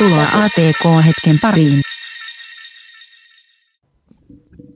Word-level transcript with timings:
Tervetuloa 0.00 0.44
ATK-hetken 0.44 1.38
pariin. 1.42 1.80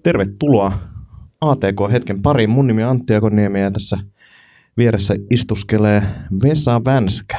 Tervetuloa 0.03 0.73
ATK-hetken 1.41 2.23
pariin. 2.23 2.51
Mun 2.51 2.67
nimi 2.67 2.85
on 2.85 2.91
Antti 2.91 3.15
Akoniemi 3.15 3.61
ja 3.61 3.71
tässä 3.71 3.99
vieressä 4.77 5.15
istuskelee 5.31 6.03
Vesa 6.43 6.81
Vänskä. 6.85 7.37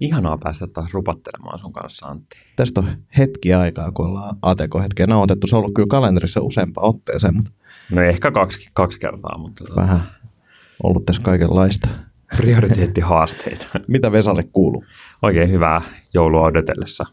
Ihanaa 0.00 0.38
päästä 0.38 0.66
taas 0.66 0.88
rupattelemaan 0.92 1.58
sun 1.58 1.72
kanssa, 1.72 2.06
Antti. 2.06 2.36
Tästä 2.56 2.80
on 2.80 2.96
hetki 3.18 3.54
aikaa, 3.54 3.92
kun 3.92 4.06
ollaan 4.06 4.36
ATK-hetkeä 4.42 5.06
nauhoitettu. 5.06 5.46
Se 5.46 5.56
on 5.56 5.60
ollut 5.60 5.74
kyllä 5.74 5.86
kalenterissa 5.90 6.40
useampaan 6.40 6.88
otteeseen, 6.88 7.34
mutta 7.36 7.50
No 7.90 8.02
ehkä 8.02 8.30
kaksi, 8.30 8.70
kaksi 8.72 8.98
kertaa, 8.98 9.38
mutta 9.38 9.64
tota, 9.64 9.80
vähän 9.80 10.00
ollut 10.82 11.06
tässä 11.06 11.22
kaikenlaista. 11.22 11.88
prioriteettihaasteita. 12.36 13.66
Mitä 13.88 14.12
Vesalle 14.12 14.44
kuuluu? 14.52 14.84
Oikein 15.22 15.50
hyvää 15.50 15.80
joulua 16.14 16.42
odotellessa. 16.46 17.06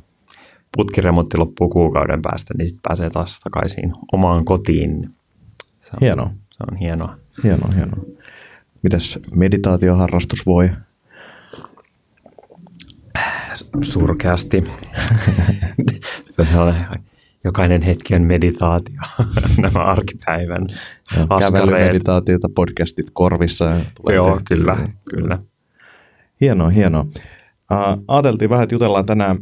Putkiremontti 0.77 1.37
loppuu 1.37 1.69
kuukauden 1.69 2.21
päästä, 2.21 2.53
niin 2.57 2.67
sitten 2.67 2.81
pääsee 2.87 3.09
taas 3.09 3.39
takaisin 3.39 3.93
omaan 4.11 4.45
kotiin. 4.45 5.09
Se 5.79 5.91
on, 5.93 5.97
Hienoa, 6.01 6.29
Se 6.51 6.63
on 6.71 6.77
hienoa. 6.77 7.15
hienoa, 7.43 7.69
hienoa. 7.75 8.05
Mitäs 8.83 9.19
meditaatioharrastus 9.35 10.45
voi? 10.45 10.69
Surkeasti. 13.81 14.63
se 16.29 16.41
on 16.41 16.47
sellainen, 16.47 16.85
jokainen 17.43 17.81
hetki 17.81 18.15
on 18.15 18.21
meditaatio. 18.21 19.01
Nämä 19.61 19.83
arkipäivän. 19.83 20.67
Kävelymeditaatiota, 21.39 22.49
podcastit 22.55 23.05
korvissa. 23.13 23.65
tulee 24.01 24.15
Joo, 24.15 24.39
kyllä, 24.47 24.77
kyllä. 25.09 25.39
Hienoa, 26.41 26.69
hienoa. 26.69 27.01
Uh, 27.01 28.03
ajateltiin 28.07 28.49
vähän, 28.49 28.63
että 28.63 28.75
jutellaan 28.75 29.05
tänään 29.05 29.37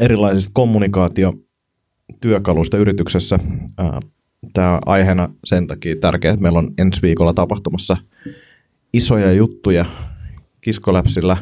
erilaisista 0.00 0.50
kommunikaatiotyökaluista 0.54 2.76
yrityksessä. 2.76 3.38
Tämä 4.52 4.78
aiheena 4.86 5.28
sen 5.44 5.66
takia 5.66 5.96
tärkeä, 6.00 6.30
että 6.30 6.42
meillä 6.42 6.58
on 6.58 6.70
ensi 6.78 7.02
viikolla 7.02 7.34
tapahtumassa 7.34 7.96
isoja 8.92 9.32
juttuja 9.32 9.84
Kiskoläpsillä. 10.60 11.36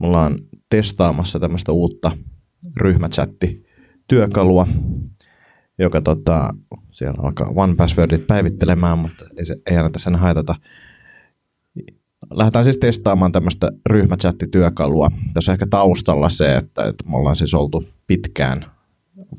Me 0.00 0.06
ollaan 0.06 0.38
testaamassa 0.68 1.40
tämmöistä 1.40 1.72
uutta 1.72 2.12
ryhmächatti-työkalua, 2.76 4.66
joka 5.78 6.00
tota, 6.00 6.54
siellä 6.90 7.22
alkaa 7.22 7.52
One 7.56 7.74
Passwordit 7.74 8.26
päivittelemään, 8.26 8.98
mutta 8.98 9.24
ei, 9.38 9.46
se, 9.46 9.56
ei 9.70 9.76
anneta 9.76 9.98
sen 9.98 10.16
haitata 10.16 10.54
lähdetään 12.34 12.64
siis 12.64 12.78
testaamaan 12.78 13.32
tämmöistä 13.32 13.70
ryhmächattityökalua. 13.86 15.10
Tässä 15.34 15.52
on 15.52 15.54
ehkä 15.54 15.66
taustalla 15.70 16.28
se, 16.28 16.56
että, 16.56 16.84
että 16.84 17.08
me 17.10 17.16
ollaan 17.16 17.36
siis 17.36 17.54
oltu 17.54 17.84
pitkään 18.06 18.66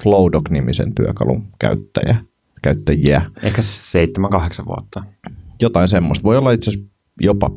Flowdoc-nimisen 0.03 0.94
työkalun 0.95 1.47
käyttäjä, 1.59 2.16
käyttäjiä. 2.61 3.22
Ehkä 3.44 3.61
seitsemän, 3.61 4.31
kahdeksan 4.31 4.66
vuotta. 4.66 5.03
Jotain 5.61 5.88
semmoista. 5.88 6.23
Voi 6.23 6.38
olla 6.38 6.52
itse 6.52 6.72
asiassa 6.72 6.89
jopa 7.22 7.52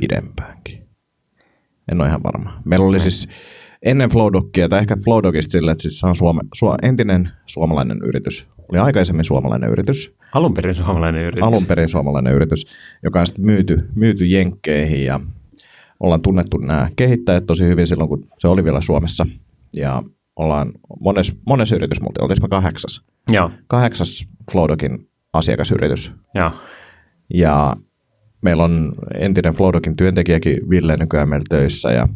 pidempäänkin. 0.00 0.88
En 1.92 2.00
ole 2.00 2.08
ihan 2.08 2.22
varma. 2.22 2.62
Meillä 2.64 2.86
oli 2.86 3.00
siis 3.00 3.28
ennen 3.82 4.10
Flowdocia, 4.10 4.68
tai 4.68 4.78
ehkä 4.80 4.96
Flowdocista 5.04 5.52
sillä, 5.52 5.72
että 5.72 5.82
siis 5.82 6.00
se 6.00 6.06
on 6.06 6.16
Suome, 6.16 6.40
su, 6.54 6.66
entinen 6.82 7.30
suomalainen 7.46 7.98
yritys. 8.04 8.46
Oli 8.68 8.78
aikaisemmin 8.78 9.24
suomalainen 9.24 9.70
yritys. 9.70 10.14
Alun 10.34 10.54
perin 10.54 10.74
suomalainen 10.74 11.22
yritys. 11.22 11.42
alun 11.42 11.66
perin 11.66 11.88
suomalainen 11.88 12.34
yritys, 12.34 12.66
joka 13.02 13.20
on 13.20 13.26
sitten 13.26 13.46
myyty, 13.46 13.78
myyty 13.94 14.26
Jenkkeihin 14.26 15.04
ja 15.04 15.20
ollaan 16.00 16.22
tunnettu 16.22 16.56
nämä 16.56 16.88
kehittäjät 16.96 17.46
tosi 17.46 17.64
hyvin 17.64 17.86
silloin, 17.86 18.08
kun 18.08 18.26
se 18.38 18.48
oli 18.48 18.64
vielä 18.64 18.80
Suomessa. 18.80 19.26
Ja 19.76 20.02
ollaan 20.36 20.72
mones, 21.00 21.32
mones 21.46 21.72
yritys, 21.72 22.00
mutta 22.00 22.22
oltiin 22.22 22.38
me 22.42 22.48
kahdeksas. 22.48 23.02
Joo, 23.28 23.50
Kahdeksas 23.66 24.26
Flowdocin 24.52 25.08
asiakasyritys. 25.32 26.12
joo. 26.34 26.50
Ja 27.34 27.76
meillä 28.42 28.64
on 28.64 28.92
entinen 29.18 29.54
Flowdocin 29.54 29.96
työntekijäkin 29.96 30.70
Ville 30.70 30.96
nykyään 30.96 31.28
meillä 31.28 31.44
töissä 31.48 31.92
ja 31.92 32.08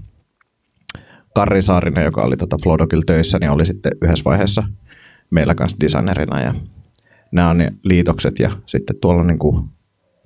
Karri 1.37 1.63
Saarinen, 1.63 2.05
joka 2.05 2.23
oli 2.23 2.37
tota 2.37 2.57
Flowdocilla 2.63 3.03
töissä, 3.07 3.39
niin 3.39 3.51
oli 3.51 3.67
sitten 3.67 3.93
yhdessä 4.03 4.25
vaiheessa 4.25 4.63
meillä 5.31 5.55
kanssa 5.55 5.77
designerina 5.81 6.41
ja 6.41 6.55
nämä 7.33 7.51
on 7.51 7.59
ne 7.59 7.73
liitokset 7.83 8.39
ja 8.39 8.51
sitten 8.67 8.97
tuolla 9.01 9.23
niin 9.23 9.39
kuin 9.39 9.65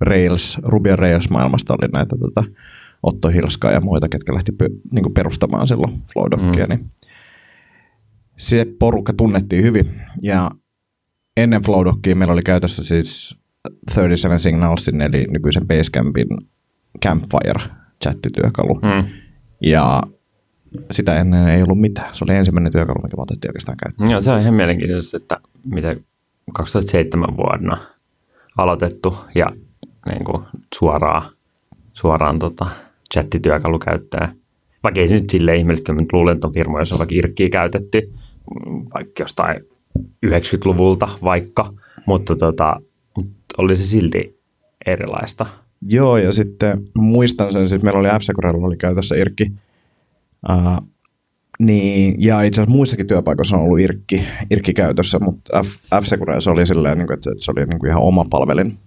Rails, 0.01 0.57
Ruby 0.63 0.89
on 0.91 0.99
Rails 0.99 1.29
maailmasta 1.29 1.73
oli 1.73 1.87
näitä 1.93 2.15
tota, 2.19 2.43
Otto 3.03 3.27
Hilskaa 3.27 3.71
ja 3.71 3.81
muita, 3.81 4.09
ketkä 4.09 4.33
lähti 4.33 4.51
pö, 4.51 4.69
niin 4.91 5.03
kuin 5.03 5.13
perustamaan 5.13 5.67
silloin 5.67 6.01
Flowdocia, 6.13 6.65
mm. 6.65 6.69
niin 6.69 6.87
se 8.37 8.65
porukka 8.79 9.13
tunnettiin 9.13 9.63
hyvin 9.63 10.01
ja 10.21 10.51
ennen 11.37 11.61
Flowdocia 11.61 12.15
meillä 12.15 12.33
oli 12.33 12.43
käytössä 12.43 12.83
siis 12.83 13.37
37 13.95 14.39
Signalsin 14.39 15.01
eli 15.01 15.27
nykyisen 15.29 15.67
Basecampin 15.67 16.27
Campfire 17.05 17.63
chattityökalu. 18.03 18.73
Mm. 18.73 19.07
Ja 19.61 20.01
sitä 20.91 21.19
ennen 21.19 21.47
ei 21.47 21.63
ollut 21.63 21.79
mitään. 21.79 22.15
Se 22.15 22.23
oli 22.23 22.35
ensimmäinen 22.35 22.71
työkalu, 22.71 23.01
mikä 23.03 23.17
me 23.17 23.21
otettiin 23.21 23.49
oikeastaan 23.49 23.77
käyttöön. 23.77 24.11
Joo, 24.11 24.21
se 24.21 24.31
on 24.31 24.41
ihan 24.41 24.53
mielenkiintoista, 24.53 25.17
että 25.17 25.37
miten 25.65 26.05
2007 26.53 27.37
vuonna 27.37 27.77
aloitettu 28.57 29.17
ja 29.35 29.47
niin 30.05 30.23
kuin 30.23 30.43
suoraan, 30.75 31.31
suoraan 31.93 32.39
tota, 32.39 32.65
chattityökalu 33.13 33.79
käyttää. 33.79 34.33
Vaikka 34.83 35.01
ei 35.01 35.07
se 35.07 35.15
nyt 35.15 35.29
silleen 35.29 35.57
ihmeellistä, 35.57 35.93
nyt 35.93 36.13
luulen, 36.13 36.33
että 36.33 36.47
on 36.47 36.53
firma, 36.53 36.79
jossa 36.79 36.95
on 36.95 36.99
vaikka 36.99 37.15
irkkiä 37.15 37.49
käytetty, 37.49 38.13
vaikka 38.93 39.23
jostain 39.23 39.61
90-luvulta 40.25 41.09
vaikka, 41.23 41.73
mutta 42.05 42.35
tota, 42.35 42.81
oli 43.57 43.75
se 43.75 43.85
silti 43.85 44.39
erilaista. 44.85 45.45
Joo, 45.87 46.17
ja 46.17 46.31
sitten 46.31 46.87
muistan 46.97 47.53
sen, 47.53 47.67
siis 47.67 47.83
meillä 47.83 47.99
oli 47.99 48.07
f 48.07 48.63
oli 48.63 48.77
käytössä 48.77 49.15
Irkki. 49.15 49.51
Uh, 50.49 50.87
niin, 51.59 52.15
ja 52.17 52.41
itse 52.41 52.61
asiassa 52.61 52.75
muissakin 52.75 53.07
työpaikoissa 53.07 53.57
on 53.57 53.63
ollut 53.63 53.79
Irkki, 53.79 54.23
Irkki 54.51 54.73
käytössä, 54.73 55.19
mutta 55.19 55.63
F, 55.63 56.05
se 56.39 56.49
oli 56.49 56.65
silleen, 56.65 56.97
niin 56.97 57.07
kuin, 57.07 57.13
että 57.13 57.29
se 57.37 57.51
oli 57.51 57.65
niin 57.65 57.79
kuin 57.79 57.89
ihan 57.89 58.01
oma 58.01 58.25
palvelin. 58.29 58.77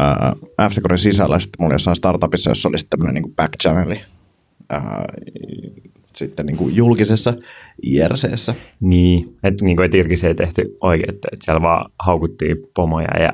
Uh, 0.00 0.50
f 0.70 0.74
sisällä 0.96 1.40
sitten 1.40 1.56
mulla 1.58 1.68
oli 1.68 1.74
jossain 1.74 1.96
startupissa, 1.96 2.50
jossa 2.50 2.68
oli 2.68 2.78
sitten 2.78 2.98
tämmöinen 2.98 3.14
niin 3.14 3.22
kuin 3.22 3.34
back 3.34 3.52
channeli. 3.62 4.00
Uh, 4.74 5.04
sitten 6.16 6.46
niin 6.46 6.56
kuin 6.56 6.76
julkisessa 6.76 7.34
IRCssä. 7.82 8.54
Niin, 8.80 9.36
että 9.42 9.64
niin 9.64 9.76
kuin, 9.76 9.86
et 9.86 9.94
Irkissä 9.94 10.28
ei 10.28 10.34
tehty 10.34 10.76
oikein, 10.80 11.14
että 11.14 11.28
siellä 11.40 11.62
vaan 11.62 11.90
haukuttiin 11.98 12.56
pomoja 12.74 13.20
ja 13.20 13.32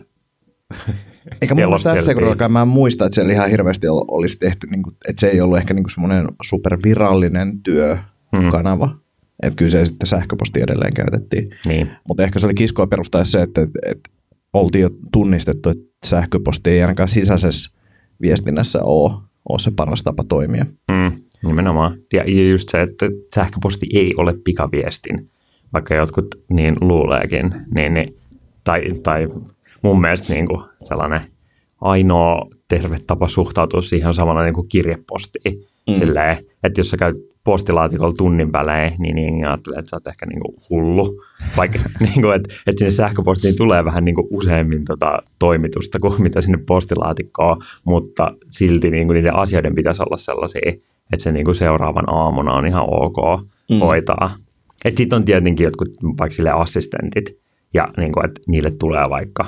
Eikä 1.42 1.54
mun 1.54 1.64
mielestä 1.64 1.94
f 1.94 2.48
mä 2.48 2.62
en 2.62 2.68
muista, 2.68 3.04
että 3.04 3.14
siellä 3.14 3.32
ihan 3.32 3.50
hirveästi 3.50 3.88
ol- 3.88 4.04
olisi 4.08 4.38
tehty, 4.38 4.66
niin 4.66 4.82
kuin, 4.82 4.96
että 5.08 5.20
se 5.20 5.28
ei 5.28 5.40
ollut 5.40 5.58
ehkä 5.58 5.74
niin 5.74 5.82
kuin 5.84 5.90
semmoinen 5.90 6.26
supervirallinen 6.42 7.62
työkanava. 7.62 8.86
Mm. 8.86 8.98
Että 9.42 9.56
kyllä 9.56 9.70
se 9.70 9.86
sitten 9.86 10.06
sähköposti 10.06 10.60
edelleen 10.60 10.94
käytettiin. 10.94 11.50
Niin, 11.66 11.90
Mutta 12.08 12.22
ehkä 12.22 12.38
se 12.38 12.46
oli 12.46 12.54
kiskoa 12.54 12.86
perustaa 12.86 13.24
se, 13.24 13.42
että, 13.42 13.62
että, 13.62 13.78
että 13.86 14.10
oltiin 14.52 14.82
jo 14.82 14.90
tunnistettu, 15.12 15.68
että 15.68 15.84
sähköposti 16.06 16.70
ei 16.70 16.82
ainakaan 16.82 17.08
sisäisessä 17.08 17.70
viestinnässä 18.20 18.82
ole, 18.82 19.12
ole 19.48 19.58
se 19.58 19.70
paras 19.76 20.02
tapa 20.02 20.24
toimia. 20.28 20.66
Mm, 20.90 21.22
nimenomaan. 21.46 21.98
Ja, 22.12 22.22
ja 22.26 22.48
just 22.48 22.68
se, 22.68 22.80
että 22.80 23.06
sähköposti 23.34 23.86
ei 23.94 24.14
ole 24.16 24.34
pikaviestin, 24.44 25.30
vaikka 25.72 25.94
jotkut 25.94 26.26
niin 26.50 26.74
luuleekin. 26.80 27.54
Niin, 27.74 27.94
niin, 27.94 28.16
tai, 28.64 28.82
tai 29.02 29.28
mun 29.82 30.00
mielestä 30.00 30.32
niin 30.32 30.46
kuin 30.46 30.64
sellainen 30.82 31.20
ainoa 31.80 32.46
terve 32.68 32.98
tapa 33.06 33.28
suhtautua 33.28 33.82
siihen 33.82 34.08
on 34.08 34.14
samalla 34.14 34.42
niin 34.42 34.54
kuin 34.54 34.68
kirjepostiin. 34.68 35.64
Mm. 35.90 35.94
Silleen, 35.98 36.36
että 36.62 36.80
jos 36.80 36.90
sä 36.90 36.96
käyt 36.96 37.16
postilaatikolla 37.44 38.12
tunnin 38.12 38.52
välein, 38.52 38.94
niin, 38.98 39.16
niin 39.16 39.46
ajattelee, 39.46 39.78
että 39.78 39.90
sä 39.90 39.96
oot 39.96 40.06
ehkä 40.06 40.26
niin 40.26 40.40
kuin 40.40 40.56
hullu. 40.70 41.22
Vaikka 41.56 41.78
niin 42.00 42.22
kuin, 42.22 42.34
että, 42.36 42.54
että 42.66 42.78
sinne 42.78 42.90
sähköpostiin 42.90 43.56
tulee 43.56 43.84
vähän 43.84 44.04
niin 44.04 44.14
kuin 44.14 44.26
useammin 44.30 44.84
tota 44.84 45.18
toimitusta 45.38 45.98
kuin 45.98 46.22
mitä 46.22 46.40
sinne 46.40 46.58
postilaatikkoon, 46.66 47.56
mutta 47.84 48.34
silti 48.50 48.90
niin 48.90 49.06
kuin 49.06 49.14
niiden 49.14 49.34
asioiden 49.34 49.74
pitäisi 49.74 50.02
olla 50.02 50.16
sellaisia, 50.16 50.72
että 51.12 51.22
se 51.22 51.32
niin 51.32 51.44
kuin 51.44 51.54
seuraavan 51.54 52.04
aamuna 52.06 52.52
on 52.52 52.66
ihan 52.66 52.86
ok 52.88 53.42
Mm. 53.70 53.76
mm. 53.76 53.80
hoitaa. 53.80 54.30
Sitten 54.96 55.16
on 55.16 55.24
tietenkin 55.24 55.64
jotkut 55.64 55.88
vaikka 56.18 56.36
sille 56.36 56.50
assistentit, 56.50 57.38
ja 57.74 57.88
niin 57.96 58.12
kuin, 58.12 58.26
että 58.26 58.40
niille 58.48 58.70
tulee 58.70 59.10
vaikka, 59.10 59.44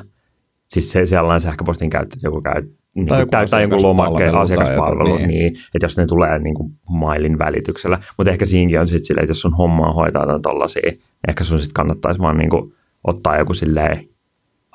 siis 0.75 0.93
se 0.93 1.07
sellainen 1.07 1.41
sähköpostin 1.41 1.91
käyttö, 1.91 2.17
joku 2.23 2.41
käy 2.41 2.63
niin 2.95 3.07
Tai 3.07 3.17
tai, 3.17 3.23
joku 3.23 3.31
tai, 3.31 3.47
tai 3.47 3.63
jonkun 3.63 3.83
lomakkeen 3.83 4.35
asiakaspalvelu 4.35 5.17
niin. 5.17 5.29
niin. 5.29 5.47
että 5.75 5.85
jos 5.85 5.97
ne 5.97 6.07
tulee 6.07 6.39
niin 6.39 6.55
kuin 6.55 6.73
mailin 6.89 7.39
välityksellä. 7.39 7.99
Mutta 8.19 8.31
ehkä 8.31 8.45
siinäkin 8.45 8.81
on 8.81 8.89
sitten 8.89 9.05
silleen, 9.05 9.25
että 9.25 9.31
jos 9.31 9.41
sun 9.41 9.57
hommaa 9.57 9.93
hoitaa 9.93 10.27
tai 10.27 10.41
tollasia, 10.41 10.83
niin 10.85 11.01
ehkä 11.29 11.45
sun 11.45 11.59
sitten 11.59 11.75
kannattaisi 11.75 12.21
vaan 12.21 12.39
niin 12.39 12.51
kuin 12.51 12.75
ottaa 13.05 13.39
joku 13.39 13.55
silleen 13.55 14.09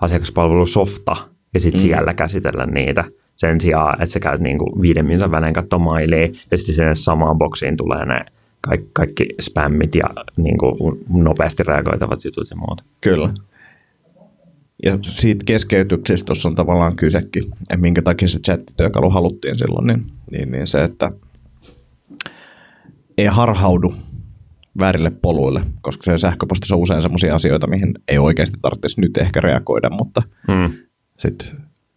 asiakaspalvelusofta 0.01 1.15
ja 1.53 1.59
sitten 1.59 1.81
mm. 1.81 1.83
siellä 1.83 2.13
käsitellä 2.13 2.65
niitä 2.65 3.03
sen 3.35 3.61
sijaan, 3.61 4.01
että 4.01 4.13
sä 4.13 4.19
käyt 4.19 4.41
niin 4.41 4.57
kuin 4.57 4.81
viiden 4.81 5.05
minuutin 5.05 5.31
välein 5.31 5.53
katsoa 5.53 5.79
mailia 5.79 6.29
ja 6.51 6.57
sitten 6.57 6.75
sinne 6.75 6.95
samaan 6.95 7.37
boksiin 7.37 7.77
tulee 7.77 8.05
ne 8.05 8.25
kaikki, 8.61 8.89
kaikki 8.93 9.25
spämmit 9.41 9.95
ja 9.95 10.09
niin 10.37 10.57
kuin, 10.57 10.99
nopeasti 11.09 11.63
reagoitavat 11.63 12.25
jutut 12.25 12.49
ja 12.49 12.55
muuta. 12.55 12.83
Kyllä. 13.01 13.29
Ja 14.85 14.99
siitä 15.01 15.43
keskeytyksestä 15.45 16.25
tuossa 16.25 16.49
on 16.49 16.55
tavallaan 16.55 16.95
kysekin, 16.95 17.43
että 17.43 17.77
minkä 17.77 18.01
takia 18.01 18.27
se 18.27 18.39
chattityökalu 18.39 19.09
haluttiin 19.09 19.57
silloin, 19.57 19.87
niin, 19.87 20.05
niin, 20.31 20.51
niin 20.51 20.67
se, 20.67 20.83
että 20.83 21.11
ei 23.17 23.25
harhaudu 23.25 23.93
väärille 24.79 25.11
poluille, 25.21 25.61
koska 25.81 26.03
se 26.03 26.17
sähköpostissa 26.17 26.75
on 26.75 26.81
usein 26.81 27.01
sellaisia 27.01 27.35
asioita, 27.35 27.67
mihin 27.67 27.93
ei 28.07 28.17
oikeasti 28.17 28.57
tarvitsisi 28.61 29.01
nyt 29.01 29.17
ehkä 29.17 29.41
reagoida, 29.41 29.89
mutta 29.89 30.21
Mm. 30.47 30.71
sitten 31.17 31.47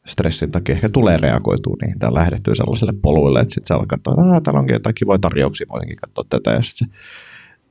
stressin 0.07 0.51
takia 0.51 0.75
ehkä 0.75 0.89
tulee 0.89 1.17
reagoitua 1.17 1.77
niihin 1.83 1.99
tai 1.99 2.15
lähdettyä 2.15 2.55
sellaiselle 2.55 2.93
poluille, 3.03 3.41
että 3.41 3.55
sitten 3.55 3.67
sä 3.69 3.75
alkaa 3.75 3.87
katsoa, 3.99 4.13
että 4.13 4.35
"Aa, 4.35 4.41
täällä 4.41 4.61
onkin 4.61 4.73
jotain 4.75 4.95
kivoja 4.95 5.19
tarjouksia, 5.19 5.67
voisinkin 5.71 5.97
katsoa 5.97 6.25
tätä 6.29 6.51
ja 6.51 6.63
sitten 6.63 6.89
se 6.89 6.95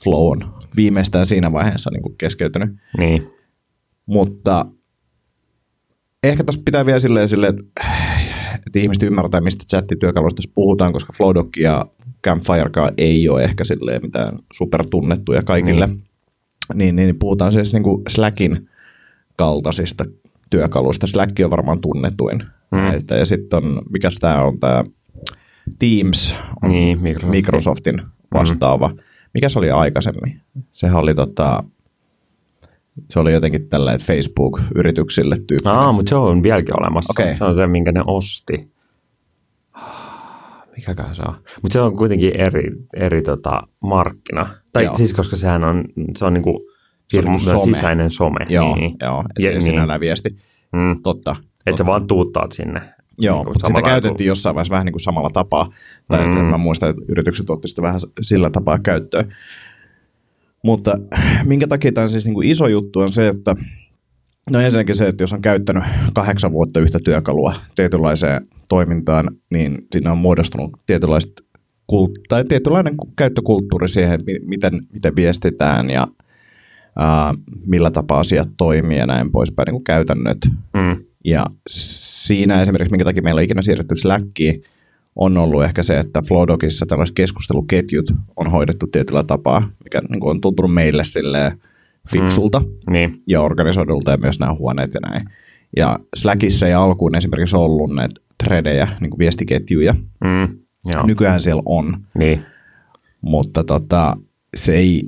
flow 0.04 0.32
on 0.32 0.54
viimeistään 0.76 1.26
siinä 1.26 1.52
vaiheessa 1.52 1.90
niin 1.94 2.02
kuin 2.02 2.16
keskeytynyt. 2.18 2.70
Niin. 2.98 3.30
Mutta 4.06 4.66
ehkä 6.24 6.44
tässä 6.44 6.62
pitää 6.66 6.86
vielä 6.86 7.00
silleen, 7.00 7.28
silleen 7.28 7.56
että, 7.60 7.86
että 8.68 8.80
ihmiset 8.80 9.04
ymmärtää, 9.04 9.42
mistä 9.42 9.66
chattityökaluista 9.70 10.38
tässä 10.42 10.52
puhutaan, 10.56 10.94
koska 10.94 11.14
Flowdock 11.18 11.58
ja 11.58 11.86
Campfirekaan 12.24 12.94
ei 12.98 13.30
ole 13.30 13.44
ehkä 13.44 13.64
silleen 13.64 14.02
mitään 14.02 14.40
supertunnettuja 14.54 15.44
kaikille. 15.44 15.88
Niin, 15.88 16.06
niin, 16.74 16.96
niin 16.96 17.20
puhutaan 17.20 17.54
siis 17.54 17.74
niin 17.74 17.84
kuin 17.84 18.02
Slackin 18.10 18.70
kaltaisista 19.36 20.06
työkaluista. 20.50 21.08
Slack 21.08 21.40
on 21.44 21.52
varmaan 21.52 21.82
tunnetuin. 21.82 22.44
Mm. 22.72 22.94
Että, 22.94 23.16
ja 23.16 23.26
sitten 23.26 23.64
on, 23.64 23.82
mikä 23.90 24.10
tämä 24.20 24.44
on, 24.44 24.60
tämä 24.60 24.84
Teams 25.80 26.36
on 26.64 26.72
Niin, 26.72 27.02
Microsoftin. 27.02 27.32
Microsoftin 27.32 28.02
vastaava. 28.34 28.88
Mm. 28.88 28.98
Mikä 29.34 29.50
se 29.50 29.60
oli 29.60 29.72
aikaisemmin? 29.72 30.42
Sehän 30.74 30.98
oli 30.98 31.16
tota, 31.16 31.64
se 33.10 33.20
oli 33.20 33.34
jotenkin 33.34 33.70
tällä, 33.70 33.98
Facebook-yrityksille 33.98 35.38
tyyppinen. 35.48 35.76
Aa, 35.76 35.92
mutta 35.92 36.10
se 36.10 36.16
on 36.16 36.44
vieläkin 36.44 36.80
olemassa. 36.82 37.14
Okei. 37.22 37.36
Se 37.36 37.44
on 37.44 37.56
se, 37.56 37.68
minkä 37.68 37.92
ne 37.92 38.02
osti. 38.08 38.54
Mikäkään 40.78 41.16
se 41.16 41.22
on? 41.28 41.34
Mutta 41.62 41.74
se 41.74 41.82
on 41.82 41.98
kuitenkin 41.98 42.36
eri, 42.36 42.64
eri 42.96 43.22
tota, 43.22 43.62
markkina. 43.80 44.56
Tai 44.74 44.84
Joo. 44.84 44.96
siis, 44.96 45.14
koska 45.14 45.36
sehän 45.36 45.64
on, 45.64 45.86
se 46.18 46.26
on 46.26 46.34
niinku 46.34 46.66
Se 47.08 47.20
on 47.20 47.24
firman 47.24 47.40
some. 47.40 47.60
sisäinen 47.60 48.12
some. 48.12 48.46
Joo, 48.50 48.76
niin. 48.76 48.96
joo 49.02 49.22
että 49.22 49.42
Ja, 49.42 49.48
se 49.48 49.54
niin. 49.54 49.62
sinällään 49.62 50.00
viesti. 50.00 50.36
Mm. 50.72 51.02
Totta. 51.04 51.36
Että 51.66 51.78
sä 51.78 51.86
vaan 51.86 52.08
tuuttaat 52.08 52.52
sinne. 52.52 52.82
Joo, 53.20 53.36
niinku 53.36 53.52
mutta 53.54 53.68
sitä 53.68 53.82
käytettiin 53.82 54.28
jossain 54.28 54.56
vaiheessa 54.56 54.72
vähän 54.72 54.86
niin 54.86 54.94
kuin 54.94 55.02
samalla 55.02 55.30
tapaa. 55.30 55.70
Tai 56.08 56.26
mm. 56.26 56.38
mä 56.38 56.58
muistan, 56.58 56.90
että 56.90 57.02
yritykset 57.08 57.50
otti 57.50 57.68
sitä 57.68 57.82
vähän 57.82 58.00
sillä 58.22 58.50
tapaa 58.50 58.80
käyttöön. 58.80 59.34
Mutta 60.64 60.98
minkä 61.46 61.68
takia 61.68 61.92
tämä 61.92 62.04
on 62.04 62.10
siis 62.10 62.26
niin 62.26 62.34
kuin 62.34 62.48
iso 62.48 62.68
juttu 62.68 63.00
on 63.00 63.12
se, 63.12 63.28
että 63.28 63.56
no 64.50 64.60
ensinnäkin 64.60 64.96
se, 64.96 65.08
että 65.08 65.24
jos 65.24 65.34
on 65.34 65.42
käyttänyt 65.42 65.84
kahdeksan 66.14 66.52
vuotta 66.52 66.80
yhtä 66.80 67.00
työkalua 67.04 67.54
tietynlaiseen 67.76 68.48
toimintaan, 68.70 69.30
niin 69.50 69.78
siinä 69.92 70.12
on 70.12 70.18
muodostunut 70.18 70.72
tietynlaiset 70.86 71.32
kult- 71.92 72.22
tai 72.30 72.44
tietynlainen 72.44 72.98
ku- 72.98 73.14
käyttökulttuuri 73.16 73.90
siihen, 73.90 74.20
mi- 74.26 74.40
miten, 74.46 74.82
miten 74.94 75.16
viestitään 75.16 75.90
ja 75.90 76.08
ää, 76.96 77.34
millä 77.66 77.92
tapaa 77.92 78.20
asiat 78.20 78.50
toimii 78.58 78.98
ja 78.98 79.06
näin 79.06 79.32
poispäin, 79.32 79.66
niin 79.66 79.74
kuin 79.74 79.84
käytännöt. 79.84 80.38
Mm. 80.74 81.04
Ja 81.26 81.46
siinä 81.70 82.62
esimerkiksi, 82.62 82.92
minkä 82.92 83.06
takia 83.06 83.22
meillä 83.22 83.40
on 83.40 83.44
ikinä 83.44 83.62
siirretty 83.62 83.96
Slackiin, 83.96 84.64
on 85.16 85.38
ollut 85.38 85.64
ehkä 85.64 85.84
se, 85.84 86.00
että 86.00 86.22
Flowdogissa 86.28 86.86
tällaiset 86.86 87.16
keskusteluketjut 87.16 88.12
on 88.36 88.52
hoidettu 88.52 88.88
tietyllä 88.88 89.24
tapaa, 89.24 89.70
mikä 89.84 90.02
niin 90.10 90.20
kuin 90.20 90.30
on 90.32 90.42
tuntunut 90.42 90.74
meille 90.74 91.04
silleen 91.04 91.52
fiksulta 92.12 92.60
mm. 92.60 92.94
Niin. 92.94 93.18
ja 93.28 93.42
organisoidulta 93.42 94.12
ja 94.12 94.18
myös 94.18 94.40
nämä 94.40 94.54
huoneet 94.54 94.94
ja 94.94 95.00
näin. 95.10 95.26
Ja 95.78 96.00
Slackissa 96.16 96.68
ei 96.68 96.74
alkuun 96.74 97.16
esimerkiksi 97.16 97.56
ollut 97.56 97.96
näitä 97.96 98.22
threadejä, 98.44 98.88
niin 99.00 99.10
kuin 99.10 99.20
viestiketjuja. 99.20 99.94
Mm. 100.24 100.58
Joo. 100.94 101.06
Nykyään 101.06 101.42
siellä 101.42 101.62
on, 101.66 101.98
Niin. 102.18 102.42
mutta 103.22 103.64
tota, 103.64 104.18
se 104.56 104.74
ei, 104.74 105.02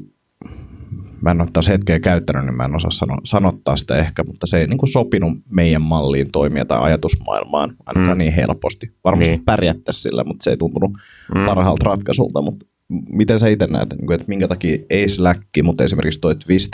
mä 1.23 1.31
en 1.31 1.41
ole 1.41 1.49
taas 1.53 1.67
hetkeä 1.67 1.99
käyttänyt, 1.99 2.45
niin 2.45 2.55
mä 2.57 2.65
en 2.65 2.75
osaa 2.75 2.91
sano, 2.91 3.17
sanottaa 3.23 3.77
sitä 3.77 3.97
ehkä, 3.97 4.23
mutta 4.23 4.47
se 4.47 4.59
ei 4.59 4.67
niin 4.67 4.77
kuin 4.77 4.89
sopinut 4.89 5.33
meidän 5.49 5.81
malliin 5.81 6.31
toimia 6.31 6.65
tai 6.65 6.79
ajatusmaailmaan 6.81 7.75
ainakaan 7.85 8.17
Mm. 8.17 8.19
niin 8.19 8.33
helposti. 8.33 8.91
Varmasti 9.03 9.29
Niin. 9.29 9.37
niin. 9.37 9.45
pärjättäisiin 9.45 10.01
sillä, 10.01 10.23
mutta 10.23 10.43
se 10.43 10.49
ei 10.49 10.57
tuntunut 10.57 10.91
Mm. 11.35 11.45
parhaalta 11.45 11.85
ratkaisulta, 11.89 12.41
mutta 12.41 12.65
miten 13.09 13.39
sä 13.39 13.47
itse 13.47 13.67
näet, 13.67 13.89
niin 13.93 14.07
kuin, 14.07 14.15
että 14.15 14.25
minkä 14.27 14.47
takia 14.47 14.77
ei 14.89 15.09
Slack, 15.09 15.41
mutta 15.63 15.83
esimerkiksi 15.83 16.19
toi 16.19 16.35
Twist 16.35 16.71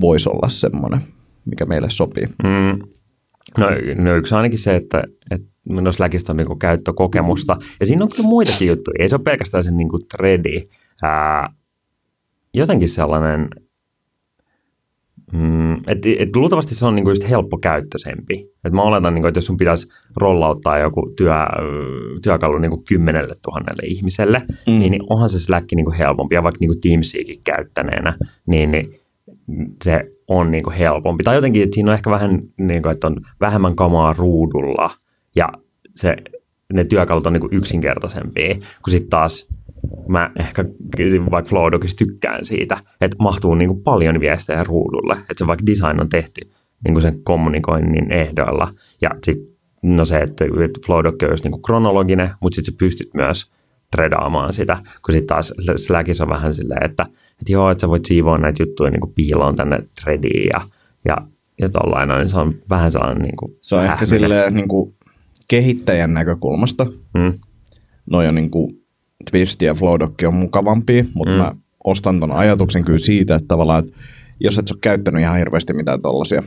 voisi 0.00 0.28
olla 0.28 0.48
semmoinen, 0.48 1.00
mikä 1.44 1.66
meille 1.66 1.90
sopii. 1.90 2.26
Mm. 2.26 2.78
No, 3.58 3.66
no 4.04 4.16
yksi 4.16 4.34
ainakin 4.34 4.58
se, 4.58 4.76
että, 4.76 5.02
että 5.30 5.46
no 5.64 5.92
Slackista 5.92 6.32
on 6.32 6.36
niinku 6.36 6.56
käyttökokemusta. 6.56 7.56
Ja 7.80 7.86
siinä 7.86 8.04
on 8.04 8.10
kyllä 8.10 8.28
muitakin 8.28 8.68
juttuja. 8.68 8.94
Ei 8.98 9.08
se 9.08 9.14
ole 9.14 9.22
pelkästään 9.22 9.64
se 9.64 9.70
niinku 9.70 9.98
tredi. 9.98 10.68
Ää, 11.02 11.52
jotenkin 12.58 12.88
sellainen, 12.88 13.48
mm, 15.32 15.72
että 15.74 16.08
et 16.18 16.36
luultavasti 16.36 16.74
se 16.74 16.86
on 16.86 16.94
niinku 16.94 17.10
just 17.10 17.28
helppokäyttöisempi. 17.28 18.44
Et 18.64 18.72
mä 18.72 18.82
oletan, 18.82 19.14
niinku, 19.14 19.28
että 19.28 19.38
jos 19.38 19.46
sun 19.46 19.56
pitäisi 19.56 19.88
rollauttaa 20.16 20.78
joku 20.78 21.12
työ, 21.16 21.34
työkalu 22.22 22.58
niinku 22.58 22.82
kymmenelle 22.88 23.34
tuhannelle 23.42 23.82
ihmiselle, 23.86 24.38
mm. 24.38 24.78
Niin, 24.78 24.90
niin 24.90 25.02
onhan 25.10 25.30
se 25.30 25.38
Slack 25.38 25.72
niinku 25.72 25.92
helpompi. 25.98 26.34
Ja 26.34 26.42
vaikka 26.42 26.58
niinku 26.60 26.78
Teamsiakin 26.82 27.40
käyttäneenä, 27.44 28.14
niin, 28.46 28.70
niin 28.70 29.00
se 29.84 30.00
on 30.28 30.50
niinku 30.50 30.72
helpompi. 30.78 31.24
Tai 31.24 31.34
jotenkin, 31.34 31.62
että 31.62 31.74
siinä 31.74 31.90
on 31.90 31.94
ehkä 31.94 32.10
vähän, 32.10 32.40
niinku, 32.58 32.88
että 32.88 33.06
on 33.06 33.20
vähemmän 33.40 33.76
kamaa 33.76 34.12
ruudulla 34.12 34.90
ja 35.36 35.48
se, 35.94 36.16
ne 36.72 36.84
työkalut 36.84 37.26
on 37.26 37.32
niinku 37.32 37.48
yksinkertaisempia, 37.52 38.54
kun 38.54 38.90
sitten 38.90 39.10
taas 39.10 39.48
mä 40.08 40.30
ehkä 40.38 40.64
vaikka 41.30 41.48
Flowdogissa 41.48 41.98
tykkään 41.98 42.44
siitä, 42.44 42.78
että 43.00 43.16
mahtuu 43.20 43.54
niinku 43.54 43.74
paljon 43.74 44.20
viestejä 44.20 44.64
ruudulle, 44.64 45.12
että 45.12 45.34
se 45.36 45.46
vaikka 45.46 45.66
design 45.66 46.00
on 46.00 46.08
tehty 46.08 46.40
niinku 46.84 47.00
sen 47.00 47.22
kommunikoinnin 47.22 48.12
ehdoilla. 48.12 48.72
Ja 49.02 49.10
sitten 49.24 49.46
no 49.82 50.04
se, 50.04 50.18
että 50.20 50.44
Flowdog 50.86 51.22
on 51.22 51.30
just 51.30 51.44
niinku 51.44 51.58
kronologinen, 51.58 52.30
mutta 52.40 52.56
sitten 52.56 52.74
sä 52.74 52.78
pystyt 52.78 53.14
myös 53.14 53.48
tredaamaan 53.90 54.54
sitä, 54.54 54.78
kun 55.04 55.12
sitten 55.12 55.26
taas 55.26 55.54
Slackissa 55.76 56.24
on 56.24 56.30
vähän 56.30 56.54
silleen, 56.54 56.84
että, 56.84 57.06
että 57.12 57.52
joo, 57.52 57.70
että 57.70 57.80
sä 57.80 57.88
voit 57.88 58.04
siivoa 58.04 58.38
näitä 58.38 58.62
juttuja 58.62 58.90
niin 58.90 59.14
piiloon 59.14 59.56
tänne 59.56 59.78
threadiin 60.02 60.50
ja, 60.54 60.60
ja, 61.04 61.16
ja 61.60 61.68
tollain, 61.68 62.08
niin 62.08 62.28
se 62.28 62.38
on 62.38 62.54
vähän 62.70 62.92
sellainen 62.92 63.22
niin 63.22 63.36
kuin 63.36 63.56
Se 63.60 63.76
on 63.76 63.84
ehkä 63.84 64.06
silleen 64.06 64.54
niin 64.54 64.68
kuin 64.68 64.94
kehittäjän 65.48 66.14
näkökulmasta. 66.14 66.86
Mm, 67.14 67.38
Noi 68.10 68.26
on 68.26 68.34
niin 68.34 68.50
kuin 68.50 68.77
Twist 69.30 69.62
ja 69.62 69.74
Flowdog 69.74 70.14
on 70.26 70.34
mukavampia, 70.34 71.04
mutta 71.14 71.32
Mm. 71.32 71.38
mä 71.38 71.52
ostan 71.84 72.20
ton 72.20 72.32
ajatuksen 72.32 72.84
kyllä 72.84 72.98
siitä, 72.98 73.34
että 73.34 73.48
tavallaan, 73.48 73.84
että 73.84 73.98
jos 74.40 74.58
et 74.58 74.70
ole 74.70 74.78
käyttänyt 74.80 75.22
ihan 75.22 75.38
hirveästi 75.38 75.72
mitään 75.72 76.02
tollasia, 76.02 76.42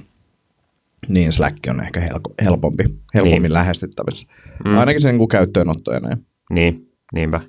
niin 1.08 1.32
Slack 1.34 1.58
on 1.70 1.84
ehkä 1.84 2.00
helko, 2.00 2.34
helpompi, 2.44 2.84
helpommin 3.14 3.42
Niin. 3.42 3.54
lähestyttävissä. 3.54 4.28
Mm. 4.66 4.78
Ainakin 4.78 5.02
sen 5.02 5.10
niin 5.12 5.18
kuin 5.18 5.30
niin, 6.50 6.88
niinpä. 7.14 7.42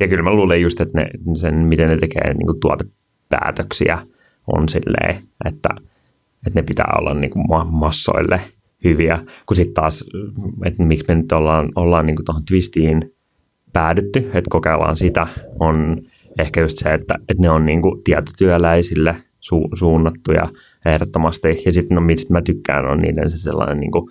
Ja 0.00 0.08
kyllä 0.08 0.22
mä 0.22 0.30
luulen 0.34 0.60
just, 0.62 0.80
että 0.80 0.98
ne, 1.00 1.08
sen, 1.38 1.54
miten 1.54 1.88
ne 1.88 1.96
tekee 1.96 2.34
niin 2.34 2.46
kuin 2.46 2.60
tuotepäätöksiä 2.60 4.06
on 4.46 4.68
silleen, 4.68 5.16
että, 5.44 5.68
että 6.46 6.60
ne 6.60 6.62
pitää 6.62 6.94
olla 6.98 7.14
niin 7.14 7.30
kuin 7.30 7.44
ma- 7.48 7.64
massoille 7.64 8.40
hyviä, 8.84 9.18
kun 9.46 9.56
sitten 9.56 9.74
taas, 9.74 10.04
että 10.64 10.82
miksi 10.82 11.04
me 11.08 11.14
nyt 11.14 11.32
ollaan, 11.32 11.68
ollaan 11.76 12.06
niin 12.06 12.16
tuohon 12.24 12.44
twistiin 12.44 13.12
päädytty, 13.72 14.18
että 14.18 14.50
kokeillaan 14.50 14.96
sitä, 14.96 15.26
on 15.60 15.98
ehkä 16.38 16.60
just 16.60 16.78
se, 16.78 16.94
että, 16.94 17.14
että 17.28 17.42
ne 17.42 17.50
on 17.50 17.66
niin 17.66 17.82
kuin 17.82 18.02
tietotyöläisille 18.04 19.16
su- 19.40 19.78
suunnattuja 19.78 20.48
ehdottomasti. 20.86 21.62
Ja 21.66 21.72
sitten 21.72 21.94
no, 21.94 22.00
mistä 22.00 22.32
mä 22.32 22.42
tykkään, 22.42 22.86
on 22.86 22.98
niiden 22.98 23.30
se 23.30 23.38
sellainen 23.38 23.80
niin 23.80 23.92
kuin 23.92 24.10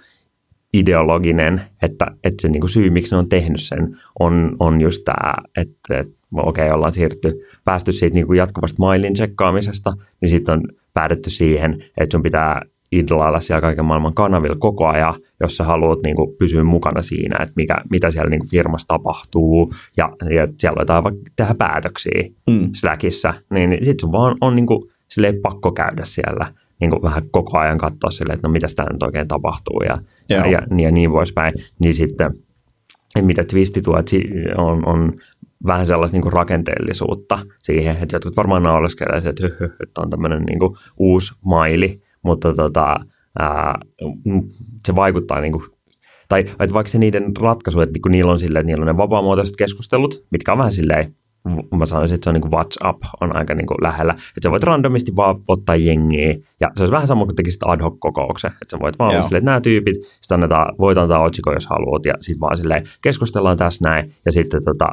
ideologinen, 0.73 1.61
että, 1.81 2.05
että 2.23 2.41
se 2.41 2.47
niin 2.47 2.61
kuin 2.61 2.69
syy, 2.69 2.89
miksi 2.89 3.11
ne 3.11 3.17
on 3.17 3.29
tehnyt 3.29 3.61
sen, 3.61 3.97
on, 4.19 4.55
on 4.59 4.81
just 4.81 5.01
tämä, 5.05 5.33
että, 5.57 5.99
että 5.99 6.13
okei, 6.35 6.65
okay, 6.65 6.75
ollaan 6.75 6.93
siirrytty, 6.93 7.41
päästy 7.63 7.91
siitä 7.91 8.13
niin 8.13 8.27
kuin 8.27 8.37
jatkuvasta 8.37 8.79
mailin 8.79 9.13
tsekkaamisesta, 9.13 9.93
niin 10.21 10.29
sitten 10.29 10.53
on 10.53 10.61
päädytty 10.93 11.29
siihen, 11.29 11.73
että 11.97 12.15
sun 12.15 12.23
pitää 12.23 12.61
idlailla 12.91 13.39
siellä 13.39 13.61
kaiken 13.61 13.85
maailman 13.85 14.13
kanavilla 14.13 14.55
koko 14.59 14.87
ajan, 14.87 15.13
jos 15.39 15.57
sä 15.57 15.63
haluat 15.63 15.99
niin 16.03 16.15
kuin, 16.15 16.35
pysyä 16.39 16.63
mukana 16.63 17.01
siinä, 17.01 17.37
että 17.41 17.53
mikä, 17.55 17.75
mitä 17.89 18.11
siellä 18.11 18.29
niin 18.29 18.39
kuin, 18.39 18.49
firmassa 18.49 18.87
tapahtuu, 18.87 19.73
ja, 19.97 20.09
ja 20.35 20.47
siellä 20.57 20.75
aletaan 20.77 21.03
vaikka 21.03 21.21
tehdä 21.35 21.55
päätöksiä 21.55 22.23
Mm. 22.49 22.69
Slackissa, 22.73 23.33
niin, 23.49 23.69
niin 23.69 23.85
sitten 23.85 23.99
sun 23.99 24.11
vaan 24.11 24.35
on 24.41 24.55
niin 24.55 24.65
kuin, 24.65 24.89
silleen 25.07 25.41
pakko 25.41 25.71
käydä 25.71 26.05
siellä 26.05 26.53
niin 26.79 26.91
kuin 26.91 27.01
vähän 27.01 27.29
koko 27.31 27.57
ajan 27.57 27.77
katsoa 27.77 28.11
silleen, 28.11 28.35
että 28.35 28.47
no 28.47 28.51
mitä 28.51 28.67
tämä 28.75 28.89
nyt 28.93 29.03
oikein 29.03 29.27
tapahtuu 29.27 29.81
ja, 29.81 29.97
ja, 30.29 30.37
Joo. 30.37 30.45
ja, 30.45 30.61
ja 30.77 30.91
niin 30.91 31.11
poispäin. 31.11 31.53
Niin 31.79 31.93
sitten, 31.93 32.27
että 33.15 33.27
mitä 33.27 33.43
twisti 33.43 33.81
tuo, 33.81 33.99
että 33.99 34.09
si- 34.09 34.29
on, 34.57 34.87
on 34.87 35.13
vähän 35.65 35.85
sellaista 35.85 36.17
niin 36.17 36.33
rakenteellisuutta 36.33 37.39
siihen, 37.59 37.97
että 38.01 38.15
jotkut 38.15 38.37
varmaan 38.37 38.63
naureskelee, 38.63 39.17
että, 39.17 39.45
että 39.83 40.01
on 40.01 40.09
tämmöinen 40.09 40.43
niin 40.43 40.59
uusi 40.97 41.33
maili, 41.45 41.95
mutta 42.27 42.53
tota, 42.53 42.95
ää, 43.39 43.79
se 44.87 44.95
vaikuttaa 44.95 45.41
niin 45.41 45.51
kuin, 45.51 45.63
tai 46.29 46.39
että 46.39 46.73
vaikka 46.73 46.89
se 46.89 46.97
niiden 46.97 47.37
ratkaisu, 47.39 47.81
että 47.81 47.99
niin 48.03 48.11
niillä 48.11 48.31
on 48.31 48.39
silleen, 48.39 48.61
että 48.61 48.67
niillä 48.67 48.81
on 48.81 48.87
ne 48.87 48.97
vapaamuotoiset 48.97 49.55
keskustelut, 49.57 50.25
mitkä 50.31 50.51
on 50.51 50.57
vähän 50.57 50.71
silleen 50.71 51.15
mä 51.77 51.85
sanoisin, 51.85 52.15
että 52.15 52.23
se 52.23 52.29
on 52.29 52.33
niin 52.33 52.41
kuin 52.41 52.51
WhatsApp 52.51 53.03
on 53.21 53.35
aika 53.35 53.55
niin 53.55 53.67
kuin 53.67 53.77
lähellä. 53.81 54.13
Että 54.13 54.43
sä 54.43 54.51
voit 54.51 54.63
randomisti 54.63 55.15
vaan 55.15 55.35
ottaa 55.47 55.75
jengiä. 55.75 56.35
Ja 56.59 56.71
se 56.75 56.83
olisi 56.83 56.91
vähän 56.91 57.07
sama 57.07 57.25
kuin 57.25 57.35
tekisit 57.35 57.63
ad 57.65 57.81
hoc 57.81 57.99
kokouksen. 57.99 58.51
Että 58.51 58.71
sä 58.71 58.79
voit 58.79 58.99
vaan 58.99 59.11
olla 59.11 59.23
silleen, 59.23 59.41
että 59.41 59.51
nämä 59.51 59.61
tyypit, 59.61 59.95
sitten 59.95 60.35
annetaan, 60.35 60.75
voit 60.79 60.97
antaa 60.97 61.23
otsikko, 61.23 61.53
jos 61.53 61.67
haluat. 61.67 62.05
Ja 62.05 62.13
sitten 62.21 62.41
vaan 62.41 62.57
silleen, 62.57 62.83
keskustellaan 63.01 63.57
tässä 63.57 63.85
näin. 63.89 64.11
Ja 64.25 64.31
sitten 64.31 64.61
tota, 64.65 64.87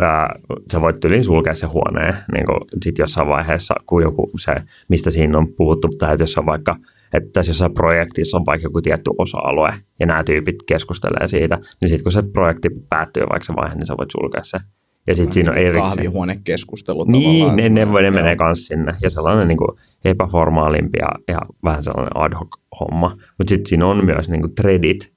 ää, 0.00 0.34
sä 0.72 0.80
voit 0.80 1.00
tyliin 1.00 1.24
sulkea 1.24 1.54
se 1.54 1.66
huoneen 1.66 2.14
niin 2.32 2.46
kuin 2.46 2.58
sit 2.82 2.98
jossain 2.98 3.28
vaiheessa, 3.28 3.74
kun 3.86 4.02
joku 4.02 4.30
se, 4.40 4.54
mistä 4.88 5.10
siinä 5.10 5.38
on 5.38 5.54
puhuttu, 5.54 5.88
tai 5.98 6.16
jos 6.18 6.38
on 6.38 6.46
vaikka 6.46 6.76
että 7.12 7.28
tässä 7.32 7.50
jossain 7.50 7.74
projektissa 7.74 8.36
on 8.36 8.46
vaikka 8.46 8.66
joku 8.66 8.82
tietty 8.82 9.10
osa-alue, 9.18 9.74
ja 10.00 10.06
nämä 10.06 10.24
tyypit 10.24 10.56
keskustelee 10.66 11.28
siitä, 11.28 11.58
niin 11.80 11.88
sitten 11.88 12.02
kun 12.02 12.12
se 12.12 12.22
projekti 12.22 12.68
päättyy 12.88 13.22
vaikka 13.30 13.46
se 13.46 13.52
vaihe, 13.56 13.74
niin 13.74 13.86
sä 13.86 13.94
voit 13.98 14.10
sulkea 14.10 14.44
se. 14.44 14.58
Ja 15.06 15.14
sitten 15.14 15.32
siinä 15.32 15.50
on 15.50 15.56
erikseen. 15.56 15.88
Kahvihuonekeskustelu 15.88 17.04
Niin, 17.04 17.56
ne, 17.56 17.68
ne, 17.68 17.84
ne 17.84 18.10
menee 18.10 18.36
myös 18.40 18.66
sinne. 18.66 18.94
Ja 19.02 19.10
sellainen 19.10 19.48
niin 19.48 19.58
kuin 19.58 19.68
epäformaalimpi 20.04 20.98
ja, 21.00 21.34
ja 21.34 21.38
vähän 21.64 21.84
sellainen 21.84 22.16
ad 22.16 22.32
hoc 22.40 22.48
homma. 22.80 23.16
Mutta 23.38 23.48
sitten 23.48 23.66
siinä 23.66 23.86
on 23.86 24.04
myös 24.04 24.28
niin 24.28 24.40
kuin 24.40 24.54
threadit, 24.54 25.12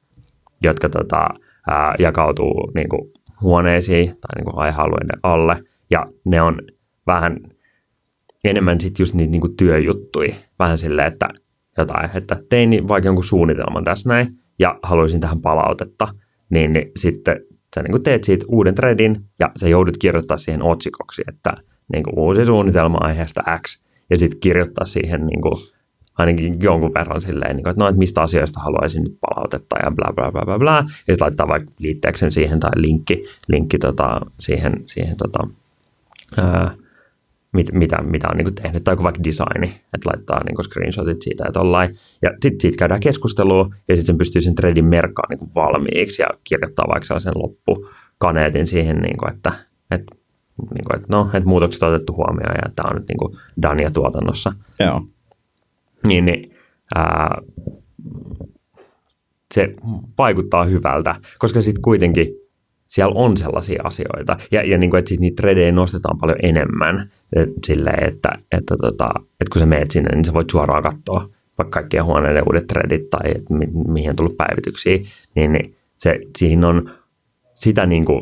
jotka 0.64 0.90
tota, 0.90 1.30
ää, 1.68 1.96
jakautuu 2.00 2.72
niin 2.76 2.90
kuin 2.90 3.12
huoneisiin 3.42 4.08
tai 4.08 4.36
niin 4.36 4.46
kuin 4.46 4.58
aihealueiden 4.58 5.20
alle. 5.24 5.64
Ja 5.90 6.06
ne 6.26 6.42
on 6.42 6.62
vähän 7.08 7.38
enemmän 8.44 8.82
sitten 8.82 9.04
just 9.04 9.14
niitä 9.14 9.32
niin 9.32 9.42
kuin 9.42 9.58
työjuttuja. 9.58 10.36
Vähän 10.60 10.78
silleen, 10.78 11.08
että 11.08 11.30
jotain, 11.78 12.10
että 12.14 12.38
tein 12.50 12.88
vaikka 12.88 13.08
jonkun 13.08 13.24
suunnitelman 13.24 13.84
tässä 13.84 14.10
näin 14.10 14.28
ja 14.60 14.80
haluaisin 14.84 15.22
tähän 15.22 15.42
palautetta, 15.42 16.08
niin, 16.50 16.74
niin 16.74 16.92
sitten 16.98 17.42
sä 17.76 17.84
niin 17.84 18.04
teet 18.04 18.24
siitä 18.24 18.46
uuden 18.50 18.76
threadin 18.76 19.16
ja 19.40 19.52
sä 19.56 19.68
joudut 19.68 19.98
kirjoittaa 19.98 20.38
siihen 20.38 20.64
otsikoksi, 20.64 21.22
että 21.28 21.54
niin 21.94 22.04
kuin 22.04 22.20
uusi 22.20 22.46
suunnitelma 22.46 22.98
aiheesta 23.02 23.42
X 23.62 23.84
ja 24.10 24.20
sitten 24.20 24.40
kirjoittaa 24.40 24.86
siihen 24.86 25.26
niin 25.26 25.42
kuin 25.42 25.54
ainakin 26.18 26.62
jonkun 26.62 26.94
verran 26.94 27.22
silleen, 27.22 27.56
niin 27.56 27.68
että 27.68 27.84
no, 27.84 27.88
että 27.88 28.00
mistä 28.00 28.22
asioista 28.22 28.60
haluaisin 28.60 29.04
nyt 29.04 29.18
palautetta 29.22 29.76
ja 29.86 29.92
bla 29.92 30.14
bla 30.16 30.32
bla 30.32 30.46
bla 30.46 30.60
bla. 30.60 30.76
Ja 30.76 30.88
sitten 30.88 31.18
laittaa 31.22 31.48
vaikka 31.48 31.72
liitteeksen 31.80 32.32
siihen 32.32 32.60
tai 32.60 32.72
linkki, 32.76 33.26
linkki 33.48 33.78
tota, 33.78 34.22
siihen, 34.40 34.84
siihen 34.86 35.18
tota, 35.18 35.48
ää, 36.38 36.72
mit, 37.52 37.72
mitä, 37.74 38.02
mitä 38.02 38.28
on 38.32 38.38
niin 38.38 38.46
kuin 38.46 38.56
tehnyt, 38.56 38.84
tai 38.84 38.98
vaikka 39.04 39.24
designi, 39.24 39.82
että 39.94 40.10
laittaa 40.10 40.44
niin 40.44 40.56
kuin 40.56 40.66
screenshotit 40.66 41.22
siitä 41.22 41.44
ja 41.48 41.52
tollain. 41.52 41.96
Ja 42.22 42.30
sitten 42.32 42.62
siitä 42.62 42.78
käydään 42.78 43.00
keskustelua, 43.00 43.70
ja 43.88 43.96
sitten 43.96 44.06
sen 44.06 44.18
pystyy 44.18 44.42
sen 44.42 44.56
threadin 44.56 44.86
merkkaan 44.86 45.30
niin 45.30 45.40
kuin 45.40 45.52
valmiiksi, 45.56 46.22
ja 46.22 46.28
kirjoittaa 46.44 46.86
vaikka 46.88 47.06
sellaisen 47.06 47.34
loppukaneetin 47.36 48.68
siihen, 48.68 48.98
niin 48.98 49.18
kuin, 49.18 49.34
että, 49.34 49.54
että, 49.92 50.16
niin 50.76 50.86
kuin, 50.86 50.96
että, 50.96 51.08
no, 51.12 51.30
että 51.34 51.50
muutokset 51.50 51.84
on 51.84 51.94
otettu 51.94 52.14
huomioon, 52.14 52.56
ja 52.56 52.72
tämä 52.76 52.88
on 52.92 52.98
nyt 52.98 53.08
niin 53.08 53.18
kuin 53.18 53.38
Dania 53.62 53.92
tuotannossa. 53.92 54.54
Joo. 54.80 55.02
Niin, 56.04 56.26
niin 56.26 56.56
ää, 56.96 57.42
se 59.54 59.74
vaikuttaa 60.18 60.66
hyvältä, 60.66 61.16
koska 61.40 61.62
sitten 61.62 61.82
kuitenkin 61.82 62.28
siellä 62.88 63.16
on 63.16 63.38
sellaisia 63.38 63.82
asioita. 63.84 64.38
Ja, 64.52 64.62
ja 64.62 64.78
niin 64.78 64.90
kuin, 64.90 65.00
että 65.00 65.10
sit 65.10 65.20
niitä 65.20 65.42
tredejä 65.42 65.72
nostetaan 65.72 66.18
paljon 66.18 66.38
enemmän 66.44 67.10
silleen, 67.66 68.10
että, 68.10 68.30
että, 68.52 68.76
tota, 68.82 69.10
että 69.18 69.52
kun 69.54 69.60
sä 69.60 69.66
meet 69.66 69.92
sinne, 69.92 70.16
niin 70.16 70.26
sä 70.26 70.34
voit 70.34 70.50
suoraan 70.50 70.84
katsoa 70.84 71.30
vaikka 71.58 71.80
kaikkien 71.80 72.06
huoneiden 72.06 72.44
uudet 72.48 72.68
threadit 72.68 73.10
tai 73.10 73.32
että 73.36 73.54
mi, 73.54 73.66
mihin 73.88 74.10
on 74.10 74.16
tullut 74.16 74.38
päivityksiä, 74.38 75.00
niin, 75.36 75.52
niin 75.52 75.76
se, 75.98 76.20
siihen 76.38 76.64
on 76.64 76.92
sitä 77.56 77.86
niin 77.86 78.06
kuin 78.06 78.22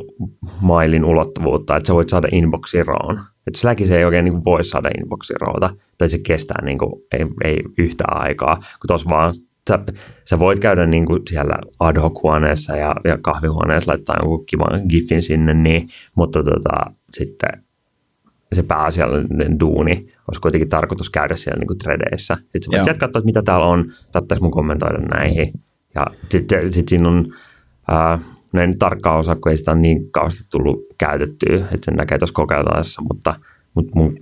mailin 0.62 1.06
ulottuvuutta, 1.06 1.76
että 1.76 1.88
sä 1.88 1.94
voit 1.94 2.10
saada 2.10 2.28
inboxiroon. 2.32 3.22
Että 3.48 3.60
Slackissa 3.60 3.96
ei 3.96 4.06
oikein 4.06 4.26
niin 4.26 4.34
kuin 4.34 4.46
voi 4.46 4.64
saada 4.64 4.90
inboxiroota, 5.00 5.70
tai 5.98 6.10
se 6.10 6.20
kestää 6.28 6.66
niin 6.66 6.78
kuin, 6.78 6.92
ei, 7.12 7.26
ei 7.44 7.64
yhtään 7.78 8.22
aikaa, 8.22 8.56
kun 8.56 8.88
tuossa 8.88 9.10
vaan 9.10 9.36
sä, 9.70 9.80
sä 10.26 10.40
voit 10.40 10.60
käydä 10.60 10.86
niin 10.86 11.06
kuin 11.06 11.22
siellä 11.30 11.56
ad 11.80 12.00
hoc 12.00 12.24
huoneessa 12.24 12.76
ja, 12.76 12.96
ja 13.04 13.18
kahvihuoneessa 13.22 13.92
laittaa 13.92 14.18
jonkun 14.22 14.46
kivan 14.46 14.82
gifin 14.90 15.24
sinne, 15.24 15.54
niin, 15.54 15.88
mutta 16.16 16.44
tota, 16.44 16.92
sitten 17.12 17.50
se 18.54 18.64
pääasiallinen 18.64 19.60
duuni 19.60 20.08
olisi 20.28 20.42
kuitenkin 20.42 20.70
tarkoitus 20.70 21.10
käydä 21.10 21.36
siellä 21.36 21.60
niin 21.60 21.68
kuin 21.68 21.80
threadeissä. 21.80 22.36
Sitten 22.36 22.64
sä 22.64 22.72
voit 22.72 22.84
sieltä 22.84 23.00
katsoa, 23.00 23.20
että 23.20 23.26
mitä 23.26 23.42
täällä 23.42 23.66
on, 23.66 23.92
saattaisi 24.12 24.44
mun 24.44 24.52
kommentoida 24.52 25.00
näihin. 25.00 25.54
Ja 25.96 26.08
sitten 26.30 26.74
sit 26.74 26.88
siinä 26.88 27.10
on, 27.10 27.26
ää, 27.88 28.20
näin 28.54 28.80
tarkkaa 28.80 29.18
osa, 29.18 29.36
kun 29.36 29.52
ei 29.52 29.58
sitä 29.58 29.72
ole 29.72 29.80
niin 29.80 30.12
kauheasti 30.12 30.44
tullut 30.52 30.86
käytettyä, 30.98 31.56
että 31.56 31.86
sen 31.86 31.96
näkee 31.96 32.18
tuossa 32.18 32.34
kokeiltaessa, 32.34 33.02
mutta, 33.02 33.36
mutta 33.74 33.92
mun 33.96 34.18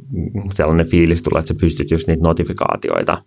sellainen 0.53 0.87
fiilis 0.87 1.23
tulee, 1.23 1.39
että 1.39 1.53
sä 1.53 1.59
pystyt 1.59 1.91
just 1.91 2.07
niitä 2.07 2.23
notifikaatioita 2.23 3.23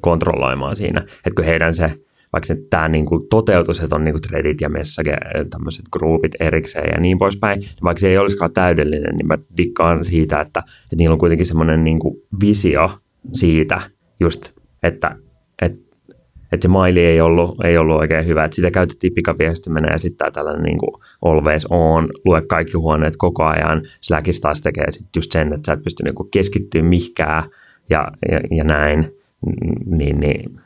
kontrolloimaan 0.00 0.76
siinä. 0.76 1.00
Että 1.00 1.30
kun 1.36 1.44
heidän 1.44 1.74
se, 1.74 1.92
vaikka 2.32 2.54
tämä 2.70 2.88
niin 2.88 3.06
kuin 3.06 3.28
toteutus, 3.30 3.80
että 3.80 3.96
on 3.96 4.04
niin 4.04 4.14
kuin 4.14 4.22
threadit 4.22 4.60
ja 4.60 4.68
message, 4.68 5.16
tämmöiset 5.50 5.84
groupit 5.92 6.32
erikseen 6.40 6.90
ja 6.94 7.00
niin 7.00 7.18
poispäin, 7.18 7.60
niin 7.60 7.70
vaikka 7.82 8.00
se 8.00 8.08
ei 8.08 8.18
olisikaan 8.18 8.52
täydellinen, 8.52 9.16
niin 9.16 9.26
mä 9.26 9.38
dikkaan 9.56 10.04
siitä, 10.04 10.40
että, 10.40 10.60
että 10.60 10.96
niillä 10.96 11.12
on 11.12 11.18
kuitenkin 11.18 11.46
semmoinen 11.46 11.84
niin 11.84 11.98
kuin 11.98 12.14
visio 12.40 12.90
siitä 13.32 13.80
just, 14.20 14.52
että 14.82 15.16
että 16.52 16.64
se 16.64 16.68
maili 16.68 17.00
ei 17.00 17.20
ollut, 17.20 17.64
ei 17.64 17.78
ollut 17.78 17.96
oikein 17.96 18.26
hyvä, 18.26 18.44
että 18.44 18.54
sitä 18.54 18.70
käytettiin 18.70 19.14
pikaviestimänä 19.14 19.92
ja 19.92 19.98
sitten 19.98 20.32
tällainen 20.32 20.62
niin 20.62 20.78
kuin 20.78 21.02
always 21.22 21.66
on, 21.70 22.08
lue 22.24 22.42
kaikki 22.42 22.76
huoneet 22.76 23.14
koko 23.16 23.44
ajan. 23.44 23.82
Slackissa 24.00 24.42
taas 24.42 24.60
tekee 24.60 24.92
sitten 24.92 25.10
just 25.16 25.32
sen, 25.32 25.52
että 25.52 25.66
sä 25.66 25.72
et 25.72 25.84
pysty 25.84 26.02
niin 26.02 26.30
keskittyä 26.30 26.82
mihkään 26.82 27.44
ja, 27.90 28.08
ja, 28.30 28.40
ja 28.50 28.64
näin 28.64 29.12
niin, 29.86 30.20
niin, 30.20 30.60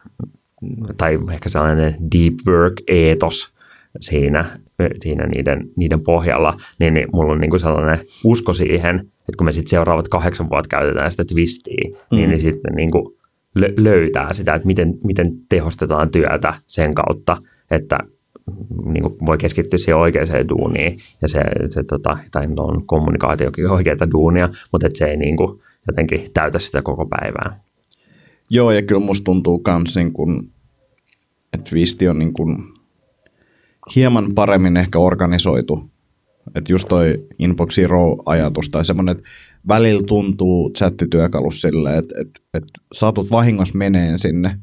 tai 0.97 1.19
ehkä 1.33 1.49
sellainen 1.49 1.97
deep 2.13 2.35
work-eetos 2.47 3.53
siinä, 4.01 4.59
siinä 5.01 5.27
niiden, 5.27 5.71
niiden 5.77 6.01
pohjalla, 6.01 6.57
niin, 6.79 6.95
niin 6.95 7.09
mulla 7.13 7.33
on 7.33 7.41
niin 7.41 7.51
kuin 7.51 7.61
sellainen 7.61 8.07
usko 8.25 8.55
siihen, 8.55 8.99
että 9.01 9.37
kun 9.39 9.45
me 9.45 9.53
sitten 9.53 9.71
seuraavat 9.71 10.09
kahdeksan 10.09 10.51
vuotta 10.51 10.77
käytetään 10.77 11.11
sitä 11.11 11.25
twistiä, 11.25 11.89
mm. 11.89 12.17
niin, 12.17 12.29
niin 12.31 12.41
sitten 12.41 12.75
niin 12.75 12.91
kuin 12.91 13.15
löytää 13.77 14.35
sitä, 14.35 14.55
että 14.55 14.67
miten, 14.67 14.99
miten 15.05 15.33
tehostetaan 15.49 16.11
työtä 16.11 16.55
sen 16.67 16.95
kautta, 16.95 17.37
että 17.71 17.99
niin 18.85 19.03
kuin 19.03 19.17
voi 19.27 19.39
keskittyä 19.39 19.79
siihen 19.79 19.97
oikeaan 19.97 20.49
duuniin 20.49 20.99
ja 21.23 21.29
se, 21.29 21.41
se 21.69 21.85
tota, 21.85 22.19
tai 22.31 22.49
on 22.57 22.87
kommunikaatiokin 22.87 23.71
oikeaa 23.71 24.11
duunia, 24.13 24.49
mutta 24.73 24.87
että 24.87 24.99
se 24.99 25.05
ei 25.05 25.17
niin 25.17 25.37
kuin 25.37 25.61
jotenkin 25.87 26.29
täytä 26.35 26.59
sitä 26.59 26.83
koko 26.83 27.07
päivää. 27.07 27.61
Joo, 28.51 28.71
ja 28.71 28.83
kyllä 28.83 29.01
musta 29.01 29.25
tuntuu 29.25 29.59
kans 29.59 29.97
niin 29.97 30.13
kun, 30.13 30.51
että 31.53 31.71
Twisti 31.71 32.09
on 32.09 32.19
niin 32.19 32.33
kun 32.33 32.75
hieman 33.97 34.35
paremmin 34.35 34.77
ehkä 34.77 34.99
organisoitu. 34.99 35.91
Että 36.55 36.73
just 36.73 36.89
toi 36.89 37.27
Inbox 37.39 37.75
Zero-ajatus 37.75 38.71
tai 38.71 38.85
semmoinen, 38.85 39.17
että 39.17 39.29
välillä 39.69 40.03
tuntuu 40.07 40.71
chattityökalus 40.71 41.61
silleen, 41.61 41.99
että, 41.99 42.15
että, 42.21 42.41
että 42.55 42.73
saatut 42.93 43.31
vahingossa 43.31 43.79
meneen 43.79 44.19
sinne 44.19 44.59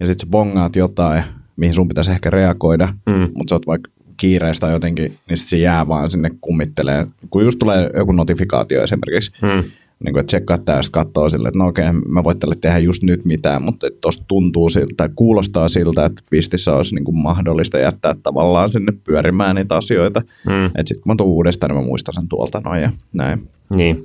ja 0.00 0.06
sitten 0.06 0.26
sä 0.26 0.30
bongaat 0.30 0.76
jotain, 0.76 1.22
mihin 1.56 1.74
sun 1.74 1.88
pitäisi 1.88 2.10
ehkä 2.10 2.30
reagoida, 2.30 2.88
mm. 3.06 3.28
mutta 3.34 3.50
sä 3.50 3.54
oot 3.54 3.66
vaikka 3.66 3.90
kiireistä 4.16 4.66
jotenkin, 4.66 5.18
niin 5.28 5.38
sit 5.38 5.48
se 5.48 5.56
jää 5.56 5.88
vaan 5.88 6.10
sinne 6.10 6.30
kummittelee. 6.40 7.06
Kun 7.30 7.44
just 7.44 7.58
tulee 7.58 7.90
joku 7.96 8.12
notifikaatio 8.12 8.82
esimerkiksi, 8.82 9.30
mm 9.42 9.64
niin 10.04 10.12
kuin, 10.12 10.20
että 10.20 10.26
tsekkaa 10.26 10.58
tämä 10.58 10.78
ja 10.78 10.82
katsoo 10.90 11.28
sille, 11.28 11.48
että 11.48 11.58
no 11.58 11.66
okei, 11.66 11.84
mä 12.08 12.24
voin 12.24 12.38
tälle 12.38 12.54
tehdä 12.60 12.78
just 12.78 13.02
nyt 13.02 13.24
mitään, 13.24 13.62
mutta 13.62 13.86
tuosta 14.00 14.24
tuntuu 14.28 14.68
siltä, 14.68 14.94
tai 14.96 15.08
kuulostaa 15.16 15.68
siltä, 15.68 16.04
että 16.04 16.22
Twistissä 16.30 16.76
olisi 16.76 16.94
niin 16.94 17.04
kuin 17.04 17.16
mahdollista 17.16 17.78
jättää 17.78 18.14
tavallaan 18.22 18.68
sinne 18.68 18.92
pyörimään 19.04 19.56
niitä 19.56 19.76
asioita. 19.76 20.20
Mm. 20.46 20.66
Että 20.66 20.84
sitten 20.84 21.02
kun 21.02 21.12
mä 21.12 21.16
tuun 21.16 21.30
uudestaan, 21.30 21.70
niin 21.70 21.82
mä 21.82 21.86
muistan 21.86 22.14
sen 22.14 22.28
tuolta 22.28 22.60
noin 22.64 22.82
ja 22.82 22.90
näin. 23.12 23.48
Niin. 23.76 24.00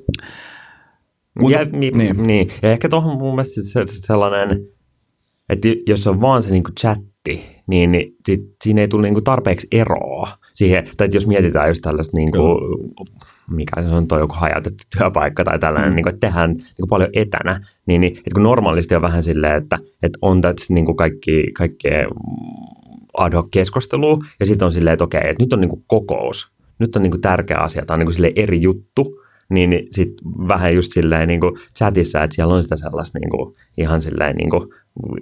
Mutta, 1.39 1.57
ja, 1.57 1.65
niin, 1.65 1.97
niin. 1.97 2.23
niin. 2.23 2.47
ja 2.61 2.71
ehkä 2.71 2.89
tuohon 2.89 3.17
mun 3.17 3.35
mielestä 3.35 3.61
sellainen, 3.87 4.65
että 5.49 5.67
jos 5.87 6.07
on 6.07 6.21
vaan 6.21 6.43
se 6.43 6.51
niin 6.51 6.63
kuin 6.63 6.75
chatti, 6.75 7.45
niin, 7.67 7.91
niin 7.91 8.15
sit, 8.25 8.41
siinä 8.63 8.81
ei 8.81 8.87
tule 8.87 9.01
niin 9.01 9.13
kuin 9.13 9.23
tarpeeksi 9.23 9.67
eroa 9.71 10.29
siihen, 10.53 10.87
tai 10.97 11.09
jos 11.11 11.27
mietitään 11.27 11.67
just 11.67 11.81
tällaista 11.81 12.17
niin 12.17 12.31
kuin, 12.31 12.57
mikä 13.55 13.81
se 13.81 13.87
on 13.87 14.07
tuo 14.07 14.19
joku 14.19 14.35
hajautettu 14.37 14.83
työpaikka 14.97 15.43
tai 15.43 15.59
tällainen, 15.59 15.91
mm. 15.91 15.95
niin 15.95 16.03
kuin, 16.03 16.13
että 16.13 16.27
tehdään 16.27 16.49
niin 16.53 16.75
kuin 16.79 16.89
paljon 16.89 17.09
etänä, 17.13 17.59
niin, 17.85 18.01
niin 18.01 18.17
että 18.17 18.31
kun 18.33 18.43
normaalisti 18.43 18.95
on 18.95 19.01
vähän 19.01 19.23
silleen, 19.23 19.55
että, 19.55 19.79
että 20.03 20.19
on 20.21 20.41
tässä 20.41 20.73
niin 20.73 20.85
kuin 20.85 20.95
kaikki, 20.95 21.51
kaikkea 21.57 22.07
ad 23.17 23.33
hoc 23.33 23.47
keskustelua 23.51 24.19
ja 24.39 24.45
sitten 24.45 24.65
on 24.65 24.73
silleen, 24.73 24.93
että 24.93 25.03
okei, 25.03 25.21
että 25.23 25.43
nyt 25.43 25.53
on 25.53 25.61
niin 25.61 25.69
kuin 25.69 25.83
kokous, 25.87 26.53
nyt 26.79 26.95
on 26.95 27.01
niin 27.03 27.11
kuin 27.11 27.21
tärkeä 27.21 27.57
asia, 27.57 27.85
tämä 27.85 27.95
on 27.95 27.99
niin 27.99 28.15
kuin 28.15 28.33
eri 28.35 28.61
juttu, 28.61 29.19
niin, 29.49 29.69
niin 29.69 29.87
sitten 29.91 30.25
vähän 30.47 30.75
just 30.75 30.91
silleen 30.91 31.27
niin 31.27 31.39
kuin 31.39 31.53
chatissa, 31.77 32.23
että 32.23 32.35
siellä 32.35 32.53
on 32.53 32.63
sitä 32.63 32.75
sellaista 32.75 33.19
niin 33.19 33.29
kuin, 33.29 33.55
ihan 33.77 34.01
silleen 34.01 34.35
niin 34.35 34.49
kuin, 34.49 34.69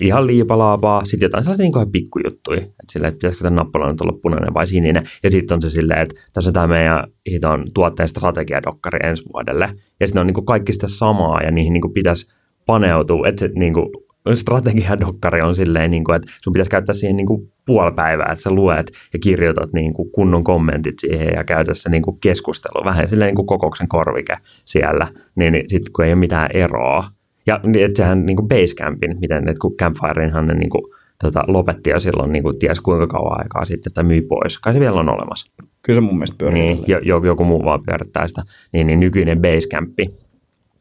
ihan 0.01 0.27
liipalaapaa, 0.27 1.05
sitten 1.05 1.25
jotain 1.27 1.43
sellaisia 1.43 1.63
niin 1.63 1.91
pikkujuttuja, 1.91 2.57
että 2.59 2.91
silleen, 2.91 3.09
että 3.09 3.17
pitäisikö 3.17 3.43
tämän 3.43 3.55
nappalan 3.55 3.91
nyt 3.91 4.01
olla 4.01 4.19
punainen 4.21 4.53
vai 4.53 4.67
sininen, 4.67 5.03
ja 5.23 5.31
sitten 5.31 5.55
on 5.55 5.61
se 5.61 5.69
silleen, 5.69 6.01
että 6.01 6.15
tässä 6.33 6.49
on 6.49 6.53
tämä 6.53 6.67
meidän 6.67 7.03
hiton 7.31 7.65
tuotteen 7.73 8.09
strategiadokkari 8.09 8.99
ensi 9.03 9.23
vuodelle, 9.33 9.69
ja 9.99 10.07
sitten 10.07 10.21
on 10.21 10.27
niin 10.27 10.35
kuin 10.35 10.45
kaikki 10.45 10.73
sitä 10.73 10.87
samaa, 10.87 11.41
ja 11.41 11.51
niihin 11.51 11.73
niin 11.73 11.81
kuin 11.81 11.93
pitäisi 11.93 12.27
paneutua, 12.65 13.27
että 13.27 13.39
se 13.39 13.49
niin 13.55 13.73
kuin, 13.73 13.87
strategiadokkari 14.35 15.41
on 15.41 15.55
silleen, 15.55 15.91
niin 15.91 16.03
kuin, 16.03 16.15
että 16.15 16.31
sun 16.41 16.53
pitäisi 16.53 16.71
käyttää 16.71 16.95
siihen 16.95 17.17
niin 17.17 17.27
kuin 17.27 17.51
puoli 17.65 17.91
päivää, 17.91 18.31
että 18.31 18.43
sä 18.43 18.51
luet 18.51 18.91
ja 19.13 19.19
kirjoitat 19.19 19.73
niin 19.73 19.93
kuin 19.93 20.11
kunnon 20.11 20.43
kommentit 20.43 20.99
siihen 20.99 21.33
ja 21.35 21.43
käydä 21.43 21.73
se 21.73 21.89
niin 21.89 22.03
kuin 22.03 22.17
keskustelu, 22.19 22.85
vähän 22.85 23.09
silleen 23.09 23.27
niin 23.27 23.35
kuin 23.35 23.45
kokouksen 23.45 23.87
korvike 23.87 24.37
siellä, 24.65 25.07
niin, 25.35 25.53
niin 25.53 25.69
sitten 25.69 25.93
kun 25.93 26.05
ei 26.05 26.11
ole 26.11 26.19
mitään 26.19 26.49
eroa. 26.53 27.03
Ja 27.47 27.59
niin, 27.63 27.85
että 27.85 27.97
sehän 27.97 28.25
niin 28.25 28.35
kuin 28.35 28.47
Basecampin, 28.47 29.17
miten, 29.19 29.49
että 29.49 29.61
kun 29.61 29.75
Campfireinhan 29.77 30.47
ne 30.47 30.53
niin 30.53 30.69
kuin, 30.69 30.83
tota, 31.23 31.43
lopetti 31.47 31.89
jo 31.89 31.99
silloin 31.99 32.31
niin 32.31 32.43
kuin, 32.43 32.59
ties 32.59 32.79
kuinka 32.79 33.07
kauan 33.07 33.39
aikaa 33.39 33.65
sitten, 33.65 33.89
että 33.89 34.03
myi 34.03 34.21
pois. 34.21 34.59
Kai 34.59 34.73
se 34.73 34.79
vielä 34.79 34.99
on 34.99 35.09
olemassa. 35.09 35.51
Kyllä 35.81 35.97
se 35.97 36.01
mun 36.01 36.15
mielestä 36.15 36.35
pyörii. 36.37 36.61
Niin, 36.61 36.83
jo, 36.87 37.21
joku 37.25 37.43
muu 37.43 37.65
vaan 37.65 37.83
pyörittää 37.85 38.27
sitä. 38.27 38.43
Niin, 38.73 38.87
niin 38.87 38.99
nykyinen 38.99 39.41
Basecampi, 39.41 40.07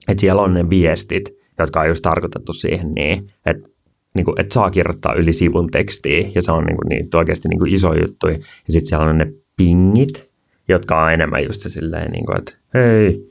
että 0.09 0.21
siellä 0.21 0.43
on 0.43 0.55
ne 0.55 0.71
viestit, 0.71 1.35
jotka 1.59 1.81
on 1.81 1.89
just 1.89 2.03
tarkoitettu 2.03 2.53
siihen 2.53 2.93
niin, 2.93 3.27
että 3.47 3.71
niin 4.15 4.25
kuin, 4.25 4.41
että 4.41 4.55
saa 4.55 4.71
kirjoittaa 4.71 5.15
yli 5.15 5.33
sivun 5.33 5.71
tekstiä, 5.71 6.31
ja 6.35 6.43
se 6.43 6.53
on 6.53 6.65
niin 6.65 6.77
kuin, 6.77 6.89
niin, 6.89 7.05
oikeasti 7.15 7.49
niin 7.49 7.59
kuin 7.59 7.75
iso 7.75 7.95
juttu. 7.95 8.29
Ja 8.29 8.39
sitten 8.71 8.87
siellä 8.87 9.07
on 9.07 9.19
ne 9.19 9.33
pingit, 9.57 10.31
jotka 10.69 11.05
on 11.05 11.13
enemmän 11.13 11.45
just 11.45 11.63
silleen, 11.69 12.11
niin 12.11 12.27
kuin, 12.27 12.39
että 12.39 12.53
hei, 12.75 13.30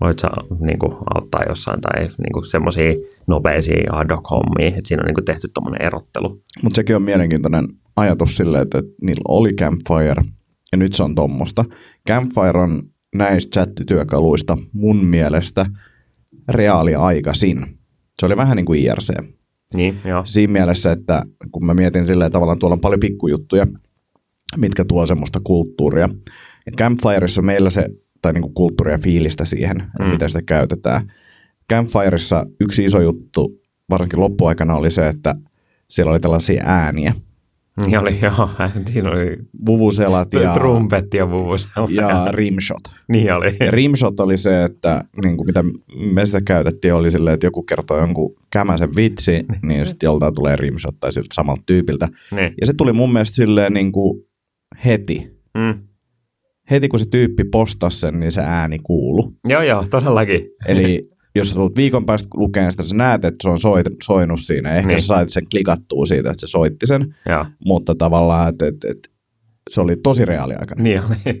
voit 0.00 0.18
sä 0.18 0.28
niin 0.60 0.78
kuin, 0.78 0.92
auttaa 1.14 1.42
jossain, 1.48 1.80
tai 1.80 2.00
niin 2.02 2.32
kuin, 2.32 2.46
semmoisia 2.46 2.94
nopeisia 3.26 3.92
ad 3.92 4.10
hoc 4.16 4.30
hommia, 4.30 4.68
että 4.68 4.88
siinä 4.88 5.00
on 5.00 5.06
niin 5.06 5.14
kuin, 5.14 5.24
tehty 5.24 5.48
tuommoinen 5.54 5.86
erottelu. 5.86 6.42
Mutta 6.62 6.76
sekin 6.76 6.96
on 6.96 7.02
mielenkiintoinen 7.02 7.68
ajatus 7.96 8.36
silleen, 8.36 8.62
että, 8.62 8.78
että 8.78 8.92
niillä 9.02 9.22
oli 9.28 9.52
Campfire, 9.52 10.22
ja 10.72 10.78
nyt 10.78 10.94
se 10.94 11.02
on 11.02 11.14
tuommoista. 11.14 11.64
Campfire 12.08 12.58
on 12.58 12.82
näistä 13.14 13.50
chattityökaluista 13.50 14.58
mun 14.72 15.04
mielestä 15.04 15.66
reaaliaikaisin. 16.48 17.78
Se 18.20 18.26
oli 18.26 18.36
vähän 18.36 18.56
niin 18.56 18.66
kuin 18.66 18.80
IRC. 18.80 19.10
Niin, 19.74 20.00
joo. 20.04 20.22
Siinä 20.26 20.52
mielessä, 20.52 20.92
että 20.92 21.22
kun 21.52 21.66
mä 21.66 21.74
mietin 21.74 22.06
silleen, 22.06 22.32
tavallaan 22.32 22.58
tuolla 22.58 22.74
on 22.74 22.80
paljon 22.80 23.00
pikkujuttuja, 23.00 23.66
mitkä 24.56 24.84
tuo 24.84 25.06
semmoista 25.06 25.40
kulttuuria. 25.44 26.08
Campfireissa 26.78 27.42
meillä 27.42 27.70
se, 27.70 27.88
tai 28.24 28.32
niinku 28.32 28.48
kulttuuria 28.48 28.94
ja 28.94 28.98
fiilistä 28.98 29.44
siihen, 29.44 29.76
mm. 29.98 30.06
miten 30.06 30.28
sitä 30.28 30.42
käytetään. 30.46 31.12
Campfireissa 31.72 32.46
yksi 32.60 32.84
iso 32.84 33.00
juttu, 33.00 33.60
varsinkin 33.90 34.20
loppuaikana 34.20 34.74
oli 34.74 34.90
se, 34.90 35.08
että 35.08 35.34
siellä 35.90 36.12
oli 36.12 36.20
tällaisia 36.20 36.62
ääniä. 36.66 37.14
Niin 37.86 37.98
oli, 37.98 38.18
joo. 38.22 38.50
Siinä 38.92 39.10
oli 39.10 39.36
Vuvuselat 39.66 40.32
ja, 40.32 40.52
trumpetti 40.58 41.16
ja 41.16 41.30
vuvusella. 41.30 41.88
ja 41.90 42.26
rimshot. 42.30 42.80
Niin 43.08 43.32
oli. 43.32 43.56
Ja 43.60 43.70
rimshot 43.70 44.20
oli 44.20 44.38
se, 44.38 44.64
että 44.64 45.04
niin 45.22 45.36
kuin 45.36 45.46
mitä 45.46 45.64
me 46.12 46.26
sitä 46.26 46.40
käytettiin, 46.40 46.94
oli 46.94 47.10
silleen, 47.10 47.34
että 47.34 47.46
joku 47.46 47.62
kertoo 47.62 47.98
jonkun 47.98 48.34
kämäsen 48.50 48.96
vitsi, 48.96 49.44
niin 49.62 49.86
sitten 49.86 50.06
joltain 50.06 50.34
tulee 50.34 50.56
rimshot 50.56 51.00
tai 51.00 51.12
siltä 51.12 51.34
samalta 51.34 51.62
tyypiltä. 51.66 52.08
Niin. 52.30 52.54
Ja 52.60 52.66
se 52.66 52.72
tuli 52.76 52.92
mun 52.92 53.12
mielestä 53.12 53.34
silleen 53.34 53.72
niin 53.72 53.92
kuin 53.92 54.20
heti. 54.84 55.40
Mm. 55.54 55.93
Heti 56.70 56.88
kun 56.88 56.98
se 56.98 57.06
tyyppi 57.06 57.44
postasi 57.44 57.98
sen, 58.00 58.20
niin 58.20 58.32
se 58.32 58.40
ääni 58.44 58.78
kuulu. 58.82 59.32
Joo, 59.48 59.62
joo, 59.62 59.84
todellakin. 59.90 60.40
Eli 60.66 61.08
jos 61.34 61.48
sä 61.50 61.54
tulet 61.54 61.76
viikon 61.76 62.06
päästä 62.06 62.28
lukemaan 62.34 62.72
sitä, 62.72 62.86
sä 62.86 62.96
näet, 62.96 63.24
että 63.24 63.42
se 63.42 63.48
on 63.50 63.60
soit, 63.60 63.86
soinut 64.02 64.40
siinä. 64.40 64.74
Ehkä 64.76 64.88
Niin. 64.88 65.00
sä 65.00 65.06
sait 65.06 65.28
sen 65.30 65.44
klikattua 65.50 66.06
siitä, 66.06 66.30
että 66.30 66.40
se 66.46 66.50
soitti 66.50 66.86
sen. 66.86 67.14
Joo, 67.28 67.46
Mutta 67.64 67.94
tavallaan, 67.94 68.48
että, 68.48 68.66
että, 68.66 68.88
että 68.90 69.08
se 69.70 69.80
oli 69.80 69.96
tosi 69.96 70.24
reaaliaikainen. 70.24 70.84
niin 70.84 71.00
oli. 71.04 71.40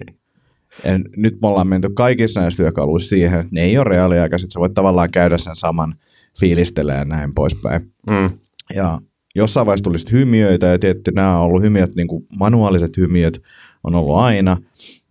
Ja 0.84 0.90
nyt 1.16 1.40
me 1.42 1.48
ollaan 1.48 1.66
menty 1.68 1.88
kaikissa 1.94 2.40
näissä 2.40 2.56
työkaluissa 2.62 3.08
siihen, 3.08 3.40
että 3.40 3.48
ne 3.52 3.62
ei 3.62 3.78
ole 3.78 3.84
reaaliaikaiset. 3.84 4.50
Sä 4.50 4.60
voit 4.60 4.74
tavallaan 4.74 5.10
käydä 5.10 5.38
sen 5.38 5.56
saman 5.56 5.94
fiilistelemään 6.40 7.08
ja 7.08 7.16
näin 7.16 7.34
poispäin. 7.34 7.92
Mm. 8.06 8.30
Ja 8.74 8.98
jossain 9.34 9.66
vaiheessa 9.66 9.84
tuli 9.84 9.96
hymiöitä 10.12 10.66
ja 10.66 10.78
tietty 10.78 11.10
nämä 11.14 11.38
on 11.38 11.44
ollut 11.44 11.62
hymiöt, 11.62 11.94
niin 11.96 12.08
kuin 12.08 12.26
manuaaliset 12.38 12.96
hymiöt 12.96 13.42
on 13.84 13.94
ollut 13.94 14.16
aina, 14.16 14.56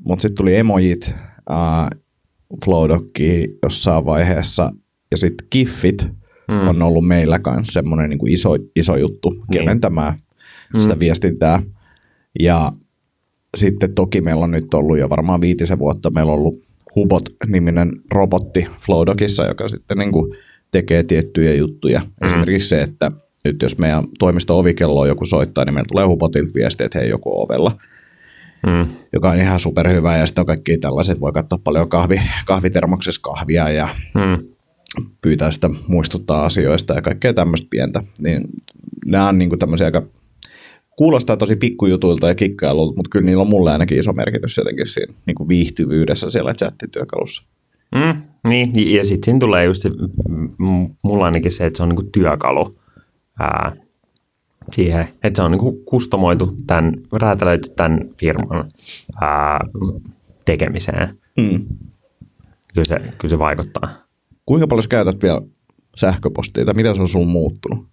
mutta 0.04 0.22
sitten 0.22 0.38
tuli 0.38 0.56
emojit, 0.56 1.12
äh, 1.52 1.88
Flowdocki 2.66 3.58
jossain 3.64 4.06
vaiheessa 4.06 4.72
ja 5.12 5.18
sitten 5.18 5.48
Kiffit 5.50 6.08
Mm. 6.48 6.54
mm. 6.54 6.68
on 6.68 6.82
ollut 6.82 7.08
meillä 7.08 7.40
kanssa 7.40 7.74
semmoinen 7.74 8.10
niin 8.10 8.30
iso, 8.30 8.50
iso 8.76 8.96
juttu 8.98 9.46
keventämään 9.52 10.14
Mm. 10.74 10.80
sitä 10.80 11.00
viestintää. 11.00 11.62
Ja 12.40 12.72
sitten 13.58 13.94
toki 13.94 14.22
meillä 14.22 14.44
on 14.44 14.52
nyt 14.52 14.74
ollut 14.74 14.98
jo 14.98 15.10
varmaan 15.10 15.42
viitisen 15.42 15.80
vuotta, 15.80 16.10
meillä 16.10 16.32
on 16.32 16.38
ollut 16.38 16.64
Hubot-niminen 16.96 17.92
robotti 18.12 18.66
Flowdogissa, 18.86 19.46
joka 19.46 19.70
sitten 19.70 19.98
niin 19.98 20.12
kuin 20.12 20.36
tekee 20.72 21.04
tiettyjä 21.04 21.54
juttuja. 21.54 22.00
Mm. 22.00 22.28
Esimerkiksi 22.28 22.70
se, 22.70 22.82
että 22.82 23.12
nyt 23.46 23.62
jos 23.62 23.78
meidän 23.78 24.04
toimisto 24.20 24.60
ovikelloon 24.60 25.08
joku 25.08 25.26
soittaa, 25.26 25.66
niin 25.66 25.74
meillä 25.74 25.88
tulee 25.92 26.06
Hubotilta 26.06 26.52
viesti, 26.56 26.84
että 26.84 27.00
hei 27.00 27.10
joku 27.10 27.30
on 27.40 27.46
ovella, 27.46 27.78
Mm. 28.66 28.94
joka 29.14 29.30
on 29.30 29.38
ihan 29.42 29.60
superhyvä. 29.60 30.18
Ja 30.18 30.26
sitten 30.26 30.42
on 30.42 30.46
kaikki 30.46 30.78
tällaiset, 30.78 31.20
voi 31.20 31.32
katsoa 31.32 31.60
paljon 31.64 31.90
kahvi, 31.90 32.22
kahvitermoksessa 32.46 33.22
kahvia 33.24 33.70
ja 33.70 33.88
Mm. 34.16 34.48
pyytää 35.22 35.52
sitä 35.52 35.70
muistuttaa 35.88 36.46
asioista 36.46 36.94
ja 36.94 37.02
kaikkea 37.02 37.34
tämmöistä 37.34 37.68
pientä. 37.70 38.02
Niin 38.20 38.48
nämä 39.06 39.30
on 39.30 39.38
niin 39.38 39.60
tämmöisiä 39.60 39.86
aika, 39.88 40.02
kuulostaa 40.98 41.38
tosi 41.38 41.56
pikkujutuilta 41.56 42.28
ja 42.28 42.36
kikkailulta, 42.36 42.96
mutta 42.96 43.10
kyllä 43.12 43.26
niillä 43.26 43.42
on 43.42 43.50
mulle 43.50 43.72
ainakin 43.72 43.98
iso 44.00 44.14
merkitys 44.14 44.58
jotenkin 44.58 44.88
siinä 44.88 45.14
niin 45.26 45.36
kuin 45.36 45.50
viihtyvyydessä 45.50 46.30
siellä 46.30 46.54
chattityökalussa. 46.54 47.44
Mm, 47.96 48.22
niin, 48.50 48.94
ja 48.96 49.04
sitten 49.06 49.26
siinä 49.26 49.40
tulee 49.40 49.66
just 49.66 49.82
se, 49.82 49.92
mulla 51.04 51.26
ainakin 51.26 51.52
se, 51.52 51.66
että 51.66 51.78
se 51.78 51.84
on 51.84 51.90
niinku 51.90 52.10
työkalu 52.14 52.72
ää, 53.40 53.72
siihen, 54.72 55.08
että 55.24 55.38
se 55.38 55.44
on 55.44 55.52
niinku 55.52 55.82
kustomoitu 55.86 56.58
tämän, 56.68 56.94
räätälöity 57.12 57.70
tämän 57.76 58.00
firman 58.18 58.72
ää, 59.22 59.60
tekemiseen. 60.46 61.18
Mm. 61.38 61.66
Kyllä 62.74 62.86
se, 62.86 63.00
kyllä 63.18 63.30
se 63.30 63.40
vaikuttaa. 63.40 63.90
Kuinka 64.46 64.68
paljon 64.68 64.84
sä 64.84 64.90
käytät 64.90 65.24
vielä 65.24 65.42
sähköpostia 65.96 66.66
tai 66.66 66.74
mitä 66.74 66.94
se 66.94 67.02
on 67.02 67.08
sulla 67.08 67.26
muuttunut? 67.26 67.88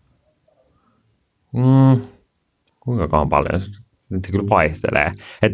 Mm, 1.52 2.00
kuinka 2.80 3.08
kauan 3.08 3.28
paljon? 3.28 3.62
Nyt 4.10 4.24
se 4.24 4.30
kyllä 4.30 4.48
vaihtelee. 4.48 5.12
Et, 5.42 5.52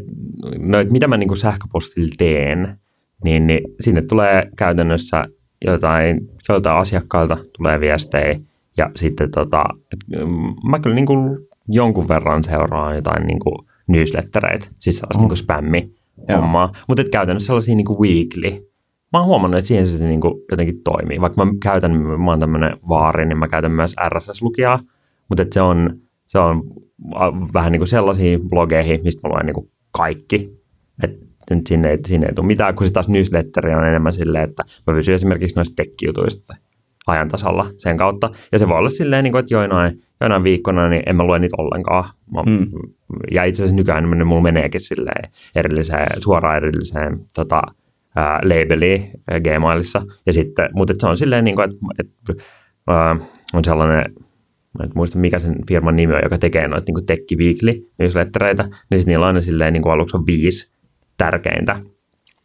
no, 0.59 0.79
et 0.79 0.91
mitä 0.91 1.09
mä 1.09 1.17
niinku 1.17 1.37
sähköpostilla 1.37 2.15
teen, 2.19 2.79
niin, 3.25 3.47
niin 3.47 3.61
sinne 3.81 4.03
tulee 4.03 4.51
käytännössä 4.57 5.27
jotain, 5.65 6.31
joiltain 6.49 6.79
asiakkailta 6.79 7.39
tulee 7.57 7.81
viestejä 7.81 8.41
ja 8.79 8.91
sitten 8.97 9.31
tota, 9.31 9.65
mm, 10.17 10.71
mä 10.71 10.79
kyllä 10.79 10.97
niinku 10.97 11.15
jonkun 11.69 12.09
verran 12.09 12.45
seuraan 12.45 12.97
jotain 12.97 13.27
niinku 13.27 13.67
newslettereitä, 13.89 14.69
siis 14.79 14.99
sellaista 14.99 15.19
Oh. 15.19 15.23
niinku 15.23 15.37
spämmi 15.37 15.95
hommaa, 16.33 16.73
mutta 16.89 17.05
käytännössä 17.12 17.47
sellaisia 17.47 17.75
niinku 17.75 18.03
weekly. 18.03 18.51
Mä 19.12 19.19
oon 19.19 19.27
huomannut, 19.27 19.59
että 19.59 19.69
siihen 19.69 19.87
se 19.87 20.07
niinku 20.07 20.45
jotenkin 20.51 20.83
toimii. 20.85 21.21
Vaikka 21.21 21.45
mä 21.45 21.53
käytän, 21.62 21.97
mä 21.97 22.31
oon 22.31 22.41
tämmönen 22.41 22.77
vaari, 22.89 23.27
niin 23.27 23.39
mä 23.39 23.49
käytän 23.49 23.73
myös 23.73 23.95
RSS-lukijaa, 24.09 24.79
mutta 25.29 25.45
se 25.53 25.61
on, 25.61 25.99
se 26.27 26.39
on 26.39 26.62
vähän 27.55 27.73
niin 27.73 27.81
kuin 27.81 27.89
sellaisiin 27.89 28.49
blogeihin, 28.49 29.01
mistä 29.05 29.29
mä 29.29 29.35
luen 29.35 29.47
niin 29.47 29.55
kuin 29.55 29.71
kaikki. 29.91 30.57
Et 31.03 31.27
sinne, 31.69 31.91
ei, 31.91 31.99
sinne 32.07 32.27
ei 32.27 32.35
tule 32.35 32.47
mitään, 32.47 32.75
kun 32.75 32.87
se 32.87 32.93
taas 32.93 33.09
newsletteri 33.09 33.75
on 33.75 33.87
enemmän 33.89 34.12
silleen, 34.12 34.45
että 34.45 34.62
mä 34.87 34.95
pysyn 34.95 35.15
esimerkiksi 35.15 35.57
noista 35.57 35.83
tech-jutuista 35.83 36.57
ajan 37.07 37.29
tasalla 37.29 37.71
sen 37.79 37.97
kautta. 37.97 38.31
Ja 38.53 38.59
se 38.59 38.69
voi 38.69 38.79
olla 38.79 38.88
silleen, 38.88 39.25
niin 39.25 39.33
kuin, 39.33 39.40
että 39.40 39.55
joinain, 39.55 40.01
joinain 40.21 40.45
viikkona 40.45 40.88
niin 40.88 41.03
en 41.07 41.16
mä 41.16 41.25
lue 41.25 41.38
niitä 41.38 41.57
ollenkaan. 41.59 42.05
Mä, 42.35 42.42
Mm. 42.47 42.66
Ja 43.31 43.45
itse 43.45 43.62
asiassa 43.62 43.77
nykyään 43.77 44.11
niin 44.11 44.27
mulla 44.27 44.42
meneekin 44.42 44.81
silleen 44.81 45.31
erilliseen, 45.55 46.23
suoraan 46.23 46.57
erilliseen 46.57 47.21
tota, 47.35 47.62
ää, 48.16 48.40
labeliin 48.42 49.11
Gmailissa. 49.45 50.03
Ja 50.27 50.33
sitten, 50.33 50.69
mutta 50.75 50.95
se 50.99 51.07
on 51.07 51.16
silleen, 51.16 51.45
niin 51.45 51.57
kuin, 51.57 51.71
että, 51.71 51.87
että 51.99 52.45
ää, 52.88 53.16
on 53.55 53.64
sellainen 53.64 54.05
mä 54.79 54.85
en 54.85 54.90
muista 54.95 55.19
mikä 55.19 55.38
sen 55.38 55.57
firman 55.69 55.97
nimi 55.97 56.14
on, 56.14 56.21
joka 56.23 56.38
tekee 56.38 56.69
noita 56.69 56.92
niin 56.92 57.38
Weekly 57.38 57.90
newslettereitä, 57.99 58.69
niin 58.90 58.99
sit 58.99 59.07
niillä 59.07 59.25
on 59.25 59.27
aina 59.27 59.40
silleen, 59.40 59.73
niin 59.73 59.83
kuin 59.83 59.92
aluksi 59.92 60.16
on 60.16 60.27
viisi 60.27 60.73
tärkeintä, 61.19 61.81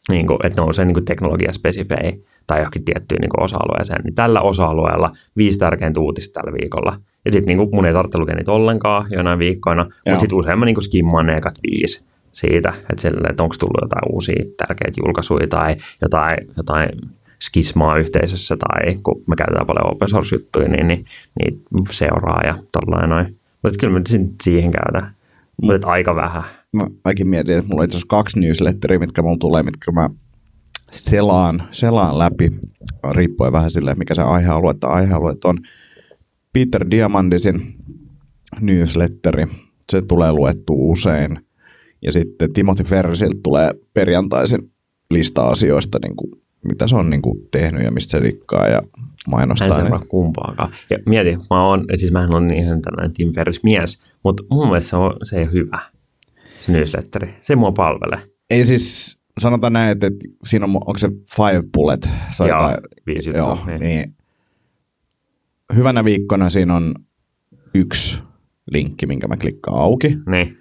niin 0.10 0.28
kuin, 0.28 0.38
että 0.44 0.62
nousee 0.62 0.86
niin 0.86 1.06
teknologiaspesifejä 1.06 2.14
tai 2.48 2.60
johonkin 2.60 2.86
tiettyyn 2.86 3.22
niin 3.22 3.44
osa-alueeseen. 3.44 4.02
Niin 4.04 4.16
tällä 4.16 4.42
osa-alueella 4.42 5.12
viisi 5.38 5.60
tärkeintä 5.60 6.00
uutista 6.00 6.42
tällä 6.42 6.58
viikolla. 6.62 7.00
Ja 7.26 7.32
sitten 7.32 7.58
niin 7.58 7.70
mun 7.72 7.86
ei 7.86 7.94
tarvitse 7.94 8.18
lukea 8.18 8.36
niitä 8.36 8.52
ollenkaan 8.52 9.06
jonain 9.12 9.40
viikkoina, 9.40 9.84
mutta 9.84 10.20
sitten 10.20 10.38
usein 10.38 10.60
mä 10.60 10.66
niin 10.66 10.84
skimmaan 10.84 11.26
ne 11.26 11.38
ekat 11.38 11.56
viisi 11.64 12.06
siitä, 12.32 12.74
että, 12.90 13.02
sille, 13.02 13.28
että 13.30 13.44
onko 13.44 13.56
tullut 13.60 13.82
jotain 13.82 14.14
uusia 14.14 14.46
tärkeitä 14.58 15.02
julkaisuja 15.06 15.48
tai 15.48 15.76
jotain, 16.02 16.38
jotain 16.58 16.90
skismaa 17.42 17.98
yhteisössä 17.98 18.58
tai 18.58 18.96
kun 19.04 19.24
me 19.28 19.36
käytetään 19.36 19.68
paljon 19.68 19.94
open 19.94 20.10
source 20.10 20.36
juttuja, 20.36 20.68
niin, 20.68 20.88
niin, 20.88 21.06
niin 21.40 21.64
seuraa 21.92 22.42
ja 22.46 22.58
tollain 22.72 23.10
noin. 23.10 23.40
Mutta 23.64 23.78
kyllä 23.80 23.94
me 23.94 24.02
siihen 24.44 24.72
käydään. 24.72 25.16
Mutta 25.62 25.88
aika 25.88 26.16
vähän. 26.16 26.44
Mä 26.74 26.88
mäkin 27.06 27.28
mietin, 27.28 27.58
että 27.58 27.70
mulla 27.70 27.82
on 27.82 27.86
itse 27.86 27.98
asiassa 27.98 28.16
kaksi 28.16 28.40
newsletteria, 28.40 29.00
mitkä 29.00 29.22
mulla 29.22 29.38
tulee, 29.38 29.64
mitkä 29.64 29.92
mä 29.92 30.10
selaan, 30.92 31.64
selaan 31.72 32.20
läpi, 32.20 32.52
riippuen 33.12 33.54
vähän 33.54 33.72
silleen, 33.72 33.98
mikä 33.98 34.16
se 34.16 34.22
aihealue 34.22 34.74
tai 34.74 34.92
aihealueet 34.92 35.46
on. 35.46 35.58
Peter 36.54 36.86
Diamandisin 36.92 37.76
newsletteri, 38.62 39.46
se 39.92 40.02
tulee 40.02 40.32
luettu 40.32 40.92
usein. 40.92 41.40
Ja 42.02 42.12
sitten 42.12 42.54
Timothy 42.54 42.84
Ferrisiltä 42.84 43.40
tulee 43.44 43.72
perjantaisin 43.94 44.72
lista 45.10 45.42
asioista, 45.42 46.00
niin 46.02 46.16
kuin, 46.16 46.32
mitä 46.68 46.88
se 46.88 46.96
on 46.96 47.10
niin 47.10 47.22
kuin, 47.22 47.48
tehnyt 47.52 47.84
ja 47.84 47.92
mistä 47.92 48.12
se 48.12 48.20
rikkaa 48.20 48.68
ja 48.68 48.82
mainostaa. 49.28 49.68
Mä 49.68 49.76
en 49.76 49.82
niin. 49.82 49.88
seuraa 49.88 50.08
kumpaakaan. 50.08 50.72
Ja 50.90 50.98
mieti, 51.06 51.38
mä 51.50 51.68
oon, 51.68 51.86
siis 51.96 52.12
mähän 52.12 52.34
on 52.34 52.54
ihan 52.54 52.82
tällainen 52.82 53.14
Tim 53.14 53.34
Ferris 53.34 53.64
mies, 53.64 54.02
mutta 54.24 54.44
mun 54.52 54.68
mielestä 54.68 54.90
se, 54.90 54.96
on, 54.96 55.14
se 55.24 55.38
ei 55.38 55.44
ole 55.44 55.52
hyvä, 55.52 55.80
se 56.62 56.72
newsletteri. 56.72 57.34
Se 57.42 57.56
mua 57.56 57.72
palvele. 57.72 58.22
Ei 58.50 58.66
siis, 58.66 59.18
sanotaan 59.40 59.74
näin, 59.74 59.92
että, 59.92 60.08
että 60.08 60.28
siinä 60.48 60.66
on, 60.66 60.76
onko 60.76 60.98
se 60.98 61.10
five 61.36 61.64
bullet? 61.74 62.10
Se 62.30 62.44
Joo, 62.44 62.48
jotain- 62.58 62.78
viisi 63.06 63.30
juttua, 63.30 63.44
Joo, 63.44 63.60
niin. 63.66 63.80
niin. 63.82 64.16
Hyvänä 65.76 66.06
viikkona 66.06 66.50
siinä 66.50 66.76
on 66.76 66.96
yksi 67.76 68.20
linkki, 68.72 69.06
minkä 69.08 69.28
mä 69.28 69.38
klikkaan 69.38 69.80
auki. 69.82 70.18
Niin, 70.30 70.58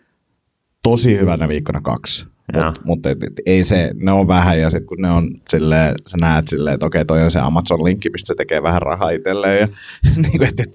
Tosi 0.82 1.18
hyvänä 1.18 1.48
viikkona 1.48 1.80
kaksi. 1.80 2.26
Mutta 2.54 2.80
mut, 2.84 3.06
et, 3.06 3.24
et, 3.24 3.32
ei 3.46 3.64
se, 3.64 3.90
ne 3.94 4.12
on 4.12 4.28
vähän 4.28 4.60
ja 4.60 4.70
sitten 4.70 4.86
kun 4.86 4.98
ne 5.02 5.10
on 5.10 5.30
silleen, 5.48 5.94
sä 6.06 6.16
näet 6.20 6.48
silleen, 6.48 6.74
että 6.74 6.86
okei 6.86 7.04
toi 7.04 7.22
on 7.22 7.30
se 7.30 7.38
Amazon-linkki, 7.38 8.10
mistä 8.12 8.26
se 8.26 8.34
tekee 8.36 8.62
vähän 8.62 8.82
rahaa 8.82 9.10
itselleen. 9.10 9.60
Ja, 9.60 9.66
niin 10.22 10.38
kuin, 10.38 10.48
et, 10.48 10.60
et, 10.60 10.68
et, 10.68 10.72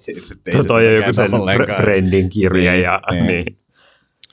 et, 0.47 0.55
joku 0.99 1.13
sen 1.13 1.33
ollenkaan. 1.33 1.69
fr- 1.79 1.81
friendin 1.81 2.29
kirja 2.29 2.75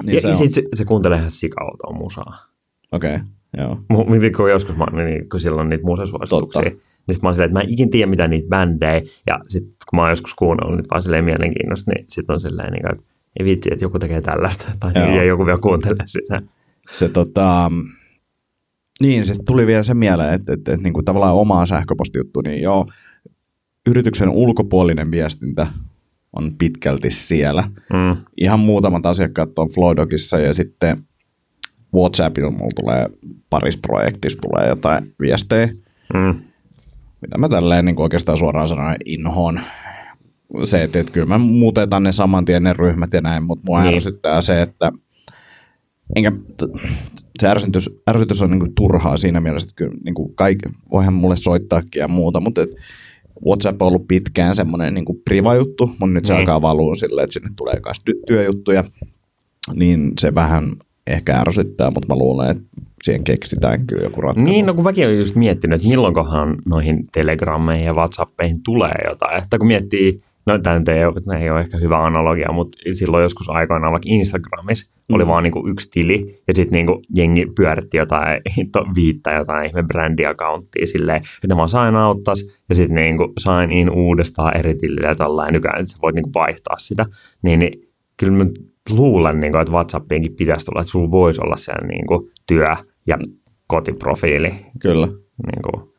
Niin, 0.03 0.15
ja 0.15 0.21
niin. 0.21 0.23
niin. 0.23 0.23
Niin 0.23 0.23
se 0.23 0.29
ja 0.29 0.33
on. 0.33 0.39
sit 0.39 0.55
se, 0.55 0.77
se 0.77 0.85
kuuntelee 0.85 1.19
ihan 1.19 1.31
sikautoa 1.31 1.93
musaa. 1.93 2.47
Okei, 2.93 3.15
okay, 3.15 3.27
joo. 3.57 4.05
Miten 4.09 4.33
kun 4.33 4.51
joskus 4.51 4.77
mä, 4.77 4.87
niin, 5.05 5.29
kun 5.29 5.41
silloin 5.41 5.69
niitä 5.69 5.85
musasuosituksia, 5.85 6.63
Totta. 6.63 6.71
niin 7.07 7.15
sit 7.15 7.23
mä 7.23 7.29
oon 7.29 7.35
silleen, 7.35 7.49
että 7.49 7.59
mä 7.59 7.63
en 7.63 7.71
ikin 7.71 7.91
tiedä 7.91 8.11
mitä 8.11 8.29
niitä 8.29 8.49
bändejä, 8.49 9.03
ja 9.27 9.41
sit 9.49 9.63
kun 9.63 9.97
mä 9.97 10.03
oon 10.03 10.11
joskus 10.11 10.35
kuunnellut 10.35 10.77
niitä 10.77 10.91
vaan 10.91 11.03
silleen 11.03 11.25
mielenkiinnosta, 11.25 11.91
niin 11.91 12.05
sit 12.09 12.31
on 12.31 12.41
silleen, 12.41 12.73
niin, 12.73 12.93
että 12.93 13.05
ei 13.41 13.47
vitsi, 13.47 13.71
että 13.73 13.85
joku 13.85 13.99
tekee 13.99 14.21
tällaista, 14.21 14.67
tai 14.81 14.93
Joo. 14.95 15.17
ja 15.17 15.25
joku 15.25 15.47
vielä 15.47 15.59
kuuntelee 15.59 16.07
sitä. 16.07 16.43
se 16.93 17.09
tota, 17.09 17.71
niin, 19.01 19.27
se 19.27 19.35
tuli 19.47 19.67
vielä 19.67 19.83
se 19.83 19.95
mieleen, 19.95 20.35
että, 20.35 20.53
että, 20.53 20.73
että 20.73 20.83
niin 20.83 20.93
kuin 20.93 21.05
tavallaan 21.05 21.35
omaa 21.35 21.67
sähköpostijuttu, 21.67 22.41
niin 22.41 22.63
joo, 22.63 22.87
yrityksen 23.87 24.29
ulkopuolinen 24.29 25.11
viestintä 25.11 25.67
on 26.33 26.55
pitkälti 26.59 27.11
siellä. 27.11 27.63
Mm. 27.93 28.17
Ihan 28.41 28.61
muutamat 28.61 29.07
asiakkaat 29.07 29.59
on 29.59 29.69
Flowdogissa 29.69 30.39
ja 30.39 30.55
sitten 30.55 30.97
WhatsAppilla 31.95 32.51
mulla 32.51 32.73
tulee 32.81 33.07
parissa 33.51 33.81
projektissa 33.87 34.39
tulee 34.41 34.69
jotain 34.69 35.15
viestejä, 35.21 35.69
Mm. 36.15 36.43
mitä 37.21 37.39
mä 37.39 37.49
tälleen 37.49 37.85
niin 37.85 38.01
oikeastaan 38.01 38.39
suoraan 38.39 38.69
sanoen 38.69 38.97
inhoon. 39.05 39.61
Se, 40.65 40.83
että, 40.83 40.99
että 40.99 41.13
kyllä 41.13 41.27
mä 41.27 41.39
muutetaan 41.39 42.03
ne 42.03 42.13
saman 42.13 42.45
tien 42.45 42.63
ne 42.63 42.73
ryhmät 42.73 43.13
ja 43.13 43.21
näin, 43.21 43.43
mutta 43.43 43.63
mua 43.67 43.83
Niin. 43.83 43.95
ärsyttää 43.95 44.43
se, 44.43 44.63
että 44.63 44.93
enkä, 46.17 46.33
se 47.41 47.49
ärsytys, 47.49 47.91
ärsytys 48.11 48.43
on 48.43 48.51
niin 48.51 48.75
turhaa 48.75 49.17
siinä 49.17 49.41
mielessä, 49.41 49.67
että 49.67 49.77
kyllä 49.77 49.95
niin 50.05 50.15
kuin 50.15 50.35
kaikki, 50.35 50.69
voihan 50.93 51.15
mulle 51.15 51.37
soittaakin 51.37 52.01
ja 52.01 52.09
muuta, 52.09 52.41
mutta 52.41 52.63
et 52.63 52.71
WhatsApp 53.47 53.83
on 53.83 53.89
ollut 53.89 54.09
pitkään 54.09 54.55
semmoinen 54.55 54.95
niin 54.95 55.05
priva-juttu, 55.25 55.87
mutta 55.87 56.07
nyt 56.07 56.25
se 56.25 56.33
Niin. 56.33 56.41
alkaa 56.41 56.63
valua 56.63 56.95
silleen, 56.95 57.25
että 57.25 57.35
sinne 57.35 57.51
tulee 57.57 57.81
myös 57.85 58.17
työjuttuja, 58.27 58.85
niin 59.75 60.13
se 60.21 60.35
vähän 60.35 60.73
ehkä 61.07 61.37
ärsyttää, 61.37 61.91
mutta 61.91 62.09
mä 62.09 62.17
luulen, 62.19 62.51
että 62.51 62.63
siihen 63.03 63.25
keksitään 63.25 63.87
kyllä 63.87 64.03
joku 64.03 64.21
ratkaisu. 64.21 64.51
Niin, 64.51 64.67
no 64.67 64.75
kun 64.75 64.85
mäkin 64.85 65.07
olen 65.07 65.19
just 65.19 65.37
miettinyt, 65.37 65.77
että 65.77 65.89
milloinkohan 65.89 66.57
noihin 66.67 67.07
telegrammeihin 67.13 67.87
ja 67.87 67.95
whatsappeihin 67.95 68.63
tulee 68.65 68.95
jotain. 69.09 69.43
Että 69.43 69.59
kun 69.59 69.67
miettii, 69.67 70.23
no 70.47 70.59
tämä 70.59 70.79
nyt 70.79 70.89
ei 70.89 71.05
ole, 71.05 71.39
ei 71.41 71.51
ole 71.51 71.61
ehkä 71.61 71.77
hyvä 71.79 72.05
analogia, 72.05 72.53
mutta 72.53 72.79
silloin 72.93 73.23
joskus 73.23 73.49
aikoinaan 73.49 73.93
vaikka 73.93 74.09
Instagramissa 74.11 74.93
mm. 75.09 75.15
oli 75.15 75.27
vaan 75.27 75.43
niinku 75.43 75.69
yksi 75.69 75.91
tili 75.91 76.43
ja 76.49 76.55
sitten 76.55 76.73
niinku 76.73 77.03
jengi 77.17 77.47
pyöritti 77.57 77.97
jotain 77.97 78.41
to- 78.73 78.87
viittä 78.95 79.33
jotain 79.33 79.67
ihme 79.67 79.83
brändiakauttia 79.83 80.87
silleen, 80.87 81.23
että 81.45 81.55
mä 81.55 81.69
sain 81.69 81.97
auttas 81.97 82.45
ja 82.69 82.75
sitten 82.75 82.95
niinku 82.95 83.33
sain 83.39 83.71
in 83.71 83.91
uudestaan 83.91 84.57
eri 84.57 84.75
tilille 84.75 85.09
ja 85.09 85.15
tällainen 85.15 85.55
nykyään, 85.55 85.87
sä 85.87 85.99
voit 86.03 86.15
niinku 86.15 86.31
vaihtaa 86.35 86.79
sitä. 86.79 87.07
Niin, 87.43 87.59
niin 87.59 87.89
kyllä 88.17 88.45
mä 88.45 88.51
luulen, 88.91 89.41
niinku, 89.41 89.59
että 89.59 89.73
WhatsAppiinkin 89.73 90.37
pitäisi 90.37 90.67
tulla, 90.67 90.81
että 90.81 90.91
sulla 90.91 91.11
voisi 91.11 91.41
olla 91.45 91.57
siellä 91.57 91.87
niinku 91.87 92.31
työ 92.47 92.77
ja 93.07 93.19
kotiprofiili. 93.67 94.55
Kyllä. 94.81 95.07
Niin 95.07 95.63
kuin. 95.63 95.93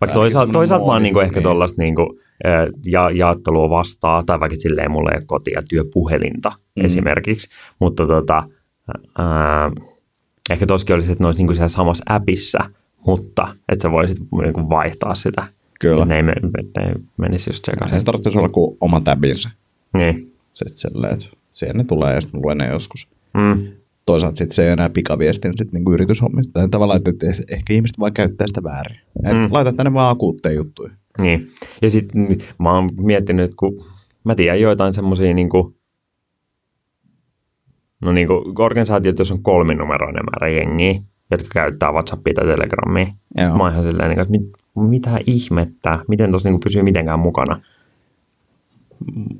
Vaikka 0.00 0.14
toisaalta, 0.14 0.52
toisaalta 0.52 0.86
mä 0.86 0.92
oon 0.92 1.02
niin 1.02 1.22
ehkä 1.22 1.36
niin. 1.36 1.42
tuollaista 1.42 1.82
niin 1.82 1.94
kuin, 1.94 2.08
ja, 2.86 3.10
jaottelua 3.10 3.70
vastaan, 3.70 4.26
tai 4.26 4.40
vaikka 4.40 4.56
silleen 4.58 4.90
mulla 4.90 5.10
ei 5.10 5.16
ole 5.16 5.24
koti- 5.26 5.52
ja 5.54 5.62
työpuhelinta 5.68 6.52
mm. 6.76 6.84
esimerkiksi, 6.84 7.48
mutta 7.80 8.06
tota, 8.06 8.42
ää, 9.18 9.70
ehkä 10.50 10.66
toskin 10.66 10.94
olisi, 10.94 11.12
että 11.12 11.24
ne 11.24 11.28
olisi 11.28 11.38
niin 11.38 11.46
kuin 11.46 11.56
siellä 11.56 11.68
samassa 11.68 12.04
appissa, 12.08 12.70
mutta 13.06 13.48
että 13.68 13.82
sä 13.82 13.90
voisit 13.90 14.18
niin 14.42 14.52
kuin 14.52 14.68
vaihtaa 14.68 15.14
sitä. 15.14 15.46
Kyllä. 15.80 16.02
Että 16.02 16.14
ne 16.14 16.32
ei, 16.32 16.50
että 16.58 16.80
ne 16.80 16.88
ei 16.88 16.94
menisi 17.16 17.50
just 17.50 17.64
sekaisin. 17.64 18.00
Se 18.00 18.04
tarvitsisi 18.04 18.38
olla 18.38 18.48
kuin 18.48 18.76
oma 18.80 19.00
tabinsa. 19.00 19.50
Niin. 19.98 20.32
Että 20.66 20.80
silleen, 20.80 21.12
että 21.12 21.26
siihen 21.52 21.76
ne 21.76 21.84
tulee 21.84 22.14
ja 22.14 22.20
sitten 22.20 22.42
luen 22.42 22.58
ne 22.58 22.68
joskus. 22.68 23.08
Mm. 23.34 23.66
Toisaalta 24.06 24.36
sitten 24.36 24.54
se 24.54 24.62
ei 24.62 24.68
ole 24.68 24.72
enää 24.72 24.90
pikaviestin 24.90 25.52
sit 25.56 25.72
niinku 25.72 25.92
yrityshommista. 25.92 26.52
Tai 26.52 26.68
tavallaan, 26.68 26.96
että, 26.96 27.10
että 27.10 27.42
ehkä 27.54 27.72
ihmiset 27.74 27.98
vaan 27.98 28.12
käyttää 28.12 28.46
sitä 28.46 28.62
väärin. 28.62 29.00
Et 29.24 29.32
Mm. 29.32 29.48
Laita 29.50 29.72
tänne 29.72 29.94
vaan 29.94 30.10
akuutteja 30.10 30.54
juttuja. 30.54 30.90
Niin. 31.20 31.50
Ja 31.82 31.90
sitten 31.90 32.28
mä 32.58 32.74
oon 32.74 32.90
miettinyt, 33.00 33.54
kun 33.54 33.84
mä 34.24 34.34
tiedän 34.34 34.60
joitain 34.60 34.94
semmoisia 34.94 35.34
niin 35.34 35.48
kuin, 35.48 35.68
no 38.00 38.12
niin 38.12 38.26
kuin 38.26 38.42
organisaatiot, 38.58 39.18
jos 39.18 39.32
on 39.32 39.42
kolminumeroinen 39.42 40.24
määrä 40.24 40.48
jengiä, 40.48 41.00
jotka 41.30 41.48
käyttää 41.54 41.92
WhatsAppia 41.92 42.34
tai 42.34 42.46
Telegramia. 42.46 43.06
Joo. 43.36 43.56
Mä 43.56 43.62
oon 43.62 43.72
ihan 43.72 43.84
silleen, 43.84 44.08
niin 44.08 44.26
kuin, 44.26 44.38
että 44.38 44.56
mit, 44.76 44.90
mitä 44.90 45.20
ihmettä, 45.26 45.98
miten 46.08 46.30
tuossa 46.30 46.48
niin 46.48 46.60
pysyy 46.60 46.82
mitenkään 46.82 47.18
mukana. 47.18 47.60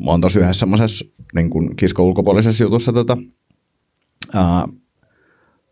Mä 0.04 0.10
oon 0.10 0.20
tossa 0.20 0.40
yhdessä 0.40 0.60
semmoisessa 0.60 1.04
niin 1.34 1.50
kuin 1.50 1.76
kisko 1.76 2.02
ulkopuolisessa 2.02 2.64
jutussa 2.64 2.92
tota, 2.92 3.16
ää, 4.34 4.68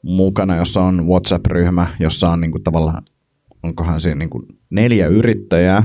mukana, 0.02 0.56
jossa 0.56 0.82
on 0.82 1.08
WhatsApp-ryhmä, 1.08 1.86
jossa 2.00 2.30
on 2.30 2.40
niin 2.40 2.50
kuin, 2.50 2.62
tavallaan, 2.62 3.02
onkohan 3.66 4.00
siinä 4.00 4.14
niin 4.18 4.30
kuin 4.30 4.46
neljä 4.70 5.06
yrittäjää, 5.06 5.82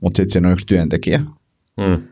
mutta 0.00 0.16
sitten 0.16 0.32
siinä 0.32 0.48
on 0.48 0.52
yksi 0.52 0.66
työntekijä. 0.66 1.18
Mm. 1.76 2.02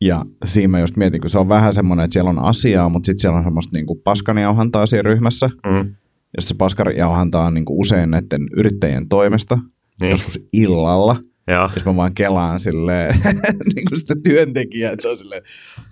Ja 0.00 0.24
siinä 0.44 0.68
mä 0.68 0.80
just 0.80 0.96
mietin, 0.96 1.20
kun 1.20 1.30
se 1.30 1.38
on 1.38 1.48
vähän 1.48 1.74
semmoinen, 1.74 2.04
että 2.04 2.12
siellä 2.12 2.30
on 2.30 2.38
asiaa, 2.38 2.88
mutta 2.88 3.06
sitten 3.06 3.20
siellä 3.20 3.38
on 3.38 3.44
semmoista 3.44 3.76
niin 3.76 3.86
kuin 3.86 4.00
paskanjauhantaa 4.04 4.86
siinä 4.86 5.02
ryhmässä. 5.02 5.46
Mm. 5.66 5.94
Ja 6.36 6.42
se 6.42 6.54
paskanjauhanta 6.54 7.42
on 7.42 7.54
niin 7.54 7.64
kuin 7.64 7.80
usein 7.80 8.10
näiden 8.10 8.46
yrittäjien 8.56 9.08
toimesta, 9.08 9.58
Niin. 10.00 10.10
joskus 10.10 10.48
illalla. 10.52 11.16
Joo. 11.46 11.62
Ja 11.62 11.68
sit 11.74 11.84
mä 11.86 11.96
vaan 11.96 12.14
kelaan 12.14 12.60
silleen, 12.60 13.14
niin 13.74 13.84
kuin 13.88 13.98
sitä 13.98 14.14
työntekijää, 14.24 14.92
että 14.92 15.02
se 15.02 15.08
on 15.08 15.18
silleen, 15.18 15.42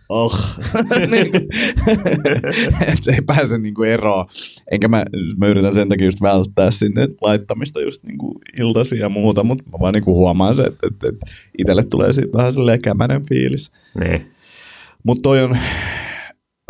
oh. 0.08 0.40
niin 1.10 1.30
kuin, 1.30 1.48
että 2.88 3.00
se 3.00 3.12
ei 3.12 3.22
pääse 3.26 3.58
niin 3.58 3.74
kuin 3.74 3.90
eroon. 3.90 4.26
Enkä 4.70 4.88
mä, 4.88 5.04
mä 5.36 5.46
yritän 5.46 5.74
sen 5.74 5.88
takia 5.88 6.06
just 6.06 6.22
välttää 6.22 6.70
sinne 6.70 7.08
laittamista 7.20 7.80
just 7.80 8.02
niin 8.06 8.18
kuin 8.18 8.34
iltaisin 8.60 8.98
ja 8.98 9.08
muuta, 9.08 9.42
mutta 9.42 9.64
mä 9.70 9.78
vaan 9.80 9.94
niin 9.94 10.04
kuin 10.04 10.14
huomaan 10.14 10.56
se, 10.56 10.62
että, 10.62 10.86
että, 10.86 11.08
että 11.08 11.26
itselle 11.58 11.84
tulee 11.84 12.12
siitä 12.12 12.38
vähän 12.38 12.52
silleen 12.52 12.82
kämänen 12.82 13.26
fiilis. 13.26 13.72
Niin. 14.00 14.26
Mutta 15.02 15.22
toi 15.22 15.42
on 15.42 15.58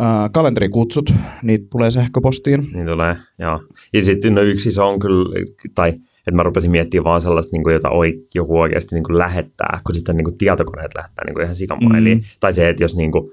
äh, 0.03 0.29
kalenterikutsut, 0.33 1.13
niitä 1.43 1.65
tulee 1.71 1.91
sähköpostiin. 1.91 2.67
Niin 2.73 2.85
tulee, 2.85 3.15
joo. 3.39 3.63
Ja 3.93 4.05
sitten 4.05 4.35
no 4.35 4.41
yksi 4.41 4.69
iso 4.69 4.87
on 4.87 4.99
kyllä, 4.99 5.45
tai 5.75 5.93
että 6.27 6.35
mä 6.35 6.43
rupesin 6.43 6.71
miettimään 6.71 7.03
vaan 7.03 7.21
sellaista, 7.21 7.55
niin 7.55 7.63
kuin, 7.63 7.73
jota 7.73 7.89
oi, 7.89 8.13
joku 8.35 8.59
oikeasti 8.59 8.95
niin 8.95 9.03
kuin 9.03 9.17
lähettää, 9.17 9.79
kun 9.85 9.95
sitten 9.95 10.17
niin 10.17 10.25
kuin 10.25 10.37
tietokoneet 10.37 10.91
lähettää 10.95 11.25
niin 11.25 11.33
kuin 11.33 11.43
ihan 11.43 11.55
sikamailiin. 11.55 12.17
Mm. 12.17 12.23
Tai 12.39 12.53
se, 12.53 12.69
että 12.69 12.83
jos 12.83 12.95
niin 12.95 13.11
kuin, 13.11 13.31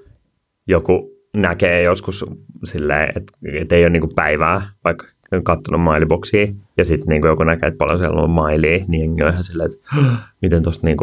joku 0.67 1.11
näkee 1.37 1.83
joskus 1.83 2.25
silleen, 2.63 3.09
että, 3.15 3.33
että 3.53 3.75
ei 3.75 3.83
ole 3.83 3.89
niin 3.89 4.01
kuin 4.01 4.15
päivää, 4.15 4.61
vaikka 4.83 5.05
on 5.31 5.43
katsonut 5.43 5.81
mailiboksia, 5.81 6.47
ja 6.77 6.85
sitten 6.85 7.07
niin 7.07 7.21
joku 7.25 7.43
näkee, 7.43 7.67
että 7.67 7.77
paljon 7.77 7.99
siellä 7.99 8.21
on 8.21 8.29
mailia, 8.29 8.85
niin 8.87 9.23
on 9.23 9.31
ihan 9.31 9.43
silleen, 9.43 9.69
että 9.73 9.89
miten 10.41 10.63
tuosta 10.63 10.87
niin 10.87 10.97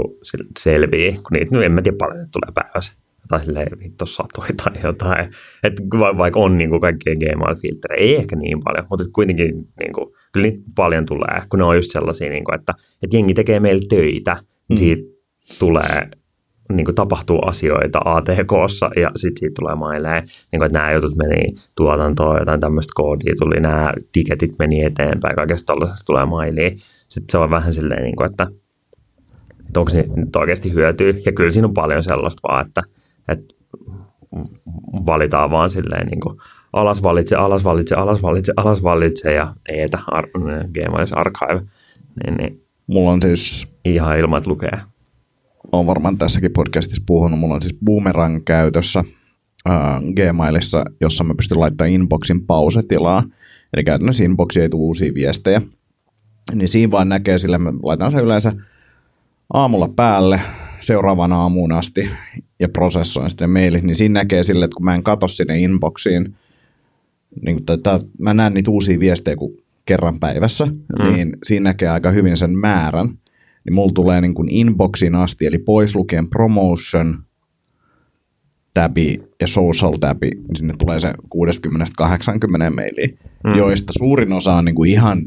selviää, 0.59 1.13
kun 1.13 1.23
niitä, 1.33 1.57
no 1.57 1.63
en 1.63 1.73
mä 1.73 1.83
tiedä 1.83 1.97
paljon, 1.97 2.21
että 2.21 2.33
tulee 2.33 2.53
päivässä 2.55 2.93
tai 3.33 3.45
silleen 3.45 3.79
vittu 3.79 4.07
satoi 4.07 4.49
tai 4.65 4.83
jotain. 4.83 5.31
Et 5.63 5.81
va- 5.99 6.19
vaikka 6.19 6.41
on 6.41 6.57
niin 6.57 6.71
kuin 6.71 6.81
kaikkien 6.81 7.17
Gmail-filtterejä, 7.19 8.01
ei 8.01 8.17
ehkä 8.17 8.37
niin 8.37 8.61
paljon, 8.65 8.87
mutta 8.91 9.05
kuitenkin 9.13 9.55
niin 9.81 9.93
kuin, 9.93 10.07
kyllä 10.33 10.47
niitä 10.49 10.63
paljon 10.75 11.07
tulee, 11.07 11.43
kun 11.49 11.59
ne 11.59 11.65
on 11.65 11.77
just 11.77 11.91
sellaisia, 11.91 12.31
niin 12.31 12.45
kuin, 12.45 12.55
että, 12.55 12.75
että 13.03 13.17
jengi 13.17 13.35
tekee 13.35 13.61
meillä 13.61 13.83
töitä, 13.89 14.37
mm. 14.71 14.77
siitä 14.77 15.03
tulee 15.59 16.11
niin 16.73 16.85
kuin 16.85 16.95
tapahtuu 16.95 17.39
asioita 17.39 18.01
ATKssa 18.05 18.91
ja 18.97 19.11
sitten 19.17 19.41
siitä 19.41 19.55
tulee 19.61 19.75
maileen, 19.75 20.23
niin 20.25 20.61
kuin, 20.61 20.67
että 20.67 20.79
nämä 20.79 20.93
jutut 20.93 21.17
meni 21.17 21.55
tuotantoon, 21.77 22.39
jotain 22.39 22.61
tämmöistä 22.61 22.93
koodia 22.95 23.35
tuli, 23.41 23.61
nämä 23.61 23.93
tiketit 24.13 24.59
meni 24.59 24.85
eteenpäin, 24.85 25.37
kaikesta 25.37 25.73
tällaisesta 25.73 26.07
tulee 26.07 26.27
mailiin. 26.27 26.79
Sitten 27.09 27.33
se 27.33 27.39
on 27.39 27.51
vähän 27.51 27.75
silleen, 27.75 28.03
niin 28.03 28.17
kuin, 28.17 28.31
että, 28.31 28.47
että 29.67 29.81
onko 29.81 29.91
se 29.91 30.05
nyt 30.17 30.37
oikeasti 30.37 30.73
hyötyä. 30.73 31.15
Ja 31.27 31.33
kyllä 31.33 31.51
siinä 31.51 31.69
on 31.69 31.75
paljon 31.75 32.03
sellaista 32.03 32.49
vaan, 32.49 32.67
että, 32.67 32.83
että 33.29 33.55
valitaan 35.07 35.51
vaan 35.51 35.71
silleen 35.71 36.07
niin 36.07 36.21
kuin 36.21 36.39
alas 36.73 37.03
valitse, 37.03 37.37
alas 37.37 37.65
valitse, 37.65 37.95
alas 37.95 38.23
valitse, 38.23 38.53
alas 38.57 38.83
valitse 38.83 39.35
ja 39.35 39.55
eetä 39.69 39.99
ar- 40.07 40.29
Gmailissa 40.75 41.17
archive. 41.17 41.67
Niin, 42.25 42.37
niin 42.37 42.63
Mulla 42.87 43.11
on 43.11 43.23
siis, 43.23 43.69
ihan 43.85 44.19
ilman, 44.19 44.39
että 44.39 44.51
lukee. 44.51 44.79
on 45.73 45.87
varmaan 45.87 46.19
tässäkin 46.19 46.53
podcastissa 46.53 47.03
puhunut, 47.07 47.39
mulla 47.39 47.55
on 47.55 47.61
siis 47.61 47.77
Boomerang 47.85 48.43
käytössä 48.45 49.05
äh, 49.71 49.75
Gmailissa, 50.17 50.85
jossa 51.01 51.25
mä 51.25 51.35
pystyn 51.35 51.61
laittamaan 51.61 51.93
inboxin 51.93 52.47
pausetilaa. 52.47 53.23
Eli 53.75 53.85
käytännössä 53.85 54.25
inboxiin 54.25 54.63
ei 54.63 54.69
tule 54.69 54.81
uusia 54.83 55.15
viestejä. 55.15 55.63
Niin 56.55 56.69
siinä 56.69 56.91
vaan 56.91 57.09
näkee 57.09 57.39
sille, 57.39 57.59
mä 57.59 57.73
laitan 57.83 58.13
sen 58.13 58.25
yleensä 58.25 58.53
aamulla 59.53 59.89
päälle 59.89 60.41
seuraavana 60.83 61.37
aamuun 61.37 61.73
asti 61.73 62.11
ja 62.61 62.69
prosessoin 62.69 63.31
sitten 63.31 63.51
mailit, 63.51 63.83
niin 63.83 63.97
siinä 63.97 64.21
näkee 64.21 64.43
sille, 64.43 64.65
että 64.65 64.75
kun 64.75 64.85
mä 64.85 64.95
en 64.95 65.03
katso 65.03 65.29
sinne 65.29 65.59
inboxiin, 65.59 66.35
niin 67.47 67.57
kuin, 67.57 67.83
tai, 67.83 68.01
mä 68.19 68.35
näen 68.35 68.55
niitä 68.55 68.71
uusia 68.71 69.01
viestejä 69.01 69.37
kuin 69.37 69.57
kerran 69.85 70.21
päivässä, 70.21 70.67
mm. 70.67 71.05
niin 71.05 71.37
siinä 71.43 71.65
näkee 71.65 71.89
aika 71.89 72.11
hyvin 72.11 72.37
sen 72.37 72.59
määrän. 72.59 73.07
Niin 73.65 73.75
mulla 73.75 73.93
tulee 73.95 74.21
niin 74.21 74.35
kuin 74.35 74.49
inboxiin 74.55 75.15
asti, 75.15 75.47
eli 75.47 75.59
pois 75.59 75.97
lukien 75.97 76.29
promotion, 76.29 77.23
tabi 78.75 79.23
ja 79.41 79.47
social 79.47 79.93
tabi, 80.01 80.31
niin 80.31 80.57
sinne 80.57 80.75
tulee 80.79 81.01
se 81.01 81.13
60-80 81.13 81.15
mailia, 82.75 83.09
mm. 83.45 83.55
joista 83.55 83.93
suurin 83.99 84.33
osa 84.33 84.55
on 84.55 84.65
niin 84.65 84.75
kuin 84.75 84.91
ihan 84.91 85.23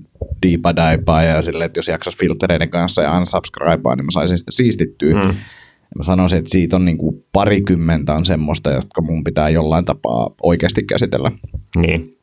diipadaipa 0.45 1.23
ja 1.23 1.41
sille, 1.41 1.65
että 1.65 1.77
jos 1.77 1.87
jaksas 1.87 2.17
filtereiden 2.17 2.69
kanssa 2.69 3.01
ja 3.01 3.17
unsubscribea, 3.17 3.95
niin 3.95 4.05
mä 4.05 4.11
saisin 4.11 4.37
sitä 4.37 4.51
siistittyä. 4.51 5.13
Mm. 5.13 5.33
Mä 5.97 6.03
sanoisin, 6.03 6.39
että 6.39 6.49
siitä 6.51 6.75
on 6.75 6.85
niin 6.85 6.97
kuin 6.97 7.25
parikymmentä 7.31 8.13
on 8.13 8.25
semmoista, 8.25 8.71
jotka 8.71 9.01
mun 9.01 9.23
pitää 9.23 9.49
jollain 9.49 9.85
tapaa 9.85 10.29
oikeasti 10.43 10.83
käsitellä. 10.83 11.31
Niin. 11.75 12.17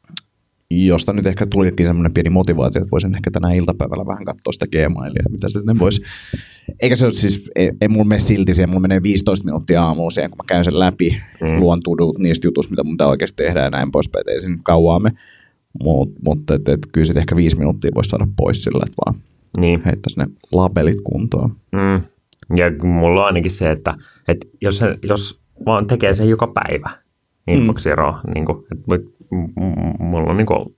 Josta 0.70 1.12
nyt 1.12 1.26
ehkä 1.26 1.46
tulikin 1.46 1.86
semmoinen 1.86 2.14
pieni 2.14 2.30
motivaatio, 2.30 2.82
että 2.82 2.90
voisin 2.90 3.14
ehkä 3.14 3.30
tänään 3.30 3.54
iltapäivällä 3.54 4.06
vähän 4.06 4.24
katsoa 4.24 4.52
sitä 4.52 4.66
Gmailia, 4.66 5.22
mitä 5.30 5.48
sitten 5.48 5.78
voisi. 5.78 6.02
Eikä 6.80 6.96
se 6.96 7.06
ole 7.06 7.12
siis, 7.12 7.50
ei, 7.54 7.72
ei 7.80 7.88
mulla 7.88 8.04
mene 8.04 8.20
silti 8.20 8.54
siihen, 8.54 8.68
mulla 8.68 8.80
menee 8.80 9.02
15 9.02 9.44
minuuttia 9.44 9.82
aamulla 9.82 10.10
siihen, 10.10 10.30
kun 10.30 10.36
mä 10.36 10.44
käyn 10.46 10.64
sen 10.64 10.78
läpi, 10.78 11.16
mm. 11.40 11.60
luon 11.60 11.80
tudut 11.84 12.18
niistä 12.18 12.46
jutuista, 12.46 12.70
mitä 12.70 12.84
mun 12.84 12.94
pitää 12.94 13.08
oikeasti 13.08 13.36
tehdä 13.36 13.62
ja 13.62 13.70
näin 13.70 13.90
poispäin, 13.90 14.24
ei 14.28 14.40
se 14.40 14.48
nyt 14.48 14.60
kauaamme. 14.64 15.10
Mut, 15.82 16.12
mutta 16.24 16.54
et, 16.54 16.68
et, 16.68 16.80
kyllä 16.92 17.04
sitten 17.04 17.20
ehkä 17.20 17.36
viisi 17.36 17.58
minuuttia 17.58 17.90
voisi 17.94 18.10
saada 18.10 18.26
pois 18.36 18.62
sillä, 18.62 18.84
että 18.86 19.02
vaan 19.06 19.20
Niin. 19.56 19.82
heittäisi 19.84 20.20
ne 20.20 20.26
labelit 20.52 21.00
kuntoon. 21.04 21.50
Mm. 21.72 22.02
Ja 22.56 22.70
mulla 22.82 23.20
on 23.20 23.26
ainakin 23.26 23.50
se, 23.50 23.70
että, 23.70 23.94
että 24.28 24.46
jos, 24.60 24.78
se, 24.78 24.98
jos 25.02 25.42
vaan 25.66 25.86
tekee 25.86 26.14
sen 26.14 26.28
joka 26.28 26.46
päivä, 26.46 26.90
ero, 27.92 28.12
mm. 28.12 28.32
niin 28.34 28.46
kuin, 28.46 28.64
että 28.72 29.08
mulla 29.98 30.30
on 30.30 30.36
niin 30.36 30.46
kuin, 30.46 30.76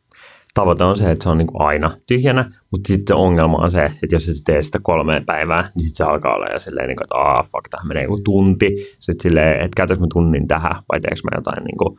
tavoite 0.54 0.84
on 0.84 0.96
se, 0.96 1.10
että 1.10 1.22
se 1.22 1.28
on 1.28 1.38
niin 1.38 1.46
kuin 1.46 1.62
aina 1.62 1.96
tyhjänä, 2.06 2.50
mutta 2.70 2.88
sitten 2.88 3.04
se 3.08 3.14
ongelma 3.14 3.58
on 3.58 3.70
se, 3.70 3.84
että 3.84 4.16
jos 4.16 4.28
et 4.28 4.36
tee 4.44 4.62
sitä 4.62 4.78
kolmeen 4.82 5.26
päivää, 5.26 5.60
niin 5.60 5.88
sitten 5.88 6.06
se 6.06 6.10
alkaa 6.10 6.34
olla 6.34 6.46
jo 6.52 6.58
silleen, 6.58 6.88
niin 6.88 6.96
kuin, 6.96 7.04
että 7.04 7.14
aah, 7.14 7.46
fuck, 7.46 7.68
tähän 7.70 7.88
menee 7.88 8.02
joku 8.02 8.20
tunti. 8.24 8.68
Sitten 8.98 9.22
silleen, 9.22 9.60
että 9.60 9.76
käytätkö 9.76 10.00
mä 10.00 10.06
tunnin 10.12 10.48
tähän 10.48 10.82
vai 10.92 11.00
teekö 11.00 11.20
mä 11.24 11.36
jotain 11.38 11.64
niin 11.64 11.78
kuin, 11.78 11.98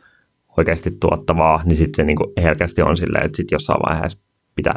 oikeasti 0.56 0.90
tuottavaa, 1.00 1.62
niin 1.64 1.76
sitten 1.76 1.94
se 1.96 2.04
niin 2.04 2.16
kuin, 2.16 2.32
herkästi 2.42 2.82
on 2.82 2.96
silleen, 2.96 3.24
että 3.24 3.36
sitten 3.36 3.56
jossain 3.56 3.80
vaiheessa 3.88 4.18
pitää 4.54 4.74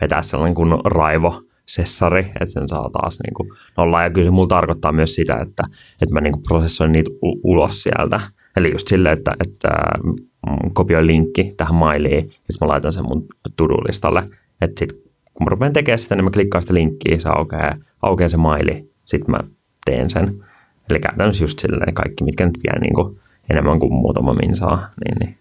vetää 0.00 0.22
sellainen 0.22 0.54
kunnon 0.54 0.80
raivo 0.84 1.40
sessari, 1.66 2.20
että 2.20 2.52
sen 2.52 2.68
saa 2.68 2.90
taas 2.90 3.18
niin 3.26 3.34
kuin 3.34 3.50
nollaan. 3.76 4.04
Ja 4.04 4.10
kyllä 4.10 4.24
se 4.24 4.30
mulla 4.30 4.48
tarkoittaa 4.48 4.92
myös 4.92 5.14
sitä, 5.14 5.34
että, 5.34 5.64
että 6.02 6.12
mä 6.12 6.20
niin 6.20 6.32
kuin 6.32 6.42
prosessoin 6.42 6.92
niitä 6.92 7.10
u- 7.22 7.40
ulos 7.44 7.82
sieltä. 7.82 8.20
Eli 8.56 8.72
just 8.72 8.88
silleen, 8.88 9.18
että, 9.18 9.32
että 9.44 9.68
mm, 10.04 10.14
kopioin 10.74 11.06
linkki 11.06 11.52
tähän 11.56 11.74
mailiin 11.74 12.24
ja 12.26 12.30
sitten 12.30 12.66
mä 12.66 12.68
laitan 12.68 12.92
sen 12.92 13.04
mun 13.04 13.26
to-do-listalle. 13.56 14.28
Että 14.60 14.78
sitten 14.78 14.98
kun 15.34 15.44
mä 15.44 15.50
rupean 15.50 15.72
tekemään 15.72 15.98
sitä, 15.98 16.16
niin 16.16 16.24
mä 16.24 16.30
klikkaan 16.30 16.62
sitä 16.62 16.74
linkkiä, 16.74 17.18
se 17.18 17.28
aukeaa, 17.28 17.74
aukeaa 18.02 18.28
se 18.28 18.36
maili, 18.36 18.90
sitten 19.04 19.30
mä 19.30 19.38
teen 19.84 20.10
sen. 20.10 20.44
Eli 20.90 21.00
käytännössä 21.00 21.44
just 21.44 21.58
silleen 21.58 21.94
kaikki, 21.94 22.24
mitkä 22.24 22.46
nyt 22.46 22.58
vie 22.62 22.80
niin 22.80 22.94
kuin 22.94 23.18
enemmän 23.50 23.78
kuin 23.78 23.92
muutama 23.92 24.34
minsaa, 24.34 24.76
niin, 24.76 25.18
niin 25.20 25.38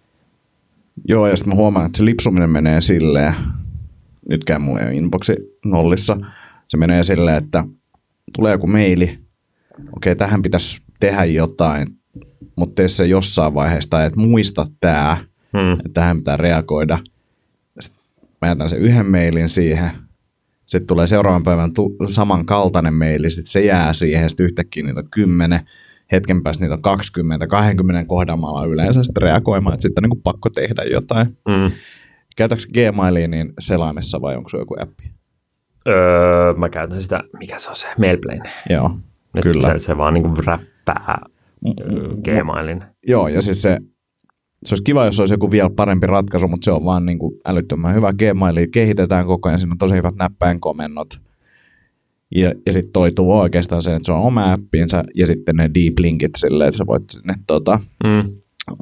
Joo, 1.08 1.28
ja 1.28 1.36
sitten 1.36 1.54
mä 1.54 1.56
huomaan, 1.56 1.86
että 1.86 1.98
se 1.98 2.06
lipsuminen 2.06 2.50
menee 2.50 2.82
silleen, 2.82 3.34
nytkään 4.30 4.62
mulla 4.62 4.80
ei 4.80 4.88
ole 4.88 4.96
inboxi 4.96 5.36
nollissa, 5.66 6.18
se 6.68 6.78
menee 6.78 7.04
silleen, 7.04 7.38
että 7.38 7.64
tulee 8.36 8.52
joku 8.52 8.68
maili, 8.68 9.20
okei, 9.96 10.16
tähän 10.16 10.42
pitäisi 10.42 10.82
tehdä 11.00 11.24
jotain, 11.24 11.88
mutta 12.56 12.76
tee 12.76 12.88
se 12.88 13.06
jossain 13.06 13.54
vaiheessa, 13.54 13.90
tai 13.90 14.06
että 14.06 14.20
muista 14.20 14.66
tämä, 14.80 15.18
hmm. 15.54 15.74
että 15.74 15.90
tähän 15.94 16.18
pitää 16.18 16.38
reagoida. 16.38 17.00
Sitten 17.80 18.02
mä 18.42 18.48
jätän 18.48 18.70
sen 18.70 18.80
yhden 18.80 19.12
mailin 19.12 19.50
siihen, 19.50 19.92
sitten 20.66 20.88
tulee 20.88 21.08
seuraavan 21.08 21.44
päivän 21.44 21.74
tu- 21.74 21.96
samankaltainen 22.10 22.94
maili, 22.94 23.32
sitten 23.32 23.52
se 23.52 23.62
jää 23.66 23.94
siihen, 23.94 24.30
sitten 24.30 24.46
yhtäkkiä 24.46 24.84
niitä 24.84 25.00
on 25.00 25.08
kymmenen, 25.12 25.60
hetken 26.12 26.44
päästä 26.44 26.64
niitä 26.64 26.76
on 26.76 26.82
20, 26.82 27.48
20 27.48 28.08
kohdamalla 28.08 28.66
yleensä 28.66 29.04
sitten 29.04 29.24
reagoimaan, 29.24 29.74
että 29.74 29.82
sitten 29.82 30.02
on 30.02 30.04
niin 30.04 30.18
kuin 30.18 30.24
pakko 30.24 30.50
tehdä 30.50 30.84
jotain. 30.84 31.28
Mm. 31.28 31.72
Käytätkö 32.36 32.66
Gmailia 32.74 33.28
niin 33.28 33.54
selaimessa 33.60 34.22
vai 34.22 34.36
onko 34.36 34.50
se 34.50 34.58
joku 34.58 34.76
appi? 34.80 35.12
Öö, 35.88 36.54
mä 36.54 36.70
käytän 36.70 37.02
sitä, 37.02 37.24
mikä 37.40 37.60
se 37.60 37.70
on 37.70 37.76
se, 37.76 37.88
Mailplane. 38.00 38.50
Joo, 38.70 38.92
Nyt 39.34 39.44
kyllä. 39.44 39.72
Se, 39.72 39.80
se 39.80 39.98
vaan 39.98 40.14
niinku 40.14 40.42
räppää 40.46 41.22
öö, 41.68 42.10
Gmailin. 42.24 42.84
Joo, 43.08 43.28
ja 43.28 43.42
siis 43.42 43.62
se, 43.62 43.78
se 44.64 44.74
olisi 44.74 44.84
kiva, 44.84 45.06
jos 45.06 45.20
olisi 45.20 45.34
joku 45.34 45.52
vielä 45.52 45.70
parempi 45.76 46.08
ratkaisu, 46.08 46.48
mutta 46.48 46.66
se 46.66 46.72
on 46.72 46.86
vaan 46.86 47.06
niin 47.06 47.20
kuin 47.20 47.40
älyttömän 47.46 47.96
hyvä. 47.96 48.14
Gmailia 48.14 48.68
kehitetään 48.68 49.26
koko 49.26 49.50
ajan, 49.50 49.60
siinä 49.60 49.72
on 49.72 49.78
tosi 49.78 49.96
hyvät 49.96 50.16
näppäinkomennot. 50.16 51.22
Ja, 52.36 52.54
ja 52.66 52.74
sitten 52.74 52.92
toi 52.94 53.12
tuo 53.12 53.42
oikeastaan 53.42 53.82
se, 53.82 53.96
että 53.96 54.06
se 54.06 54.12
on 54.12 54.20
oma 54.22 54.54
appinsa 54.54 55.04
ja 55.16 55.28
sitten 55.28 55.56
ne 55.56 55.70
deep 55.74 55.94
linkit 56.00 56.32
silleen, 56.38 56.68
että 56.68 56.78
sä 56.78 56.86
voit 56.88 57.04
sinne 57.10 57.34
tota, 57.48 57.80
Mm. 58.04 58.24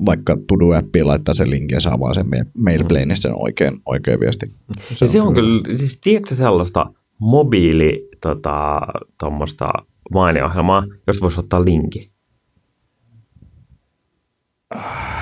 vaikka 0.06 0.38
To-Do-appiin 0.48 1.08
laittaa 1.08 1.34
sen 1.34 1.50
linkin 1.50 1.76
ja 1.76 1.80
saa 1.80 2.00
vaan 2.00 2.16
sen 2.16 2.26
ma- 2.30 2.52
mailplaneissa 2.64 3.30
sen 3.30 3.38
oikein, 3.44 3.82
oikein 3.86 4.20
viesti. 4.20 4.46
Se, 4.94 5.08
se 5.08 5.22
on 5.22 5.34
kyllä, 5.34 5.78
siis 5.78 6.00
tiedätkö 6.02 6.36
sellaista 6.36 6.86
mobiili 7.20 8.10
tota, 8.22 8.82
tuommoista 9.20 9.70
mainiohjelmaa, 10.14 10.84
josta 11.08 11.22
voisi 11.24 11.40
ottaa 11.40 11.66
linki? 11.66 12.12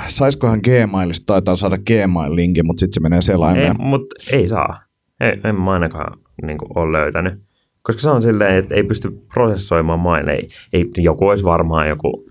Saiskohan 0.07 0.59
Gmailista, 0.63 1.25
taitaa 1.25 1.55
saada 1.55 1.77
Gmail-linkin, 1.77 2.65
mutta 2.65 2.79
sitten 2.79 2.93
se 2.93 2.99
menee 2.99 3.17
Ei, 3.17 3.21
selaimeen. 3.23 3.75
mutta 3.79 4.15
ei 4.31 4.47
saa. 4.47 4.79
Ei, 5.19 5.39
en 5.43 5.55
mä 5.55 5.71
ainakaan 5.71 6.19
niin 6.45 6.57
ole 6.75 6.91
löytänyt. 6.97 7.33
Koska 7.81 8.01
se 8.01 8.09
on 8.09 8.21
silleen, 8.21 8.55
että 8.55 8.75
ei 8.75 8.83
pysty 8.83 9.11
prosessoimaan 9.33 9.99
maille. 9.99 10.31
Ei, 10.31 10.49
ei, 10.73 10.89
joku 10.97 11.27
olisi 11.27 11.43
varmaan 11.43 11.89
joku 11.89 12.25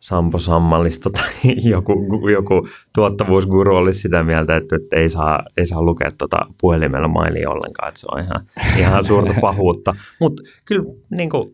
Sampo 0.00 0.38
Sammallista 0.38 1.10
tai 1.10 1.30
joku, 1.70 2.28
joku 2.32 2.68
tuottavuusguru 2.94 3.76
olisi 3.76 4.00
sitä 4.00 4.22
mieltä, 4.22 4.56
että, 4.56 4.76
että 4.76 4.96
ei, 4.96 5.10
saa, 5.10 5.42
ei 5.56 5.66
saa 5.66 5.82
lukea 5.82 6.08
tuota 6.18 6.36
puhelimella 6.60 7.08
mailia 7.08 7.50
ollenkaan, 7.50 7.88
että 7.88 8.00
se 8.00 8.06
on 8.12 8.20
ihan, 8.20 8.46
ihan 8.78 9.04
suurta 9.04 9.34
pahuutta. 9.40 9.94
Mutta 10.20 10.42
kyllä 10.64 10.84
niin 11.10 11.30
kuin, 11.30 11.44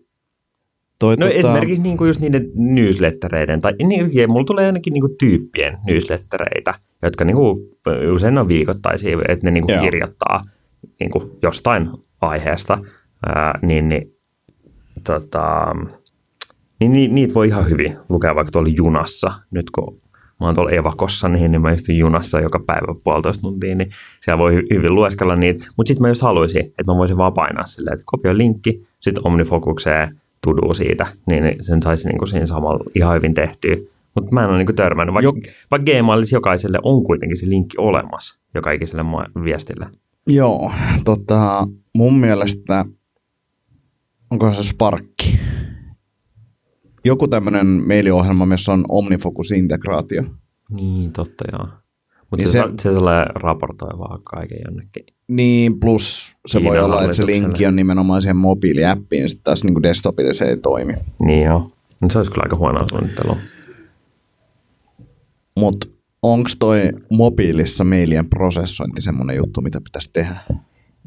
Toi, 0.98 1.16
No 1.16 1.26
tota... 1.26 1.38
esimerkiksi 1.38 1.82
niin 1.82 1.96
kuin 1.96 2.08
just 2.08 2.20
niiden 2.20 2.50
newslettereiden, 2.54 3.60
tai 3.60 3.72
niin, 3.82 4.14
ja 4.14 4.28
mulla 4.28 4.44
tulee 4.44 4.66
ainakin 4.66 4.92
niin 4.92 5.00
kuin 5.00 5.18
tyyppien 5.18 5.78
newslettereitä, 5.86 6.74
jotka 7.02 7.24
niin 7.24 7.36
kuin, 7.36 7.58
usein 8.14 8.38
on 8.38 8.48
viikoittaisia, 8.48 9.18
että 9.28 9.46
ne 9.46 9.50
niin 9.50 9.66
kuin 9.66 9.80
kirjoittaa 9.80 10.44
niin 11.00 11.10
kuin 11.10 11.30
jostain 11.42 11.90
aiheesta, 12.20 12.78
ää, 13.26 13.58
niin, 13.62 13.88
niin, 13.88 14.10
tota, 15.04 15.74
niin 16.80 16.92
ni, 16.92 17.08
niitä 17.08 17.34
voi 17.34 17.48
ihan 17.48 17.70
hyvin 17.70 17.96
lukea 18.08 18.34
vaikka 18.34 18.50
tuolla 18.50 18.68
junassa. 18.76 19.32
Nyt 19.50 19.70
kun 19.70 20.00
mä 20.40 20.46
oon 20.46 20.54
tuolla 20.54 20.70
Evakossa, 20.70 21.28
niin, 21.28 21.50
niin 21.50 21.62
mä 21.62 21.72
istun 21.72 21.96
junassa 21.96 22.40
joka 22.40 22.60
päivä 22.66 22.94
puolitoista 23.04 23.42
tuntia, 23.42 23.74
niin 23.74 23.90
siellä 24.20 24.38
voi 24.38 24.52
hy- 24.52 24.66
hyvin 24.74 24.94
lueskella 24.94 25.36
niitä. 25.36 25.64
Mutta 25.76 25.88
sitten 25.88 26.02
mä 26.02 26.08
just 26.08 26.22
haluaisin, 26.22 26.60
että 26.60 26.92
mä 26.92 26.96
voisin 26.96 27.16
vaan 27.16 27.32
painaa 27.32 27.66
silleen, 27.66 27.94
että 27.94 28.04
kopioi 28.06 28.36
linkki, 28.38 28.86
sitten 29.00 29.26
Omnifokukseen, 29.26 30.16
tudua 30.44 30.74
siitä, 30.74 31.06
niin 31.30 31.56
sen 31.60 31.82
saisi 31.82 32.08
niin 32.08 32.18
kuin 32.18 32.28
siinä 32.28 32.46
samalla 32.46 32.84
ihan 32.94 33.14
hyvin 33.14 33.34
tehtyä. 33.34 33.76
Mutta 34.14 34.34
mä 34.34 34.44
en 34.44 34.50
ole 34.50 34.58
niin 34.58 34.66
kuin 34.66 34.76
törmännyt, 34.76 35.14
vaikka, 35.14 35.30
Jok- 35.30 35.50
vaikka 35.70 35.92
Gmailissa 35.92 36.36
jokaiselle 36.36 36.78
on 36.82 37.04
kuitenkin 37.04 37.36
se 37.38 37.48
linkki 37.48 37.76
olemassa 37.78 38.38
joka 38.54 38.70
ikiselle 38.70 39.04
viestille. 39.44 39.86
Joo, 40.26 40.72
tota, 41.04 41.68
mun 41.94 42.14
mielestä, 42.14 42.84
onko 44.30 44.54
se 44.54 44.62
Sparkki? 44.62 45.38
Joku 47.04 47.28
tämmöinen 47.28 47.66
mailiohjelma, 47.66 48.46
missä 48.46 48.72
on 48.72 48.84
OmniFocus-integraatio. 48.88 50.24
Niin, 50.70 51.12
totta 51.12 51.44
joo. 51.52 51.68
Mutta 52.30 52.44
Niin 52.44 52.52
se, 52.52 52.58
se- 52.58 52.68
se, 52.68 52.82
se 52.82 52.94
sellainen 52.94 53.36
raportoi 53.36 53.98
vaan 53.98 54.20
kaiken 54.24 54.58
jonnekin. 54.64 55.04
Niin, 55.28 55.80
plus 55.80 56.36
se 56.46 56.64
voi 56.64 56.78
olla, 56.78 57.02
että 57.04 57.16
se 57.16 57.26
linkki 57.26 57.66
on 57.66 57.76
nimenomaan 57.76 58.22
siihen 58.22 58.36
mobiiliäppiin, 58.36 59.28
sitten 59.28 59.44
taas 59.44 59.64
niin 59.64 59.82
desktopille 59.82 60.32
se 60.32 60.44
ei 60.44 60.56
toimi. 60.56 60.94
Niin 61.18 61.44
joo. 61.44 61.70
No, 62.00 62.10
se 62.10 62.18
olisi 62.18 62.30
kyllä 62.30 62.42
aika 62.44 62.56
huonoa 62.56 62.88
suunnittelua. 62.90 63.36
Mutta 65.56 65.88
onko 66.22 66.50
toi 66.58 66.92
mobiilissa 67.10 67.84
mailien 67.84 68.28
prosessointi 68.30 69.02
semmoinen 69.02 69.36
juttu, 69.36 69.60
mitä 69.60 69.80
pitäisi 69.84 70.10
tehdä? 70.12 70.36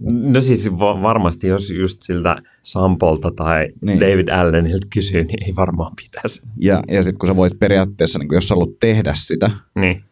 No 0.03 0.41
siis 0.41 0.71
va- 0.79 1.01
varmasti, 1.01 1.47
jos 1.47 1.69
just 1.69 2.01
siltä 2.01 2.35
Sampolta 2.63 3.31
tai 3.35 3.67
Niin. 3.81 3.99
David 3.99 4.27
Allenilta 4.29 4.87
kysyy, 4.93 5.23
niin 5.23 5.43
ei 5.47 5.55
varmaan 5.55 5.91
pitäisi. 6.03 6.41
Ja, 6.57 6.83
ja 6.87 7.03
sitten 7.03 7.19
kun 7.19 7.27
sä 7.27 7.35
voit 7.35 7.59
periaatteessa, 7.59 8.19
niin 8.19 8.29
jos 8.31 8.47
sä 8.47 8.55
haluat 8.55 8.79
tehdä 8.79 9.13
sitä, 9.15 9.51
Niin. 9.75 10.03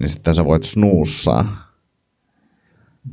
niin 0.00 0.08
sitten 0.10 0.34
sä 0.34 0.44
voit 0.44 0.62
snuussaa. 0.62 1.66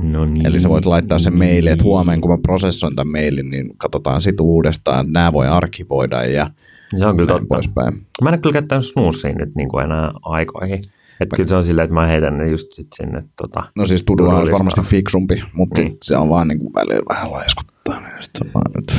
No 0.02 0.26
niin. 0.26 0.46
Eli 0.48 0.60
sä 0.60 0.70
voit 0.70 0.86
laittaa 0.86 1.20
sen 1.20 1.38
maili, 1.38 1.70
että 1.70 1.84
huomenna 1.84 2.22
kun 2.22 2.32
mä 2.32 2.38
prosessoin 2.44 2.96
tämän 2.96 3.12
mailin, 3.12 3.50
niin 3.50 3.78
katsotaan 3.78 4.22
sit 4.22 4.40
uudestaan, 4.40 5.12
nämä 5.12 5.34
voi 5.34 5.48
arkivoida 5.48 6.24
ja 6.24 6.50
Se 6.98 7.06
on 7.06 7.16
kyllä 7.18 7.28
totta. 7.28 7.46
poispäin. 7.50 7.94
Mä 8.22 8.30
en 8.30 8.34
ole 8.34 8.38
kyllä 8.42 8.54
käyttänyt 8.54 8.86
snoozia 8.86 9.34
nyt 9.34 9.56
niin 9.56 9.70
kuin 9.70 9.84
enää 9.84 10.12
aikoihin. 10.22 10.84
Että 11.24 11.36
kyllä 11.36 11.50
se 11.50 11.56
on 11.56 11.64
silleen, 11.64 11.84
että 11.84 11.94
mä 11.94 12.08
heitän 12.08 12.38
ne 12.38 12.48
just 12.50 12.68
sit 12.72 12.88
sinne 12.96 13.22
tota, 13.42 13.64
No 13.76 13.86
siis 13.86 14.04
Tuduhan 14.04 14.30
olisi 14.36 14.40
Tudulistaan. 14.52 14.74
varmasti 14.74 14.96
fiksumpi, 14.96 15.44
mutta 15.54 15.82
Niin. 15.82 15.98
se 16.04 16.18
on 16.18 16.30
vaan 16.30 16.48
niin 16.48 16.60
kuin 16.60 16.74
välillä 16.74 17.04
vähän 17.14 17.32
laiskottaa. 17.32 18.00
Niin 18.00 18.12
sit 18.24 18.32
on 18.46 18.52
vaan, 18.54 18.72
että... 18.80 18.94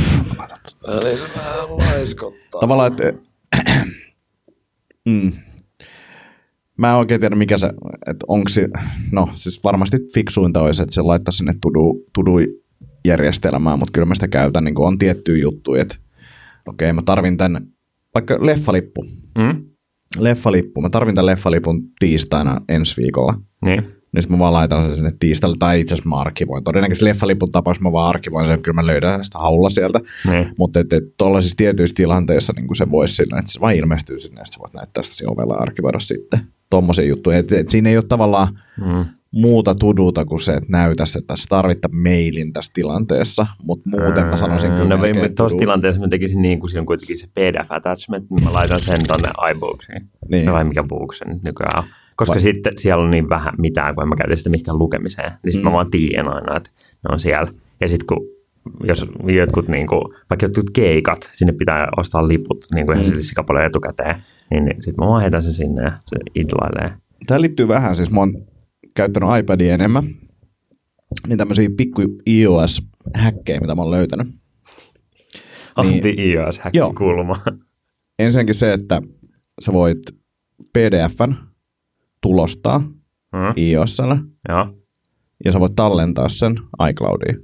Välillä 0.87 1.29
vähän 1.37 1.79
laiskottaa. 1.79 2.61
Tavallaan, 2.61 2.93
että... 2.93 3.13
mm. 5.05 5.33
Mä 6.77 6.91
en 6.91 6.97
oikein 6.97 7.21
tiedä, 7.21 7.37
mikä 7.37 7.59
se, 7.59 7.67
että 8.07 8.25
onko 8.29 8.49
se, 8.49 8.69
no 9.13 9.29
siis 9.35 9.65
varmasti 9.65 9.97
fiksuinta 10.15 10.63
olisi, 10.63 10.83
että 10.83 10.95
se 10.95 11.03
laittaa 11.03 11.33
sinne 11.33 11.53
tudu, 11.61 12.05
tudu 12.15 12.33
järjestelmään, 13.05 13.79
mutta 13.79 13.93
kyllä 13.93 14.07
mä 14.07 14.15
sitä 14.15 14.29
käytän, 14.29 14.65
niin 14.65 14.75
kuin 14.75 14.87
on 14.87 14.99
tiettyjä 14.99 15.43
juttuja, 15.43 15.83
että 15.83 15.97
okei, 16.67 16.93
mä 16.93 17.03
tarvin 17.03 17.37
tän, 17.37 17.67
vaikka 18.15 18.39
leffalippu, 18.41 19.05
mm? 19.39 19.65
Leffalippu, 20.19 20.81
mä 20.81 20.91
tarvin 20.91 21.15
tämän 21.15 21.27
leffalipun 21.27 21.83
tiistaina 21.99 22.61
ensi 22.69 23.03
viikolla, 23.03 23.35
Niin. 23.65 23.81
niin 23.81 24.23
sitten 24.23 24.37
mä 24.37 24.39
vaan 24.39 24.53
laitan 24.53 24.87
sen 24.87 24.97
sinne 24.97 25.11
tiistalle, 25.21 25.57
tai 25.59 25.81
itse 25.81 25.95
asiassa 25.95 26.09
mä 26.09 26.17
arkivoin. 26.17 26.65
Todennäköisesti 26.65 27.05
leffalipun 27.05 27.53
tapauksessa 27.53 27.89
mä 27.89 27.93
vaan 27.93 28.09
arkivoin 28.09 28.47
sen, 28.47 28.63
kyllä 28.63 28.75
mä 28.83 28.87
löydän 28.87 29.25
sitä 29.25 29.39
haulla 29.39 29.71
sieltä. 29.71 30.01
Niin. 30.31 30.49
Mutta 30.59 30.81
että 30.81 30.97
et, 30.97 31.05
tuollaisissa 31.19 31.57
tietyissä 31.57 31.95
tilanteissa 31.95 32.53
niin 32.57 32.77
se 32.77 32.91
voisi 32.91 33.15
sillä, 33.15 33.39
että 33.39 33.53
se 33.53 33.61
vaan 33.61 33.75
ilmestyy 33.75 34.19
sinne, 34.19 34.41
ja 34.41 34.47
sä 34.47 34.59
voit 34.61 34.75
näyttää 34.75 35.03
sitä 35.03 35.31
ovella 35.31 35.55
ja 35.55 35.61
arkivoida 35.61 36.01
sitten 36.01 36.41
tommosia 36.71 37.05
juttuja. 37.05 37.39
Et, 37.39 37.53
et 37.53 37.69
siinä 37.69 37.91
ei 37.91 37.97
ole 37.97 38.05
tavallaan 38.09 38.49
Mm. 38.81 39.05
Muuta 39.35 39.75
tuduta 39.75 40.25
kuin 40.25 40.41
se, 40.41 40.53
että 40.55 40.67
näytä 40.69 41.07
se, 41.07 41.19
että 41.19 41.27
tässä 41.27 41.47
tarvittaa 41.49 41.91
mailin 42.03 42.53
tässä 42.53 42.71
tilanteessa, 42.75 43.47
mutta 43.63 43.91
muuten 43.91 44.27
mä 44.27 44.37
sanoisin 44.37 44.71
kyllä 44.71 44.85
no, 44.97 45.29
tuossa 45.37 45.59
tilanteessa 45.59 46.01
mä 46.03 46.09
tekisin 46.09 46.43
niin, 46.43 46.61
kun 46.61 46.69
siinä 46.69 46.81
on 46.81 46.87
kuitenkin 46.87 47.19
se 47.19 47.27
PDF 47.27 47.73
attachment, 47.73 48.31
niin 48.31 48.45
mä 48.45 48.53
laitan 48.53 48.81
sen 48.83 49.01
tonne 49.09 49.29
iBooksiin. 49.51 50.09
Niin. 50.31 50.53
Vai 50.53 50.65
mikä 50.65 50.83
Books 50.83 51.19
se 51.19 51.25
nyt 51.29 51.43
nykyään 51.43 51.79
on. 51.79 51.85
Koska 52.17 52.35
Vai- 52.35 52.41
sitten 52.41 52.73
siellä 52.79 53.05
on 53.05 53.11
niin 53.11 53.29
vähän 53.29 53.55
mitään, 53.59 53.95
kun 53.95 54.09
mä 54.09 54.17
käytä 54.17 54.37
sitä 54.37 54.51
mihinkään 54.51 54.79
lukemiseen. 54.79 55.33
Niin 55.45 55.53
sitten 55.53 55.63
Mm. 55.63 55.71
mä 55.71 55.73
vaan 55.73 55.91
tiedän 55.91 56.29
aina, 56.29 56.57
että 56.57 56.71
ne 56.77 57.13
on 57.13 57.21
siellä. 57.21 57.53
Ja 57.81 57.89
sitten 57.89 58.07
kun 58.07 58.27
jos 58.85 59.07
jotkut, 59.37 59.69
niin 59.69 59.87
kuin, 59.87 60.01
vaikka 60.31 60.47
jotkut 60.47 60.71
keikat, 60.75 61.31
sinne 61.33 61.53
pitää 61.53 61.89
ostaa 61.97 62.29
liput 62.29 62.65
niin 62.75 62.87
kuin 62.87 62.99
ihan 63.01 63.15
Mm. 63.17 63.21
sillä 63.23 63.45
paljon 63.47 63.65
etukäteen, 63.67 64.17
niin, 64.51 64.65
niin 64.65 64.83
sitten 64.83 65.05
mä 65.05 65.09
vaan 65.11 65.23
heitän 65.23 65.43
sen 65.43 65.53
sinne 65.53 65.83
ja 65.83 65.93
se 66.05 66.17
idlailee. 66.35 66.97
Tämä 67.27 67.41
liittyy 67.41 67.69
vähän, 67.69 67.97
siis 67.97 68.11
mä 68.11 68.21
oon 68.21 68.35
käyttänyt 68.95 69.29
iPadia 69.41 69.75
enemmän, 69.75 70.05
niin 71.29 71.39
tämmöisiä 71.39 71.69
pikku 71.77 72.03
iOS-häkkejä, 72.27 73.61
mitä 73.61 73.75
mä 73.75 73.83
oon 73.83 73.91
löytänyt. 73.91 74.27
Niin. 74.27 74.41
Anti-iOS-häkki 75.77 76.79
Joo. 76.79 76.93
kulma. 76.99 77.37
Ensinnäkin 78.19 78.55
se, 78.55 78.73
että 78.73 79.03
sä 79.65 79.73
voit 79.73 79.99
PDFn 80.73 81.35
tulostaa 82.21 82.79
Mm. 83.33 83.55
iOSllä, 83.57 84.19
Joo. 84.49 84.79
ja 85.45 85.53
sä 85.53 85.61
voit 85.61 85.75
tallentaa 85.77 86.29
sen 86.29 86.61
iCloudiin. 86.91 87.37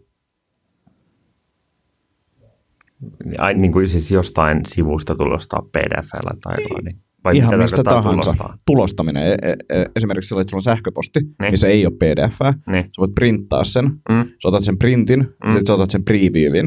Ai, 3.39 3.55
niin 3.55 3.73
kuin 3.73 3.89
siis 3.89 4.11
jostain 4.11 4.61
sivusta 4.69 5.15
tulostaa 5.15 5.63
PDFllä 5.63 6.31
tai 6.43 6.57
jollain. 6.63 7.03
Vai 7.25 7.37
Ihan 7.37 7.51
mitä 7.51 7.63
mistä 7.63 7.83
tahansa. 7.85 8.11
tulostaa? 8.11 8.59
Tulostaminen. 8.67 9.23
E- 9.33 9.37
e- 9.43 9.81
e- 9.81 9.85
esimerkiksi 9.97 10.29
sillä, 10.29 10.41
että 10.41 10.51
sulla 10.51 10.59
on 10.59 10.63
sähköposti, 10.63 11.21
niin. 11.21 11.51
Missä 11.51 11.69
ei 11.69 11.87
ole 11.87 11.95
PDF. 11.99 12.37
Sä 12.39 12.55
Niin. 12.73 12.91
voit 12.99 13.15
printtaa 13.15 13.65
sen, 13.65 13.85
Mm. 13.85 14.25
sä 14.43 14.49
otat 14.49 14.65
sen 14.65 14.79
printin, 14.79 15.21
mm. 15.21 15.51
sitten 15.53 15.67
sä 15.67 15.75
otat 15.75 15.91
sen 15.91 16.05
previewin. 16.05 16.67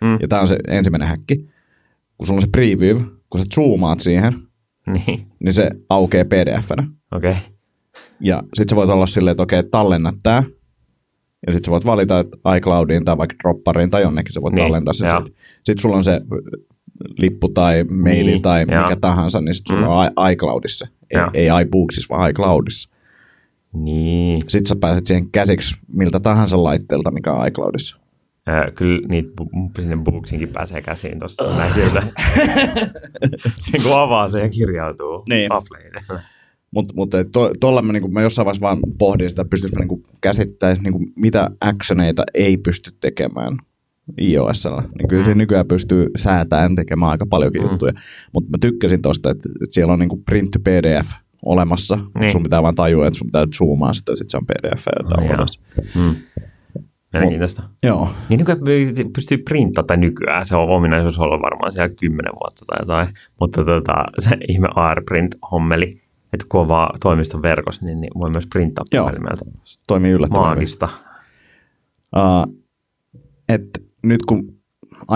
Mm. 0.00 0.18
Ja 0.22 0.28
tämä 0.28 0.40
on 0.40 0.46
se 0.46 0.56
ensimmäinen 0.68 1.08
häkki. 1.08 1.36
Kun 2.18 2.26
sulla 2.26 2.38
on 2.38 2.42
se 2.42 2.48
preview, 2.52 2.96
kun 3.30 3.40
sä 3.40 3.46
zoomaat 3.54 4.00
siihen, 4.00 4.34
Niin. 4.86 5.26
niin 5.44 5.52
se 5.52 5.70
aukeaa 5.88 6.24
PDF-nä. 6.24 6.88
Okei. 7.12 7.30
Okay. 7.30 7.42
Ja 8.20 8.42
sitten 8.54 8.68
sä 8.74 8.76
voit 8.76 8.90
olla 8.90 9.06
silleen, 9.06 9.32
että 9.32 9.42
okei, 9.42 9.62
tallenna 9.62 10.12
tää. 10.22 10.42
Ja 11.46 11.52
sitten 11.52 11.64
sä 11.64 11.70
voit 11.70 11.86
valita, 11.86 12.18
että 12.18 12.36
iCloudiin 12.56 13.04
tai 13.04 13.18
vaikka 13.18 13.34
Droppariin 13.42 13.90
tai 13.90 14.02
jonnekin 14.02 14.32
sä 14.32 14.42
voit 14.42 14.54
Niin, 14.54 14.64
tallentaa 14.64 14.94
sen. 14.94 15.08
Sitten 15.08 15.34
sit 15.62 15.78
sulla 15.78 15.96
on 15.96 16.04
se 16.04 16.20
lippu 17.18 17.48
tai 17.48 17.84
maili 17.84 18.24
Niin, 18.30 18.42
tai 18.42 18.64
joo. 18.70 18.82
mikä 18.82 18.96
tahansa, 19.00 19.40
niin 19.40 19.54
sitten 19.54 19.76
sulla 19.76 20.06
Mm. 20.08 20.12
on 20.16 20.32
iCloudissa. 20.32 20.86
Ei, 21.10 21.20
ei 21.34 21.48
iBooksissa, 21.62 22.14
vaan 22.14 22.30
iCloudissa. 22.30 22.88
Niin. 23.72 24.40
Sitten 24.48 24.66
sä 24.68 24.76
pääset 24.76 25.06
siihen 25.06 25.30
käsiksi 25.30 25.74
miltä 25.92 26.20
tahansa 26.20 26.62
laitteelta, 26.64 27.10
mikä 27.10 27.32
on 27.32 27.48
iCloudissa. 27.48 27.96
Äh, 28.48 28.72
kyllä 28.74 29.08
niitä 29.08 29.28
bu- 29.40 29.80
sinne 29.80 29.96
booksinkin 29.96 30.48
pääsee 30.48 30.82
käsiin 30.82 31.18
tuosta 31.18 31.56
näin 31.56 31.72
siltä. 31.72 32.02
Sen 33.58 33.82
kun 33.82 34.00
avaa 34.00 34.28
se 34.28 34.40
ja 34.40 34.48
kirjautuu 34.48 35.24
Niin. 35.28 35.52
Appleille. 35.52 36.00
Mutta 36.70 36.94
mut, 36.96 37.10
tuolla 37.60 37.82
mä, 37.82 37.92
niinku, 37.92 38.08
mä 38.08 38.22
jossain 38.22 38.46
vaiheessa 38.46 38.66
vaan 38.66 38.78
pohdin 38.98 39.28
sitä, 39.30 39.44
pystyisikö 39.44 39.80
niinku 39.80 40.02
käsittämään, 40.20 40.78
niinku, 40.82 41.00
mitä 41.16 41.50
actioneita 41.60 42.22
ei 42.34 42.56
pysty 42.56 42.92
tekemään 43.00 43.58
iOSllä. 44.20 44.82
Niin 44.98 45.08
kyllä 45.08 45.24
se 45.24 45.34
nykyään 45.34 45.66
pystyy 45.68 46.06
säätämään 46.16 46.74
tekemään 46.74 47.10
aika 47.10 47.26
paljonkin 47.30 47.62
Mm. 47.62 47.68
juttuja. 47.70 47.92
Mutta 48.32 48.50
mä 48.50 48.56
tykkäsin 48.60 49.02
tosta, 49.02 49.30
että, 49.30 49.48
että 49.62 49.74
siellä 49.74 49.92
on 49.92 49.98
niinku 49.98 50.22
print 50.26 50.50
to 50.50 50.58
PDF 50.58 51.10
olemassa. 51.44 51.98
Niin. 52.18 52.32
Sun 52.32 52.42
pitää 52.42 52.62
vaan 52.62 52.74
tajua, 52.74 53.06
että 53.06 53.18
sun 53.18 53.26
pitää 53.26 53.46
zoomaa 53.58 53.94
sitä, 53.94 54.12
ja 54.12 54.16
sit 54.16 54.30
se 54.30 54.36
on 54.36 54.46
PDF. 54.46 54.86
No, 55.02 55.10
downloadassa. 55.10 55.60
Mm. 55.94 56.14
Mielenkiintoista. 57.12 57.62
Joo. 57.82 58.08
Niin 58.28 58.38
nykyään 58.38 58.60
py- 58.60 59.10
pystyy 59.14 59.38
printtaamaan, 59.38 59.86
tai 59.86 59.96
nykyään 59.96 60.46
se 60.46 60.56
on 60.56 60.68
ominaisuus 60.68 61.18
ollut 61.18 61.42
varmaan 61.42 61.72
siellä 61.72 61.94
kymmenen 62.00 62.32
vuotta 62.40 62.64
tai 62.66 62.78
jotain, 62.82 63.08
mutta 63.40 63.64
tota, 63.64 63.94
se 64.18 64.36
ihme 64.48 64.68
AirPrint-hommeli, 64.76 65.96
että 66.32 66.46
kun 66.48 66.60
on 66.60 66.68
vaan 66.68 66.98
toimiston 67.02 67.42
verkossa, 67.42 67.84
niin, 67.86 68.00
niin 68.00 68.10
voi 68.18 68.30
myös 68.30 68.46
printtaa 68.46 68.84
Joo. 68.92 69.04
puhelimelta. 69.04 69.44
Se 69.64 69.80
toimii 69.86 70.10
yllättävän. 70.12 70.46
Maagista. 70.46 70.88
Uh, 72.16 72.54
et 73.48 73.82
nyt 74.04 74.22
kun 74.22 74.54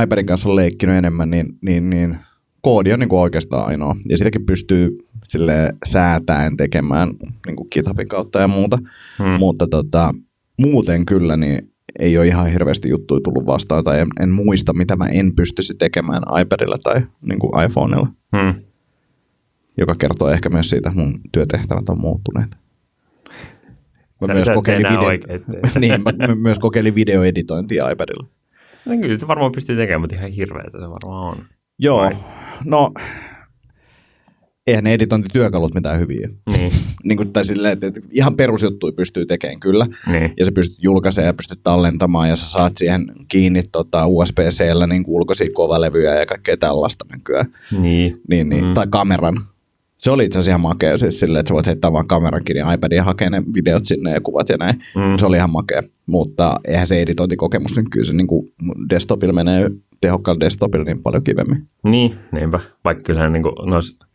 iPadin 0.03 0.27
kanssa 0.27 0.49
on 0.49 0.57
leikkinyt 0.57 0.97
enemmän, 0.97 1.31
niin, 1.31 1.59
niin, 1.63 1.91
niin 1.91 2.17
koodi 2.61 2.93
on 2.93 2.99
niin 2.99 3.09
kuin 3.09 3.21
oikeastaan 3.21 3.67
ainoa. 3.67 3.97
Ja 4.09 4.19
sitäkin 4.19 4.47
pystyy 4.47 4.99
sille 5.25 5.73
säätäen 5.87 6.57
tekemään 6.57 7.11
niin 7.47 7.57
kuin 7.57 7.69
GitHubin 7.73 8.09
kautta 8.09 8.41
ja 8.41 8.49
muuta. 8.49 8.79
Hmm. 9.19 9.31
Mutta 9.39 9.67
tota, 9.67 10.15
muuten 10.59 11.07
kyllä 11.07 11.37
niin 11.37 11.73
ei 11.99 12.19
ole 12.19 12.27
ihan 12.27 12.47
hirveästi 12.47 12.89
juttuja 12.89 13.21
tullut 13.25 13.47
vastaan, 13.47 13.85
tai 13.85 14.01
en, 14.01 14.09
en 14.21 14.31
muista, 14.31 14.73
mitä 14.73 14.97
mä 14.97 15.07
en 15.07 15.37
pystyisi 15.37 15.75
tekemään 15.75 16.23
iPadilla 16.41 16.77
tai 16.83 17.03
niin 17.23 17.39
kuin 17.39 17.65
iPhoneilla, 17.65 18.09
Hmm. 18.37 18.63
joka 19.79 19.95
kertoo 19.99 20.29
ehkä 20.29 20.49
myös 20.49 20.71
siitä, 20.71 20.89
että 20.89 21.01
mun 21.01 21.21
työtehtävät 21.33 21.89
on 21.89 22.01
muuttuneet. 22.01 22.51
Mä 24.21 24.27
Sä- 24.27 24.35
myös, 24.35 24.49
kokeilin 24.55 24.87
video... 24.87 25.07
oikein 25.07 25.41
niin, 25.81 26.03
mä 26.03 26.35
myös 26.35 26.59
kokeilin 26.59 26.95
videoeditointia 26.95 27.91
iPadilla. 27.91 28.27
No 28.85 28.97
kyllä 29.01 29.15
sitä 29.15 29.29
varmaan 29.29 29.53
pystyy 29.53 29.77
tekemään, 29.77 30.01
mutta 30.01 30.17
ihan 30.17 30.31
hirveätä 30.31 30.79
se 30.79 30.85
varmaan 30.91 31.29
on. 31.39 31.45
Joo, 31.79 31.99
Vai? 31.99 32.17
no 32.65 32.93
eihän 34.67 34.85
ne 34.85 34.93
editointityökalut 34.93 35.75
mitään 35.75 36.01
hyviä. 36.01 36.29
Niin, 36.57 36.73
Niin 37.05 37.17
kuin, 37.17 37.33
tai 37.33 37.45
silleen, 37.45 37.73
että, 37.73 37.87
että 37.87 38.01
ihan 38.11 38.37
perusjuttuja 38.37 38.93
pystyy 38.93 39.27
tekemään 39.27 39.61
kyllä. 39.61 39.87
niin. 40.13 40.35
Ja 40.39 40.45
sä 40.45 40.53
pystyt 40.53 40.79
julkaisemaan 40.83 41.27
ja 41.27 41.35
pystyt 41.35 41.61
tallentamaan 41.63 42.29
ja 42.29 42.37
sä 42.37 42.51
saat 42.51 42.77
siihen 42.77 43.13
kiinni 43.29 43.63
tota, 43.73 44.07
USB-Cllä 44.07 44.87
niin 44.87 45.05
ulkoisia 45.07 45.47
kovalevyjä 45.55 46.15
ja 46.15 46.27
kaikkea 46.27 46.57
tällaista 46.57 47.05
nykyään. 47.13 47.47
niin. 47.81 48.21
Niin, 48.29 48.49
niin, 48.49 48.63
Mm. 48.65 48.69
mm. 48.69 48.75
Tai 48.75 48.87
kameran. 48.91 49.41
Se 49.99 50.11
oli 50.11 50.25
itse 50.25 50.39
asiassa 50.39 50.51
ihan 50.51 50.61
makea 50.61 50.97
siis 50.97 51.21
silleen, 51.21 51.41
että 51.41 51.49
sä 51.49 51.55
voit 51.55 51.67
heittää 51.67 51.93
vaan 51.93 52.07
kameran 52.07 52.45
kiinni 52.45 52.75
iPadin 52.75 52.97
ja 52.97 53.05
hakea 53.05 53.31
ne 53.31 53.43
videot 53.55 53.87
sinne 53.87 54.11
ja 54.11 54.21
kuvat 54.21 54.49
ja 54.49 54.57
näin. 54.57 54.75
Mm. 54.77 55.19
Se 55.19 55.27
oli 55.27 55.37
ihan 55.37 55.51
makea, 55.51 55.83
mutta 56.07 56.61
eihän 56.69 56.87
se 56.87 57.03
editointikokemus, 57.03 57.77
niin 57.77 57.91
kyllä 57.91 58.07
se 58.07 58.13
niin 58.13 58.27
kuin 58.27 58.53
desktopilla 58.91 59.33
menee 59.33 59.71
tehokkaalla 60.01 60.41
desktopilla 60.41 60.85
niin 60.85 61.03
paljon 61.03 61.25
kivemmin. 61.25 61.69
Niin, 61.85 62.15
niinpä. 62.33 62.61
Vaikka 62.85 63.03
kyllähän 63.03 63.33
niin 63.33 63.43
noissa 63.67 64.07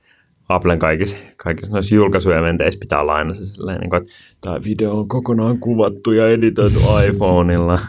Applen 0.50 0.80
kaikissa, 0.80 1.18
kaikissa 1.38 1.72
noissa 1.72 1.96
julkaisueventeissä 1.96 2.80
pitää 2.80 3.02
olla 3.02 3.16
aina 3.16 3.34
se 3.34 3.46
sellainen, 3.46 3.82
niin 3.82 3.90
kuin, 3.90 4.02
että 4.02 4.14
tämä 4.42 4.60
video 4.66 5.00
on 5.00 5.08
kokonaan 5.08 5.58
kuvattu 5.60 6.12
ja 6.12 6.30
editoitu 6.30 6.80
iPhoneilla. 7.10 7.80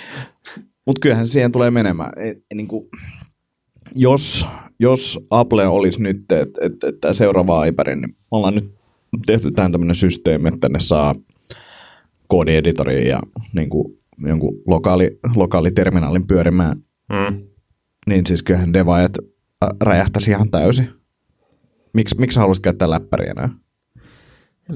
Mutta 0.86 1.00
kyllähän 1.00 1.26
siihen 1.26 1.52
tulee 1.52 1.70
menemään. 1.70 2.12
E, 2.16 2.32
niin 2.54 2.68
kuin, 2.68 2.88
jos, 3.94 4.46
jos 4.78 5.18
Apple 5.30 5.66
olisi 5.66 6.02
nyt, 6.02 6.32
että 6.32 6.66
et, 6.66 6.84
et, 6.84 7.00
tämä 7.00 7.14
seuraava 7.14 7.64
iPad, 7.64 7.86
niin 7.88 8.00
me 8.10 8.16
ollaan 8.30 8.54
nyt 8.54 8.74
tehty 9.26 9.50
tähän 9.50 9.72
tämmöinen 9.72 9.96
systeemi, 9.96 10.48
että 10.48 10.68
ne 10.68 10.80
saa 10.80 11.14
koodieditorin 12.28 13.06
ja 13.06 13.20
niin 13.54 13.70
kuin, 13.70 13.98
jonkun 14.26 14.54
lokaali, 14.66 15.18
lokaaliterminaalin 15.36 16.26
pyörimään, 16.26 16.72
Mm. 17.10 17.42
niin 18.06 18.26
siis 18.26 18.42
kyllähän 18.42 18.72
devaajat 18.72 19.12
räjähtäisi 19.82 20.30
ihan 20.30 20.50
täysin. 20.50 20.88
Miks, 21.92 22.18
miksi 22.18 22.38
haluaisit 22.38 22.62
käyttää 22.62 22.90
läppäriä 22.90 23.30
enää? 23.30 23.48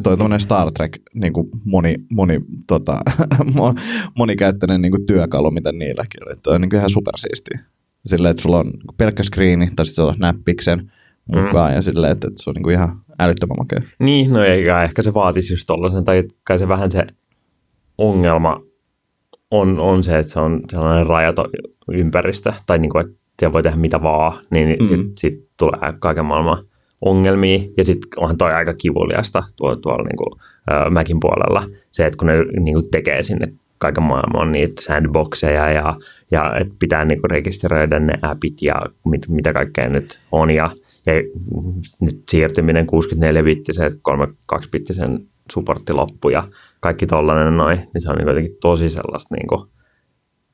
Toi 0.03 0.13
on 0.13 0.19
tämmöinen 0.19 0.41
Star 0.41 0.73
Trek 0.73 0.99
niin 1.15 1.33
kuin 1.33 1.49
moni, 1.65 1.95
moni, 2.11 2.41
tota, 2.67 3.01
mo- 3.57 3.81
monikäyttöinen 4.19 4.83
niin 4.83 4.93
kuin 4.93 5.07
työkalu, 5.07 5.51
mitä 5.51 5.73
niilläkin 5.73 6.27
on. 6.27 6.33
Että 6.33 6.51
on 6.51 6.61
niin 6.61 6.71
kuin 6.71 6.79
ihan 6.79 6.91
supersiistiä. 6.91 7.61
Silleen, 8.07 8.31
että 8.31 8.43
sulla 8.43 8.59
on 8.59 8.71
pelkkä 8.97 9.23
screeni, 9.23 9.71
tai 9.77 9.87
sitten 9.87 10.05
näppiksen 10.19 10.93
mukaan, 11.37 11.71
mm. 11.71 11.77
ja 11.77 11.83
silleen, 11.83 12.13
että, 12.13 12.29
että 12.29 12.43
se 12.43 12.51
on 12.51 12.55
niin 12.55 12.63
kuin 12.63 12.75
ihan 12.75 13.01
älyttömän 13.19 13.57
makea. 13.59 13.81
Niin, 13.99 14.33
no 14.33 14.45
eikä 14.45 14.83
ehkä 14.83 15.03
se 15.03 15.15
vaatisi 15.15 15.53
just 15.53 15.65
tollasen, 15.67 16.05
tai 16.05 16.25
kai 16.45 16.59
se 16.59 16.69
vähän 16.69 16.91
se 16.91 17.07
ongelma 17.99 18.61
on, 19.51 19.79
on 19.81 20.05
se, 20.05 20.19
että 20.19 20.33
se 20.33 20.41
on 20.41 20.61
sellainen 20.71 21.07
rajaton 21.07 21.51
ympäristö, 21.93 22.53
tai 22.67 22.79
niin 22.79 22.91
kuin, 22.91 23.07
että 23.07 23.17
siellä 23.39 23.53
voi 23.53 23.63
tehdä 23.63 23.77
mitä 23.77 24.03
vaan, 24.03 24.45
niin 24.51 24.69
mm. 24.69 24.89
Sitten 24.89 25.11
sit 25.17 25.49
tulee 25.59 25.93
kaiken 25.99 26.25
maailman 26.25 26.65
ongelmia, 27.01 27.61
ja 27.77 27.85
sitten 27.85 28.09
onhan 28.17 28.39
toi 28.39 28.53
aika 28.53 28.75
kivuliasta 28.75 29.43
tuolla, 29.57 29.77
tuolla 29.77 30.05
niin 30.05 30.17
kuin, 30.17 30.41
ää, 30.71 30.91
Macin 30.91 31.21
puolella, 31.21 31.67
se, 31.91 32.07
että 32.07 32.17
kun 32.19 32.27
ne 32.27 32.35
niin 32.61 32.75
kuin 32.75 32.91
tekee 32.91 33.23
sinne 33.23 33.53
kaiken 33.79 34.03
maailman 34.03 34.53
niitä 34.53 34.83
sandboxeja, 34.83 35.71
ja, 35.71 35.97
ja 36.31 36.57
että 36.61 36.75
pitää 36.79 37.05
niin 37.05 37.21
kuin 37.21 37.31
rekisteröidä 37.31 37.99
ne 37.99 38.15
appit, 38.23 38.63
ja 38.63 38.75
mit, 39.05 39.29
mitä 39.29 39.53
kaikkea 39.53 39.89
nyt 39.89 40.21
on, 40.33 40.51
ja, 40.51 40.71
ja 41.07 41.13
nyt 42.01 42.23
siirtyminen 42.31 42.87
64-bittiseen, 42.87 43.93
32-bittisen 43.93 45.27
supportti 45.53 45.93
loppu, 45.93 46.29
ja 46.29 46.49
kaikki 46.81 47.07
tollainen 47.07 47.57
noin, 47.57 47.79
niin 47.95 48.03
se 48.03 48.11
on 48.11 48.17
niin 48.17 48.29
jotenkin 48.29 48.57
tosi 48.61 48.89
sellaista 48.89 49.35
niin 49.35 49.47
kuin, 49.47 49.71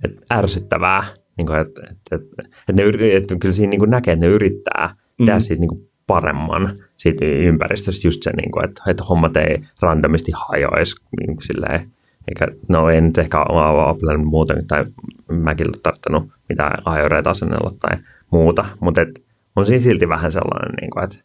että 0.05 0.21
ärsyttävää, 0.33 1.05
niin 1.37 1.47
kuin, 1.47 1.59
että, 1.59 1.81
että, 1.91 2.16
että, 2.16 2.43
että, 2.68 2.83
ne, 2.83 3.16
että 3.16 3.37
kyllä 3.41 3.55
siinä 3.55 3.71
niin 3.71 3.79
kuin 3.79 3.91
näkee, 3.91 4.14
että 4.14 4.27
ne 4.27 4.33
yrittää 4.33 4.95
mm. 5.18 5.27
tehdä 5.27 5.41
siitä 5.41 5.61
niin 5.61 5.68
kuin 5.68 5.91
paremman 6.07 6.83
siitä 6.97 7.25
ympäristöstä, 7.25 8.09
just 8.09 8.23
se, 8.23 8.31
niin 8.37 8.51
kuin, 8.51 8.64
että, 8.64 8.83
että 8.87 9.05
hommat 9.05 9.37
ei 9.37 9.61
randomisti 9.83 10.33
hajoisi 10.35 10.95
niin 11.21 11.37
kuin 11.37 11.47
silleen, 11.47 11.93
eikä, 12.31 12.49
no 12.68 12.91
ei 12.91 13.01
nyt 13.01 13.18
ehkä 13.18 13.39
Apple 13.87 14.16
muuten 14.16 14.66
tai 14.66 14.85
Macilla 15.33 15.78
tarttanut 15.83 16.28
mitään 16.49 16.83
ajoreita 16.85 17.31
asennella 17.31 17.72
tai 17.81 17.99
muuta, 18.31 18.64
mutta 18.81 19.01
et, 19.01 19.22
on 19.57 19.66
siinä 19.66 19.83
silti 19.83 20.09
vähän 20.09 20.33
sellainen, 20.33 20.74
niin 20.81 20.91
kuin, 20.91 21.05
että, 21.05 21.16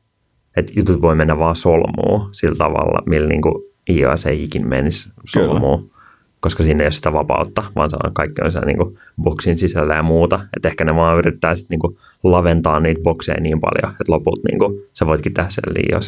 että 0.57 0.73
jutut 0.75 1.01
voi 1.01 1.15
mennä 1.15 1.39
vaan 1.39 1.55
solmuun 1.55 2.29
sillä 2.31 2.55
tavalla, 2.55 3.03
millä 3.05 3.27
niin 3.27 3.41
kuin 3.41 3.55
iOS 3.89 4.25
ei 4.25 4.43
ikin 4.43 4.67
menisi 4.67 5.09
Kyllä. 5.09 5.45
solmuun 5.45 5.91
koska 6.45 6.63
siinä 6.63 6.83
ei 6.83 6.85
ole 6.85 6.91
sitä 6.91 7.13
vapautta, 7.13 7.63
vaan 7.75 7.89
se 7.89 7.97
on 8.03 8.13
kaikki 8.13 8.41
on 8.41 8.51
siellä 8.51 8.65
niin 8.65 8.97
boksin 9.21 9.57
sisällä 9.57 9.95
ja 9.95 10.03
muuta. 10.03 10.39
Että 10.57 10.67
ehkä 10.67 10.85
ne 10.85 10.95
vaan 10.95 11.17
yrittää 11.17 11.55
sitten 11.55 11.79
niin 11.79 11.97
laventaa 12.23 12.79
niitä 12.79 13.01
bokseja 13.01 13.41
niin 13.41 13.59
paljon, 13.59 13.91
että 13.91 14.11
lopulta 14.11 14.41
niin 14.47 14.59
kuin, 14.59 14.81
sä 14.93 15.05
voitkin 15.05 15.33
tehdä 15.33 15.49
sen 15.49 15.73
liian 15.73 16.01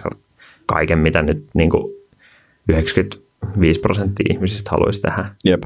kaiken, 0.65 0.99
mitä 0.99 1.21
nyt 1.21 1.45
niin 1.53 1.69
kuin 1.69 1.93
95 3.43 3.79
prosenttia 3.79 4.25
ihmisistä 4.33 4.71
haluaisi 4.71 5.01
tehdä. 5.01 5.25
Jep. 5.45 5.63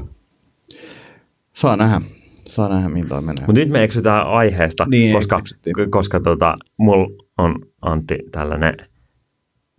Saa 1.52 1.76
nähdä. 1.76 2.00
Saa 2.46 2.68
nähdä, 2.68 2.88
mihin 2.88 3.08
toi 3.08 3.22
menee. 3.22 3.46
Mutta 3.46 3.60
nyt 3.60 3.68
me 3.70 3.82
eksytään 3.84 4.26
aiheesta, 4.26 4.86
Niin, 4.90 5.16
koska, 5.16 5.38
eksyttiin. 5.38 5.90
koska 5.90 6.20
tota, 6.20 6.56
mulla 6.76 7.08
on 7.38 7.56
Antti 7.82 8.18
tällainen 8.32 8.76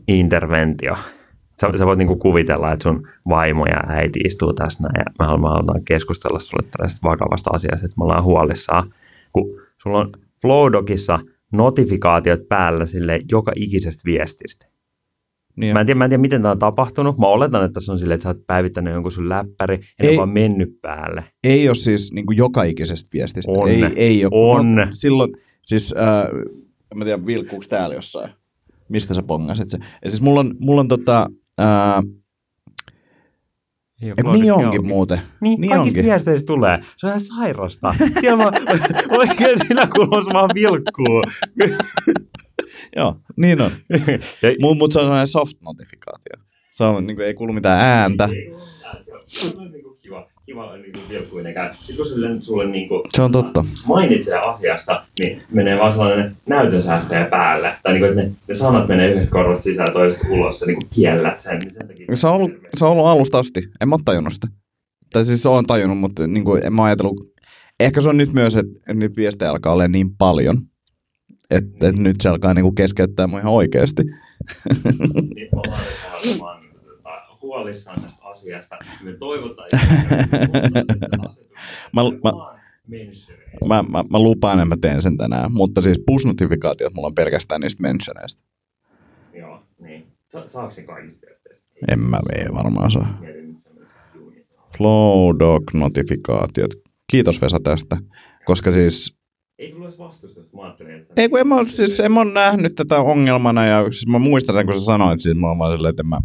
interventio. 0.07 0.95
Sä, 1.61 1.67
sä 1.77 1.85
voit 1.85 1.97
niinku 1.97 2.15
kuvitella, 2.15 2.71
että 2.71 2.83
sun 2.83 3.07
vaimo 3.29 3.65
ja 3.65 3.81
äiti 3.87 4.19
istuu 4.19 4.53
tässä 4.53 4.83
näin, 4.83 4.93
ja 4.97 5.05
me 5.19 5.25
haluamme 5.25 5.47
halutaan 5.47 5.85
keskustella 5.85 6.39
sulle 6.39 6.67
tällaisesta 6.71 7.09
vakavasta 7.09 7.49
asiasta, 7.53 7.85
että 7.85 7.95
me 7.97 8.03
ollaan 8.03 8.23
huolissaan. 8.23 8.93
Kun 9.33 9.61
sulla 9.77 9.99
on 9.99 10.11
Flowdogissa 10.41 11.19
notifikaatiot 11.53 12.47
päällä 12.49 12.85
sille 12.85 13.19
joka 13.31 13.51
ikisestä 13.55 14.01
viestistä. 14.05 14.65
Niin 15.55 15.73
Mä 15.73 15.79
en, 15.79 15.85
tiedä, 15.85 15.97
mä 15.97 16.03
en 16.03 16.09
tiedä, 16.09 16.21
miten 16.21 16.41
tämä 16.41 16.51
on 16.51 16.59
tapahtunut. 16.59 17.17
Mä 17.17 17.27
oletan, 17.27 17.65
että 17.65 17.79
se 17.79 17.91
on 17.91 17.99
silleen, 17.99 18.15
että 18.15 18.23
sä 18.23 18.29
oot 18.29 18.47
päivittänyt 18.47 18.93
jonkun 18.93 19.11
sun 19.11 19.29
läppäri, 19.29 19.75
ja 19.75 19.81
ne 20.03 20.07
Ei. 20.07 20.13
on 20.13 20.17
vaan 20.17 20.29
mennyt 20.29 20.81
päälle. 20.81 21.23
ei 21.43 21.69
ole 21.69 21.75
siis 21.75 22.13
niin 22.13 22.25
kuin 22.25 22.37
joka 22.37 22.63
ikisestä 22.63 23.09
viestistä. 23.13 23.51
On. 23.51 23.69
Ei, 23.69 23.83
ei 23.95 24.25
ole. 24.25 24.31
On. 24.33 24.75
No, 24.75 24.87
silloin, 24.91 25.33
siis, 25.61 25.95
äh, 25.97 26.25
en 26.91 26.97
mä 26.97 27.05
tiedä, 27.05 27.25
vilkkuuko 27.25 27.65
täällä 27.69 27.95
jossain? 27.95 28.31
Mistä 28.89 29.13
sä 29.13 29.23
pongasit 29.23 29.69
se? 29.69 29.77
Ja 30.03 30.09
siis 30.09 30.21
mulla 30.21 30.39
on, 30.39 30.55
mulla 30.59 30.81
on 30.81 30.87
tota, 30.87 31.29
äh, 31.61 32.03
Ei 34.03 34.09
ole 34.09 34.15
Eiku, 34.17 34.29
Flowdog 34.29 34.41
niin 34.41 34.53
onkin 34.53 34.85
muuten. 34.87 35.21
Niin, 35.41 35.61
niin 35.61 35.69
kaikista 35.69 35.99
onkin. 35.99 36.05
viesteistä 36.05 36.45
tulee. 36.45 36.79
Se 36.97 37.07
on 37.07 37.09
ihan 37.09 37.19
sairasta. 37.19 37.95
Siellä 38.19 38.43
vaan, 38.43 38.53
oikein 39.09 39.59
siinä 39.67 39.87
kulmassa 39.95 40.33
vaan 40.33 40.49
vilkkuu. 40.53 41.21
Joo, 42.95 43.15
niin 43.37 43.61
on. 43.61 43.71
ja, 43.89 44.55
Mutta 44.61 44.77
mut 44.77 44.91
se 44.91 44.99
on 44.99 45.05
sellainen 45.05 45.27
soft 45.27 45.57
notifikaatio. 45.61 46.45
Se 46.71 46.83
on, 46.83 47.07
niin 47.07 47.17
kuin, 47.17 47.27
ei 47.27 47.33
kuulu 47.33 47.53
mitään 47.53 47.79
ääntä. 47.79 48.29
On 50.43 50.45
kiva, 50.45 50.73
vilkkuinen 51.09 51.53
käy. 51.53 51.69
Sitten 51.75 51.95
kun 51.95 52.05
sulle, 52.05 52.41
sulle 52.41 52.65
niinku 52.65 53.03
Se 53.15 53.21
on 53.21 53.31
totta. 53.31 53.65
mainitsee 53.87 54.37
asiasta, 54.37 55.05
niin 55.19 55.39
menee 55.51 55.77
vaan 55.77 55.91
sellainen 55.91 56.35
näytönsäästäjä 56.49 57.25
päälle. 57.25 57.75
Tai 57.83 57.93
niinku, 57.93 58.07
että 58.07 58.21
ne, 58.21 58.31
ne 58.47 58.55
sanat 58.55 58.87
menee 58.87 59.11
yhdestä 59.11 59.31
korvasta 59.31 59.63
sisään 59.63 59.87
ja 59.87 59.93
toisesta 59.93 60.27
ulos, 60.29 60.59
sä 60.59 60.65
niinku 60.65 60.85
kiellät 60.95 61.39
sen. 61.39 61.59
Niin 61.59 61.73
sen 61.73 61.87
takia, 61.87 62.15
Se 62.15 62.27
on, 62.27 62.33
ollut, 62.33 62.51
se 62.77 62.85
on 62.85 62.91
ollut 62.91 63.05
alusta 63.05 63.39
asti. 63.39 63.61
En 63.81 63.89
mä 63.89 63.95
ole 63.95 64.01
tajunnut 64.05 64.33
sitä. 64.33 64.47
Tai 65.13 65.25
siis 65.25 65.45
oon 65.45 65.65
tajunnut, 65.65 65.97
mutta 65.97 66.27
niin 66.27 66.45
kuin, 66.45 66.65
en 66.65 66.73
mä 66.73 66.83
ajatellut. 66.83 67.17
Ehkä 67.79 68.01
se 68.01 68.09
on 68.09 68.17
nyt 68.17 68.33
myös, 68.33 68.55
että 68.55 68.93
nyt 68.93 69.17
viestejä 69.17 69.51
alkaa 69.51 69.73
olla 69.73 69.87
niin 69.87 70.15
paljon, 70.17 70.57
että, 71.51 71.87
että 71.87 72.01
nyt 72.01 72.21
se 72.21 72.29
alkaa 72.29 72.53
niin 72.53 72.63
kuin 72.63 72.75
keskeyttää 72.75 73.27
mua 73.27 73.39
ihan 73.39 73.53
oikeasti. 73.53 74.03
niin 75.35 75.49
nyt 76.25 76.39
vaan 76.39 76.61
tota, 76.85 77.09
huolissaan 77.41 78.01
tästä 78.01 78.22
asiasta. 78.33 78.77
Me 79.03 79.13
toivotaan, 79.13 79.67
että 79.73 79.87
Mä- 81.93 82.01
mä- 82.23 82.53
mä, 83.67 83.83
Mä, 83.83 84.03
mä, 84.11 84.19
lupaan, 84.19 84.59
että 84.59 84.65
mä 84.65 84.77
teen 84.81 85.01
sen 85.01 85.17
tänään. 85.17 85.51
Mutta 85.51 85.81
siis 85.81 85.99
push-notifikaatiot 85.99 86.93
mulla 86.93 87.07
on 87.07 87.15
pelkästään 87.15 87.61
niistä 87.61 87.81
mentioneista. 87.81 88.43
Joo, 89.33 89.63
niin. 89.79 90.07
Sa- 90.27 90.47
saako 90.47 90.71
se 90.71 90.83
kaikista? 90.83 91.27
En 91.91 91.99
mä 91.99 92.19
ei 92.39 92.45
varmaan 92.53 92.91
saa. 92.91 93.19
Flowdog-notifikaatiot. 94.77 96.73
Kiitos 97.11 97.41
Vesa 97.41 97.59
tästä. 97.63 97.97
Koska 98.45 98.71
siis 98.71 99.15
Ei 99.59 99.71
tullut 99.71 99.87
edes 99.87 99.99
vastustusta. 99.99 100.57
Mä 100.57 100.63
ajattelin, 100.63 100.95
että... 100.95 101.13
Ei 101.17 101.29
kun 101.29 101.39
en 101.39 101.47
mä, 101.47 101.63
siis, 101.65 101.99
en 101.99 102.11
mä 102.11 102.19
ole 102.21 102.31
nähnyt 102.33 102.75
tätä 102.75 102.99
ongelmana 102.99 103.65
ja 103.65 103.83
siis 103.83 104.07
mä 104.07 104.19
muistan 104.19 104.55
sen, 104.55 104.65
kun 104.65 104.73
sä 104.75 104.79
sanoit 104.85 105.19
siitä, 105.19 105.39
mä 105.39 105.47
oon 105.47 105.57
vaan 105.57 105.73
silleen, 105.73 105.89
että 105.89 106.03
mä, 106.03 106.19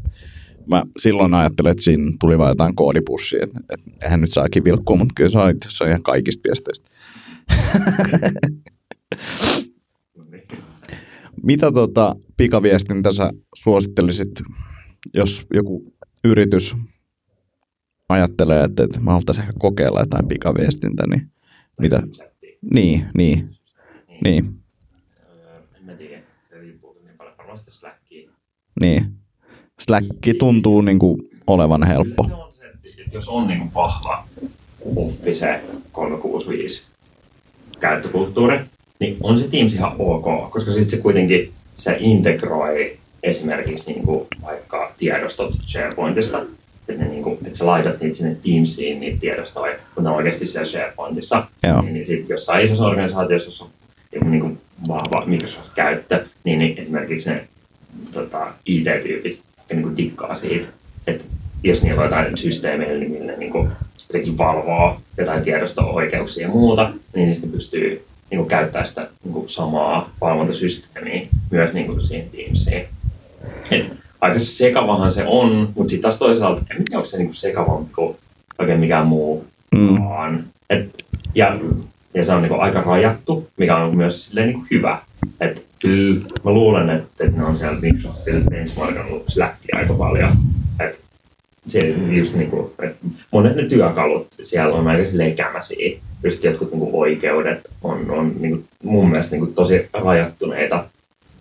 mä 0.68 0.82
silloin 0.98 1.34
ajattelin, 1.34 1.70
että 1.70 1.82
siinä 1.82 2.12
tuli 2.20 2.38
vaan 2.38 2.50
jotain 2.50 2.74
koodipussia, 2.74 3.44
että, 3.44 3.60
että 3.70 3.90
eihän 4.02 4.20
nyt 4.20 4.32
saakin 4.32 4.64
vilkkua, 4.64 4.96
mutta 4.96 5.12
kyllä 5.16 5.30
se 5.30 5.38
on, 5.38 5.50
itse 5.50 5.68
asiassa 5.68 5.86
ihan 5.86 6.02
kaikista 6.02 6.42
viesteistä. 6.48 6.90
Mitä 11.42 11.72
tota 11.72 12.16
pikaviestintä 12.36 13.12
sä 13.12 13.30
suosittelisit, 13.54 14.42
jos 15.14 15.46
joku 15.54 15.94
yritys 16.24 16.76
ajattelee, 18.08 18.64
että, 18.64 18.84
että 18.84 19.00
mä 19.00 19.10
haluaisin 19.10 19.42
ehkä 19.42 19.52
kokeilla 19.58 20.00
jotain 20.00 20.28
pikaviestintä, 20.28 21.06
niin 21.06 21.30
mitä? 21.80 22.02
Niin, 22.74 23.06
niin, 23.16 23.50
niin. 24.24 24.62
Se 26.48 26.56
Niin. 28.80 29.17
Slack 29.78 30.06
tuntuu 30.38 30.80
niin 30.80 30.98
kuin 30.98 31.30
olevan 31.46 31.86
helppo. 31.86 32.24
Se 32.28 32.34
on 32.34 32.52
se, 32.52 32.66
että 32.66 33.16
jos 33.16 33.28
on 33.28 33.48
niin 33.48 33.58
kuin 33.58 33.74
vahva 33.74 34.24
Office 34.96 35.60
365 35.92 36.86
käyttökulttuuri, 37.80 38.60
niin 39.00 39.16
on 39.22 39.38
se 39.38 39.48
Teams 39.48 39.74
ihan 39.74 39.92
ok, 39.98 40.50
koska 40.50 40.72
sitten 40.72 40.90
se 40.90 40.96
kuitenkin 41.02 41.52
se 41.76 41.96
integroi 42.00 42.98
esimerkiksi 43.22 43.92
niin 43.92 44.02
kuin 44.02 44.26
vaikka 44.42 44.92
tiedostot 44.98 45.54
SharePointista, 45.66 46.46
että, 46.88 47.04
ne, 47.04 47.10
niin 47.10 47.22
kuin, 47.22 47.38
että 47.44 47.58
sä 47.58 47.66
laitat 47.66 48.00
niitä 48.00 48.16
sinne 48.16 48.36
Teamsiin, 48.44 49.00
niitä 49.00 49.20
tiedostoja, 49.20 49.78
kun 49.94 50.04
ne 50.04 50.10
on 50.10 50.16
oikeasti 50.16 50.46
siellä 50.46 50.68
SharePointissa. 50.68 51.46
Joo. 51.66 51.82
Niin, 51.82 51.94
niin 51.94 52.06
sitten 52.06 52.34
jossain 52.34 52.66
isossa 52.66 52.86
organisaatiossa, 52.86 53.48
jossa 53.48 53.64
on 53.64 53.70
joku 54.12 54.28
niin 54.28 54.40
kuin 54.40 54.60
vahva 54.88 55.26
Microsoft-käyttö, 55.26 56.26
niin, 56.44 56.58
niin 56.58 56.78
esimerkiksi 56.78 57.30
ne 57.30 57.48
tota, 58.12 58.52
IT-tyypit 58.66 59.40
niin 59.74 59.82
kuin 59.82 59.96
dikkaa 59.96 60.36
siitä, 60.36 60.68
että 61.06 61.24
jos 61.62 61.82
niillä 61.82 61.98
on 61.98 62.06
jotain 62.06 62.38
systeemejä, 62.38 62.94
niin 62.94 63.10
millä 63.10 63.32
niin 63.32 63.52
kuin, 63.52 63.70
jotenkin 64.08 64.38
valvoo 64.38 65.00
jotain 65.16 65.42
tiedosto-oikeuksia 65.42 66.42
ja 66.42 66.52
muuta, 66.52 66.90
niin 67.14 67.28
niistä 67.28 67.46
pystyy 67.46 68.04
niin 68.30 68.38
kuin, 68.38 68.48
käyttämään 68.48 68.88
sitä 68.88 69.08
niin 69.24 69.32
kuin, 69.32 69.48
samaa 69.48 70.10
valvontasysteemiä 70.20 71.26
myös 71.50 71.72
niin 71.72 71.86
kuin, 71.86 72.02
siihen 72.02 72.30
Teamsiin. 72.30 72.84
Et, 73.70 73.92
aika 74.20 74.40
sekavahan 74.40 75.12
se 75.12 75.24
on, 75.26 75.68
mutta 75.74 75.90
sitten 75.90 76.02
taas 76.02 76.18
toisaalta, 76.18 76.60
en 76.60 76.76
tiedä, 76.76 76.96
onko 76.96 77.08
se 77.08 77.16
niin 77.16 77.26
kuin, 77.26 77.36
sekavampi 77.36 77.94
kuin 77.94 78.16
oikein 78.58 78.80
mikään 78.80 79.06
muu 79.06 79.46
Mm. 79.74 80.04
vaan. 80.04 80.44
Et, 80.70 81.04
ja, 81.34 81.58
ja 82.14 82.24
se 82.24 82.32
on 82.32 82.42
niin 82.42 82.50
kuin, 82.50 82.60
aika 82.60 82.82
rajattu, 82.82 83.48
mikä 83.56 83.76
on 83.76 83.96
myös 83.96 84.26
silleen, 84.26 84.46
niin 84.46 84.58
kuin, 84.58 84.66
hyvä. 84.70 84.98
Et, 85.40 85.64
kyllä 85.78 86.20
mä 86.44 86.50
luulen, 86.50 86.90
että, 86.90 87.24
että 87.24 87.36
ne 87.36 87.44
on 87.44 87.58
siellä 87.58 87.80
Microsoftilla 87.80 88.50
benchmarkannut 88.50 89.24
Slackia 89.28 89.78
aika 89.78 89.94
paljon. 89.94 90.32
Et, 90.80 90.98
se 91.68 91.88
just 92.10 92.34
niin 92.34 92.50
kuin, 92.50 92.70
että 92.82 93.06
monet 93.32 93.56
ne 93.56 93.62
työkalut 93.62 94.28
siellä 94.44 94.74
on 94.74 94.88
aika 94.88 95.08
silleen 95.08 95.36
kämäsiä. 95.36 95.98
Just 96.24 96.44
jotkut 96.44 96.70
niin 96.70 96.80
kuin 96.80 96.94
oikeudet 96.94 97.60
on, 97.82 98.10
on 98.10 98.32
niin 98.40 98.50
kuin, 98.50 98.64
mun 98.82 99.10
mielestä 99.10 99.36
niin 99.36 99.40
kuin, 99.40 99.54
tosi 99.54 99.88
rajattuneita 99.92 100.84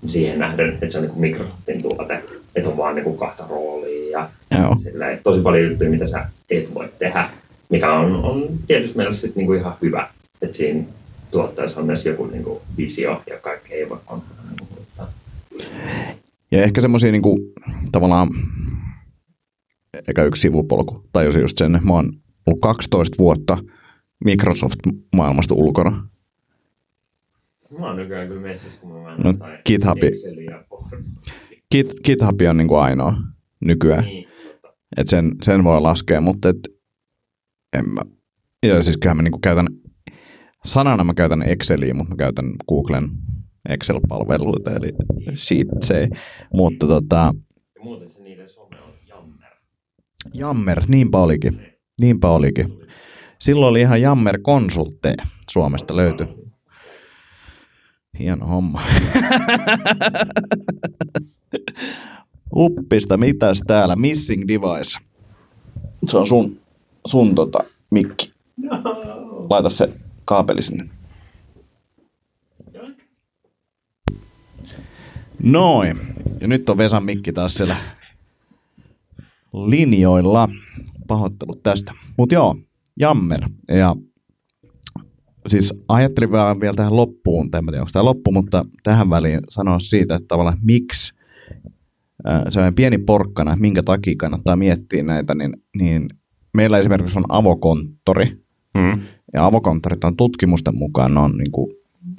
siihen 0.08 0.40
nähden, 0.40 0.74
että 0.74 0.90
se 0.90 0.98
on 0.98 1.04
niin 1.04 1.12
kuin 1.12 1.22
Microsoftin 1.22 1.82
tuote, 1.82 2.20
että 2.56 2.70
on 2.70 2.78
vaan 2.78 2.96
niin 2.96 3.04
kuin 3.04 3.18
kahta 3.18 3.44
roolia 3.50 4.30
ja 4.52 4.60
Joo. 4.60 4.76
silleen, 4.84 5.20
tosi 5.24 5.42
paljon 5.42 5.70
juttuja, 5.70 5.90
mitä 5.90 6.08
sä 6.08 6.26
et 6.50 6.74
voi 6.74 6.90
tehdä, 7.00 7.30
mikä 7.70 7.94
on, 7.94 8.16
on 8.16 8.48
tietysti 8.68 8.98
mielessä 8.98 9.28
sit 9.28 9.36
niinku 9.36 9.54
ihan 9.54 9.76
hyvä, 9.82 10.08
että 10.42 10.58
siinä 10.58 10.84
tuotteessa 11.32 11.80
on 11.80 11.86
myös 11.86 12.06
joku 12.06 12.26
niinku 12.26 12.62
visio 12.78 13.24
ja 13.30 13.40
kaikki 13.40 13.74
ei 13.74 13.90
voi 13.90 14.00
kontrolloida. 14.06 14.52
Niinku, 14.58 14.68
Ja 16.52 16.64
ehkä 16.64 16.82
semmoisia 16.82 17.12
niinku, 17.12 17.40
tavallaan, 17.92 18.30
eikä 20.08 20.24
yksi 20.24 20.42
sivupolku, 20.42 21.04
tajusin 21.14 21.42
just 21.42 21.58
sen, 21.58 21.80
mä 21.84 21.94
oon 21.94 22.14
ollut 22.46 22.62
12 22.62 23.16
vuotta 23.18 23.58
Microsoft-maailmasta 24.26 25.54
ulkona. 25.56 26.08
Mä 27.80 27.86
oon 27.86 27.96
nykyään 27.96 28.28
kyllä 28.28 28.42
messissä, 28.42 28.82
kun 28.82 28.92
mä 28.92 29.18
No, 29.18 29.34
GitHub- 29.70 30.48
Git, 31.72 31.94
GitHub 32.04 32.42
on 32.50 32.58
niinku 32.58 32.76
ainoa 32.76 33.14
nykyään. 33.60 34.04
Niin. 34.04 34.28
Et 34.98 35.10
sen, 35.10 35.32
sen 35.44 35.64
voi 35.64 35.82
laskea, 35.82 36.22
mutta 36.22 36.50
et, 36.50 36.58
en 37.74 37.90
mä, 37.90 38.02
ja 38.64 38.84
siis 38.84 38.98
kyllähän 38.98 39.18
mä 39.18 39.24
niinku 39.24 39.40
käytän, 39.40 39.68
sanana 40.68 41.04
mä 41.04 41.14
käytän 41.14 41.42
Exceliä, 41.42 41.94
mutta 41.94 42.14
mä 42.14 42.18
käytän 42.18 42.46
Googlen 42.70 43.10
Excel-palveluita, 43.70 44.72
eli 44.72 44.94
Sheetsei. 45.36 46.08
Mutta 46.54 46.88
tota, 46.88 47.34
Ja 47.76 47.84
muuten 47.84 48.10
se 48.10 48.22
niiden 48.22 48.50
some 48.50 48.78
on 48.78 48.94
jammer. 49.08 49.50
Jammer, 50.34 50.84
niinpä 50.88 51.18
olikin. 51.18 51.62
Niinpä 52.02 52.30
olikin. 52.30 52.80
Silloin 53.40 53.70
oli 53.70 53.82
ihan 53.82 54.02
Jammer 54.02 54.40
konsultteja 54.42 55.26
Suomesta 55.50 55.96
löytyi. 55.96 56.28
Hieno 58.20 58.46
homma. 58.46 58.82
Uppista, 62.56 63.18
mitäs 63.18 63.62
täällä? 63.68 63.96
Missing 63.96 64.44
device. 64.48 65.00
Se 66.06 66.18
on 66.18 66.28
sun, 66.28 66.60
sun 67.08 67.36
tota, 67.36 67.60
mikki. 67.92 68.32
Laita 69.50 69.70
se 69.70 69.94
kaapeli 70.28 70.62
sinne. 70.62 70.90
Noin. 75.44 75.98
Ja 76.42 76.48
nyt 76.48 76.70
on 76.70 76.78
Vesan 76.78 77.06
mikki 77.06 77.34
taas 77.34 77.54
siellä 77.54 77.78
linjoilla. 79.54 80.50
Pahoittelut 81.08 81.64
tästä. 81.64 81.94
Mutta 82.18 82.36
joo, 82.36 82.56
Jammer. 83.00 83.50
Ja 83.68 83.96
siis 85.48 85.74
ajattelin 85.88 86.32
vaan 86.32 86.60
vielä 86.60 86.74
tähän 86.74 86.96
loppuun, 86.96 87.46
en 87.46 87.66
tiedä 87.66 87.80
onko 87.80 87.90
tämä 87.94 88.06
loppu, 88.06 88.32
mutta 88.32 88.66
tähän 88.84 89.10
väliin 89.10 89.40
sanoa 89.50 89.80
siitä, 89.80 90.16
että 90.16 90.28
tavallaan 90.28 90.60
miksi 90.62 91.14
sellainen 92.50 92.76
pieni 92.76 92.98
porkkana, 92.98 93.56
minkä 93.56 93.84
takia 93.84 94.16
kannattaa 94.18 94.56
miettiä 94.56 95.04
näitä, 95.04 95.36
niin, 95.36 95.54
niin 95.78 96.10
meillä 96.54 96.80
esimerkiksi 96.80 97.20
on 97.20 97.26
avokonttori, 97.30 98.47
Mm. 98.78 99.02
ja 99.34 99.46
avokonttorit 99.46 100.04
on 100.04 100.16
tutkimusten 100.18 100.78
mukaan, 100.78 101.14
ne 101.14 101.20
on 101.20 101.32
niin 101.38 101.52
kuin 101.52 101.72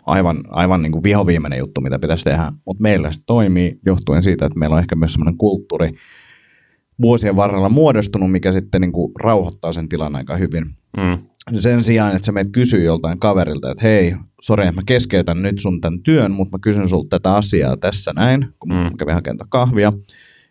aivan, 0.07 0.37
aivan 0.49 0.83
niin 0.83 0.93
kuin 0.93 1.03
vihoviimeinen 1.03 1.59
juttu, 1.59 1.81
mitä 1.81 1.99
pitäisi 1.99 2.25
tehdä. 2.25 2.53
Mutta 2.67 2.83
meillä 2.83 3.13
se 3.13 3.21
toimii 3.27 3.79
johtuen 3.87 4.23
siitä, 4.23 4.47
että 4.47 4.59
meillä 4.59 4.75
on 4.75 4.81
ehkä 4.81 4.97
myös 4.97 5.13
sellainen 5.13 5.39
kulttuuri 5.39 5.91
vuosien 7.03 7.37
varrella 7.37 7.69
muodostunut, 7.69 8.31
mikä 8.33 8.53
sitten 8.53 8.81
niin 8.81 8.93
kuin 8.93 9.13
rauhoittaa 9.21 9.73
sen 9.73 9.89
tilan 9.89 10.17
aika 10.17 10.37
hyvin. 10.37 10.65
Mm. 10.97 11.19
Sen 11.59 11.83
sijaan, 11.85 12.17
että 12.17 12.27
sä 12.27 12.33
meet 12.33 12.49
kysyy 12.53 12.85
joltain 12.85 13.19
kaverilta, 13.19 13.71
että 13.71 13.83
hei, 13.83 14.17
sori, 14.43 14.71
mä 14.73 14.83
keskeytän 14.87 15.43
nyt 15.43 15.59
sun 15.59 15.81
tämän 15.81 16.03
työn, 16.03 16.33
mutta 16.33 16.57
mä 16.57 16.61
kysyn 16.63 16.89
sulta 16.89 17.09
tätä 17.19 17.35
asiaa 17.35 17.77
tässä 17.77 18.13
näin, 18.17 18.47
kun 18.61 18.73
mä 18.73 18.91
Mm. 18.91 18.97
kävin 18.97 19.15
hakemaan 19.15 19.49
kahvia. 19.49 19.93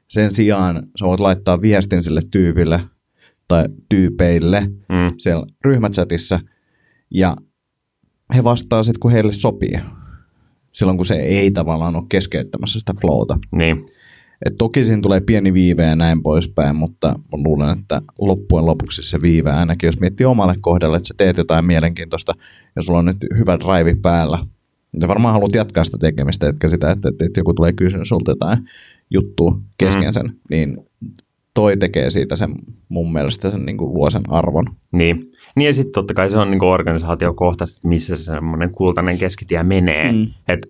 Sen 0.07 0.31
sijaan 0.31 0.83
sä 0.99 1.05
voit 1.05 1.19
laittaa 1.19 1.61
viestin 1.61 2.03
sille 2.03 2.21
tyypille 2.31 2.79
tai 3.47 3.65
tyypeille, 3.89 4.61
Mm. 4.89 5.13
siellä 5.17 5.45
ryhmächatissa 5.65 6.39
ja 7.13 7.35
he 8.35 8.43
vastaa 8.43 8.83
sitten, 8.83 8.99
kun 8.99 9.11
heille 9.11 9.33
sopii. 9.33 9.79
Silloin, 10.73 10.97
kun 10.97 11.05
se 11.05 11.15
ei 11.15 11.51
tavallaan 11.51 11.95
ole 11.95 12.03
keskeyttämässä 12.09 12.79
sitä 12.79 12.93
flowta. 13.01 13.37
Niin. 13.51 13.85
Et 14.45 14.53
toki 14.57 14.85
siinä 14.85 15.01
tulee 15.01 15.19
pieni 15.21 15.53
viive 15.53 15.83
ja 15.83 15.95
näin 15.95 16.23
poispäin, 16.23 16.75
mutta 16.75 17.07
mä 17.07 17.43
luulen, 17.43 17.79
että 17.79 18.01
loppujen 18.19 18.65
lopuksi 18.65 19.03
se 19.03 19.17
viive, 19.21 19.51
ainakin 19.51 19.87
jos 19.87 19.99
miettii 19.99 20.25
omalle 20.25 20.55
kohdalle, 20.61 20.97
että 20.97 21.07
sä 21.07 21.13
teet 21.17 21.37
jotain 21.37 21.65
mielenkiintoista 21.65 22.33
ja 22.75 22.81
sulla 22.81 22.99
on 22.99 23.05
nyt 23.05 23.17
hyvä 23.37 23.57
drive 23.59 23.95
päällä, 24.01 24.37
niin 24.93 25.01
sä 25.01 25.07
varmaan 25.07 25.33
haluat 25.33 25.55
jatkaa 25.55 25.83
sitä 25.83 25.97
tekemistä, 25.97 26.49
etkä 26.49 26.69
sitä, 26.69 26.91
että, 26.91 27.09
että 27.09 27.39
joku 27.39 27.53
tulee 27.53 27.73
kysyä 27.73 28.05
sulta 28.05 28.31
jotain 28.31 28.59
juttua 29.09 29.59
kesken 29.77 30.05
Mm. 30.05 30.13
sen, 30.13 30.31
niin 30.49 30.77
toi 31.57 31.77
tekee 31.77 32.09
siitä 32.09 32.35
sen 32.35 32.55
mun 32.89 33.13
mielestä 33.13 33.51
sen 33.51 33.65
niin 33.65 33.77
kuin 33.77 33.93
luo 33.93 34.09
sen 34.09 34.21
arvon. 34.29 34.65
Niin. 34.91 35.29
Niin 35.55 35.67
ja 35.67 35.73
sitten 35.73 35.91
totta 35.91 36.13
kai 36.13 36.29
se 36.29 36.37
on 36.37 36.51
niin 36.51 36.63
organisaatiokohtaisesti, 36.63 37.87
missä 37.87 38.15
se 38.15 38.23
semmoinen 38.23 38.71
kultainen 38.71 39.17
keskitie 39.17 39.63
menee. 39.63 40.11
Mm. 40.11 40.27
Et, 40.47 40.67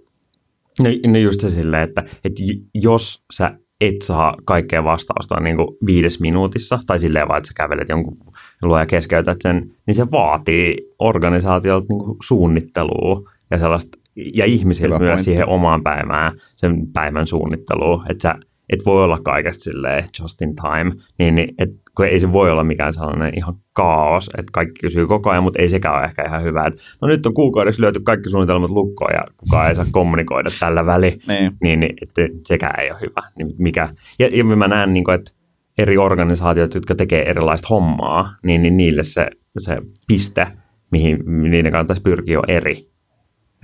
no, 0.79 0.89
no 1.07 1.17
just 1.17 1.41
se 1.41 1.49
silleen, 1.49 1.83
että 1.83 2.03
et 2.23 2.33
jos 2.73 3.25
sä 3.33 3.51
et 3.81 4.01
saa 4.03 4.35
kaikkea 4.45 4.83
vastausta 4.83 5.39
niin 5.39 5.55
kuin 5.55 5.67
viides 5.85 6.19
minuutissa, 6.19 6.79
tai 6.87 6.99
silleen 6.99 7.27
vaan, 7.27 7.37
että 7.37 7.47
sä 7.47 7.53
kävelet 7.55 7.89
jonkun 7.89 8.17
luo 8.61 8.79
ja 8.79 8.85
keskeytät 8.85 9.37
sen, 9.41 9.71
niin 9.87 9.95
se 9.95 10.05
vaatii 10.11 10.77
organisaatiolta 10.99 11.85
niin 11.89 11.99
kuin 11.99 12.17
suunnittelua 12.23 13.29
ja 13.51 13.57
sellaista, 13.57 13.97
ja 14.33 14.45
ihmisiltä 14.45 14.95
Hyvä 14.95 15.05
myös 15.05 15.09
pointti. 15.09 15.23
siihen 15.23 15.49
omaan 15.49 15.83
päivään, 15.83 16.33
sen 16.55 16.87
päivän 16.93 17.27
suunnitteluun, 17.27 18.03
että 18.09 18.21
sä 18.21 18.35
et 18.69 18.85
voi 18.85 19.03
olla 19.03 19.19
kaikesta 19.23 19.63
silleen 19.63 20.03
just 20.21 20.41
in 20.41 20.55
time, 20.55 20.91
niin, 21.19 21.35
niin 21.35 21.53
et, 21.57 21.69
kun 21.97 22.05
ei 22.05 22.19
se 22.19 22.33
voi 22.33 22.51
olla 22.51 22.63
mikään 22.63 22.93
sellainen 22.93 23.33
ihan 23.37 23.55
kaos, 23.73 24.29
että 24.37 24.51
kaikki 24.53 24.81
kysyy 24.81 25.07
koko 25.07 25.29
ajan, 25.29 25.43
mutta 25.43 25.61
ei 25.61 25.69
sekään 25.69 25.95
ole 25.95 26.03
ehkä 26.05 26.23
ihan 26.25 26.43
hyvä, 26.43 26.65
että 26.65 26.81
no 27.01 27.07
nyt 27.07 27.25
on 27.25 27.33
kuukaudeksi 27.33 27.81
lyöty 27.81 27.99
kaikki 27.99 28.29
suunnitelmat 28.29 28.69
lukkoon 28.69 29.13
ja 29.13 29.23
kukaan 29.37 29.69
ei 29.69 29.75
saa 29.75 29.85
kommunikoida 29.91 30.49
tällä 30.59 30.85
väliin, 30.85 31.21
Niin. 31.27 31.51
niin, 31.61 31.79
niin 31.79 31.93
että 32.01 32.21
sekään 32.47 32.83
ei 32.83 32.91
ole 32.91 33.01
hyvä. 33.01 33.21
Niin 33.37 33.55
mikä, 33.57 33.89
ja, 34.19 34.29
ja 34.31 34.43
mä 34.43 34.67
näen, 34.67 34.93
niin 34.93 35.11
että 35.13 35.31
eri 35.77 35.97
organisaatiot, 35.97 36.73
jotka 36.73 36.95
tekee 36.95 37.29
erilaista 37.29 37.67
hommaa, 37.69 38.35
niin, 38.43 38.61
niin 38.61 38.77
niille 38.77 39.03
se, 39.03 39.27
se 39.59 39.77
piste, 40.07 40.47
mihin 40.91 41.23
niiden 41.51 41.71
kannattaisi 41.71 42.01
pyrkiä, 42.01 42.39
on 42.39 42.49
eri. 42.49 42.89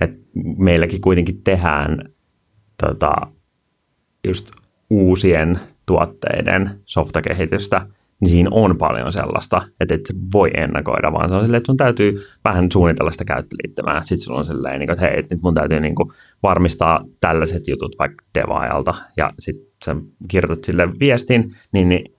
Et 0.00 0.10
meilläkin 0.58 1.00
kuitenkin 1.00 1.42
tehdään 1.42 2.08
tota, 2.86 3.14
just 4.26 4.50
uusien 4.94 5.60
tuotteiden 5.86 6.70
softakehitystä, 6.84 7.86
niin 8.20 8.28
siinä 8.28 8.48
on 8.52 8.78
paljon 8.78 9.12
sellaista, 9.12 9.62
että 9.80 9.94
et 9.94 10.06
se 10.06 10.14
voi 10.32 10.50
ennakoida, 10.56 11.12
vaan 11.12 11.28
se 11.28 11.34
on 11.34 11.42
silleen, 11.42 11.58
että 11.58 11.66
sun 11.66 11.76
täytyy 11.76 12.26
vähän 12.44 12.68
suunnitella 12.72 13.10
sitä 13.10 13.24
käyttöliittymää. 13.24 14.04
Sitten 14.04 14.24
sulla 14.24 14.38
on 14.38 14.44
silleen, 14.44 14.78
niin 14.78 14.86
kuin, 14.86 14.94
että 14.94 15.06
hei, 15.06 15.22
nyt 15.30 15.42
mun 15.42 15.54
täytyy 15.54 15.80
niin 15.80 15.94
kuin 15.94 16.10
varmistaa 16.42 17.04
tällaiset 17.20 17.68
jutut 17.68 17.96
vaikka 17.98 18.24
devaajalta, 18.34 18.94
ja 19.16 19.30
sitten 19.38 19.66
sä 19.84 19.96
kirjoitat 20.28 20.64
sille 20.64 20.88
viestin, 21.00 21.56
niin, 21.72 21.88
niin 21.88 22.14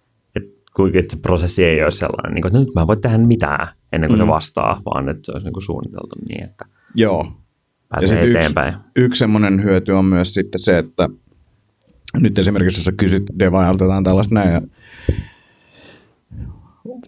että 0.93 1.15
se 1.15 1.21
prosessi 1.21 1.65
ei 1.65 1.84
ole 1.84 1.91
sellainen, 1.91 2.34
niin 2.34 2.41
kuin, 2.41 2.49
että 2.49 2.59
nyt 2.59 2.76
mä 2.76 2.82
en 2.82 2.88
voi 2.88 2.97
tehdä 2.97 3.17
mitään 3.17 3.67
ennen 3.93 4.09
kuin 4.09 4.19
mm. 4.19 4.26
se 4.26 4.28
vastaa, 4.28 4.82
vaan 4.86 5.09
että 5.09 5.26
se 5.26 5.32
olisi 5.32 5.45
niin 5.45 5.53
kuin 5.53 5.63
suunniteltu 5.63 6.15
niin, 6.30 6.43
että 6.43 6.65
Joo. 6.95 7.28
pääsee 7.89 8.09
sit 8.09 8.36
eteenpäin. 8.36 8.73
Yksi, 8.73 8.91
yksi 8.95 9.19
semmoinen 9.19 9.63
hyöty 9.63 9.91
on 9.91 10.05
myös 10.05 10.34
sitten 10.34 10.59
se, 10.59 10.78
että 10.78 11.09
nyt 12.20 12.39
esimerkiksi 12.39 12.80
jos 12.80 12.86
sä 12.86 12.91
kysyt 12.97 13.24
devaajalta 13.39 13.84
jotain 13.84 14.03
tällaista 14.03 14.36
näin, 14.36 14.53
ja 14.53 14.61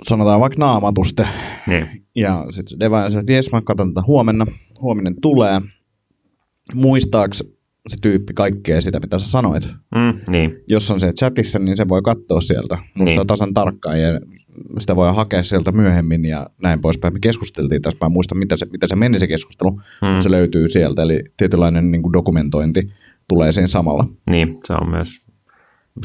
sanotaan 0.03 0.39
vaikka 0.39 0.60
naamatuste, 0.60 1.28
Niin. 1.68 1.88
ja 2.16 2.45
sitten 2.49 2.80
devaaja 2.80 3.10
sanoo, 3.10 3.20
että 3.20 3.32
jes, 3.34 3.51
mä 3.51 3.62
katson 3.62 3.93
tätä 3.93 4.05
huomenna, 4.08 4.45
huominen 4.82 5.16
tulee, 5.22 5.62
muistaaks 6.74 7.43
se 7.88 7.97
tyyppi 8.01 8.34
kaikkea 8.34 8.82
sitä, 8.82 8.99
mitä 8.99 9.20
sä 9.20 9.30
sanoit. 9.30 9.68
Mm, 9.95 10.32
niin. 10.32 10.55
Jos 10.68 10.91
on 10.91 10.99
se 10.99 11.14
chatissa, 11.14 11.60
niin 11.60 11.78
se 11.78 11.88
voi 11.89 12.01
katsoa 12.01 12.41
sieltä. 12.41 12.78
Muista 12.97 13.16
Niin. 13.20 13.28
tasan 13.28 13.53
tarkkaan 13.53 14.01
ja 14.01 14.20
sitä 14.80 14.95
voi 14.95 15.16
hakea 15.16 15.43
sieltä 15.43 15.72
myöhemmin 15.72 16.26
ja 16.26 16.49
näin 16.64 16.82
poispäin. 16.82 17.14
Me 17.14 17.20
keskusteltiin 17.20 17.82
tässä, 17.82 17.97
mä 18.01 18.05
en 18.05 18.12
muista, 18.12 18.36
mitä 18.36 18.58
se, 18.58 18.66
mitä 18.72 18.88
se 18.88 18.95
meni 18.95 19.20
se 19.20 19.28
keskustelu, 19.28 19.72
Mm. 19.72 20.08
mm. 20.08 20.22
se 20.22 20.32
löytyy 20.32 20.70
sieltä. 20.70 21.01
Eli 21.01 21.24
tietynlainen 21.38 21.91
niin 21.91 22.01
kuin 22.01 22.14
dokumentointi 22.14 22.91
tulee 23.30 23.51
siinä 23.51 23.67
samalla. 23.67 24.07
Niin, 24.30 24.59
se 24.67 24.73
on 24.73 24.89
myös 24.89 25.21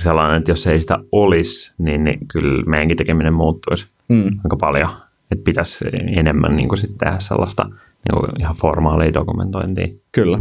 sellainen, 0.00 0.38
että 0.38 0.50
jos 0.50 0.66
ei 0.66 0.80
sitä 0.80 0.98
olisi, 1.12 1.72
niin, 1.78 2.04
niin 2.04 2.28
kyllä 2.28 2.64
meidänkin 2.64 2.96
tekeminen 2.96 3.34
muuttuisi 3.34 3.86
Mm. 4.08 4.24
aika 4.44 4.56
paljon. 4.60 4.88
Että 5.30 5.44
pitäisi 5.44 5.84
enemmän 6.16 6.56
niin 6.56 6.68
kuin 6.68 6.78
sit 6.78 6.98
tehdä 6.98 7.18
sellaista 7.18 7.64
niin 7.64 8.20
kuin 8.20 8.30
ihan 8.40 8.54
formaalia 8.54 9.14
dokumentointia. 9.14 9.86
Kyllä. 10.12 10.38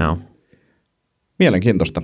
Joo. 0.00 0.18
Mielenkiintoista. 1.38 2.02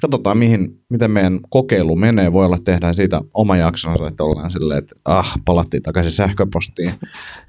Katsotaan, 0.00 0.38
mihin, 0.38 0.80
miten 0.88 1.10
meidän 1.10 1.40
kokeilu 1.50 1.96
menee. 1.96 2.32
Voi 2.32 2.44
olla, 2.46 2.56
että 2.56 2.72
tehdään 2.72 2.94
siitä 2.94 3.20
oma 3.34 3.56
jaksonsa, 3.56 4.08
että 4.08 4.24
ollaan 4.24 4.50
silleen, 4.50 4.78
että 4.78 4.94
ah, 5.04 5.34
palattiin 5.44 5.82
takaisin 5.82 6.12
sähköpostiin. 6.12 6.90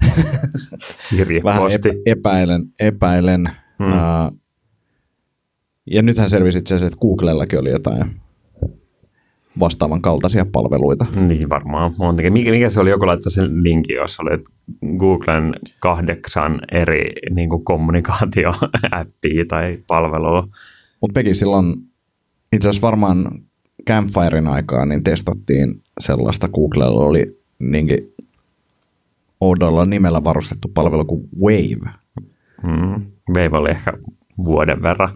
Vähän 0.02 0.24
Kirjeposti. 1.10 1.74
epä, 1.88 1.88
epäilen, 2.06 2.62
epäilen. 2.80 3.50
Mm. 3.78 3.86
Mm. 3.86 3.92
Ja 5.86 6.02
nythän 6.02 6.30
selvisi 6.30 6.58
itse 6.58 6.74
asiassa, 6.74 6.86
että 6.86 7.00
Googlellakin 7.00 7.58
oli 7.58 7.70
jotain 7.70 8.20
vastaavan 9.60 10.02
kaltaisia 10.02 10.46
palveluita. 10.52 11.06
Niin 11.14 11.48
varmaan 11.48 11.94
montakin. 11.98 12.32
Mikä, 12.32 12.50
mikä 12.50 12.70
se 12.70 12.80
oli, 12.80 12.90
joku 12.90 13.06
laittoi 13.06 13.32
sen 13.32 13.62
linkin, 13.62 13.96
jos 13.96 14.20
oli 14.20 14.30
Googlen 14.98 15.54
kahdeksan 15.80 16.60
eri 16.72 17.12
niin 17.30 17.48
kuin 17.48 17.64
kommunikaatioäppiä 17.64 19.44
tai 19.48 19.78
palvelua. 19.86 20.48
Mutta 21.00 21.12
Peki 21.14 21.34
silloin 21.34 21.74
itse 22.52 22.68
asiassa 22.68 22.86
varmaan 22.86 23.40
Campfirein 23.86 24.46
aikaa 24.46 24.86
niin 24.86 25.04
testattiin 25.04 25.82
sellaista, 26.00 26.48
Googlella 26.48 27.00
oli 27.00 27.40
niinkin 27.58 28.14
oudolla 29.40 29.86
nimellä 29.86 30.24
varustettu 30.24 30.68
palvelu 30.74 31.04
kuin 31.04 31.28
Wave. 31.40 31.90
Mm. 32.62 33.06
Wave 33.28 33.58
oli 33.58 33.70
ehkä 33.70 33.92
vuoden 34.44 34.82
verran. 34.82 35.12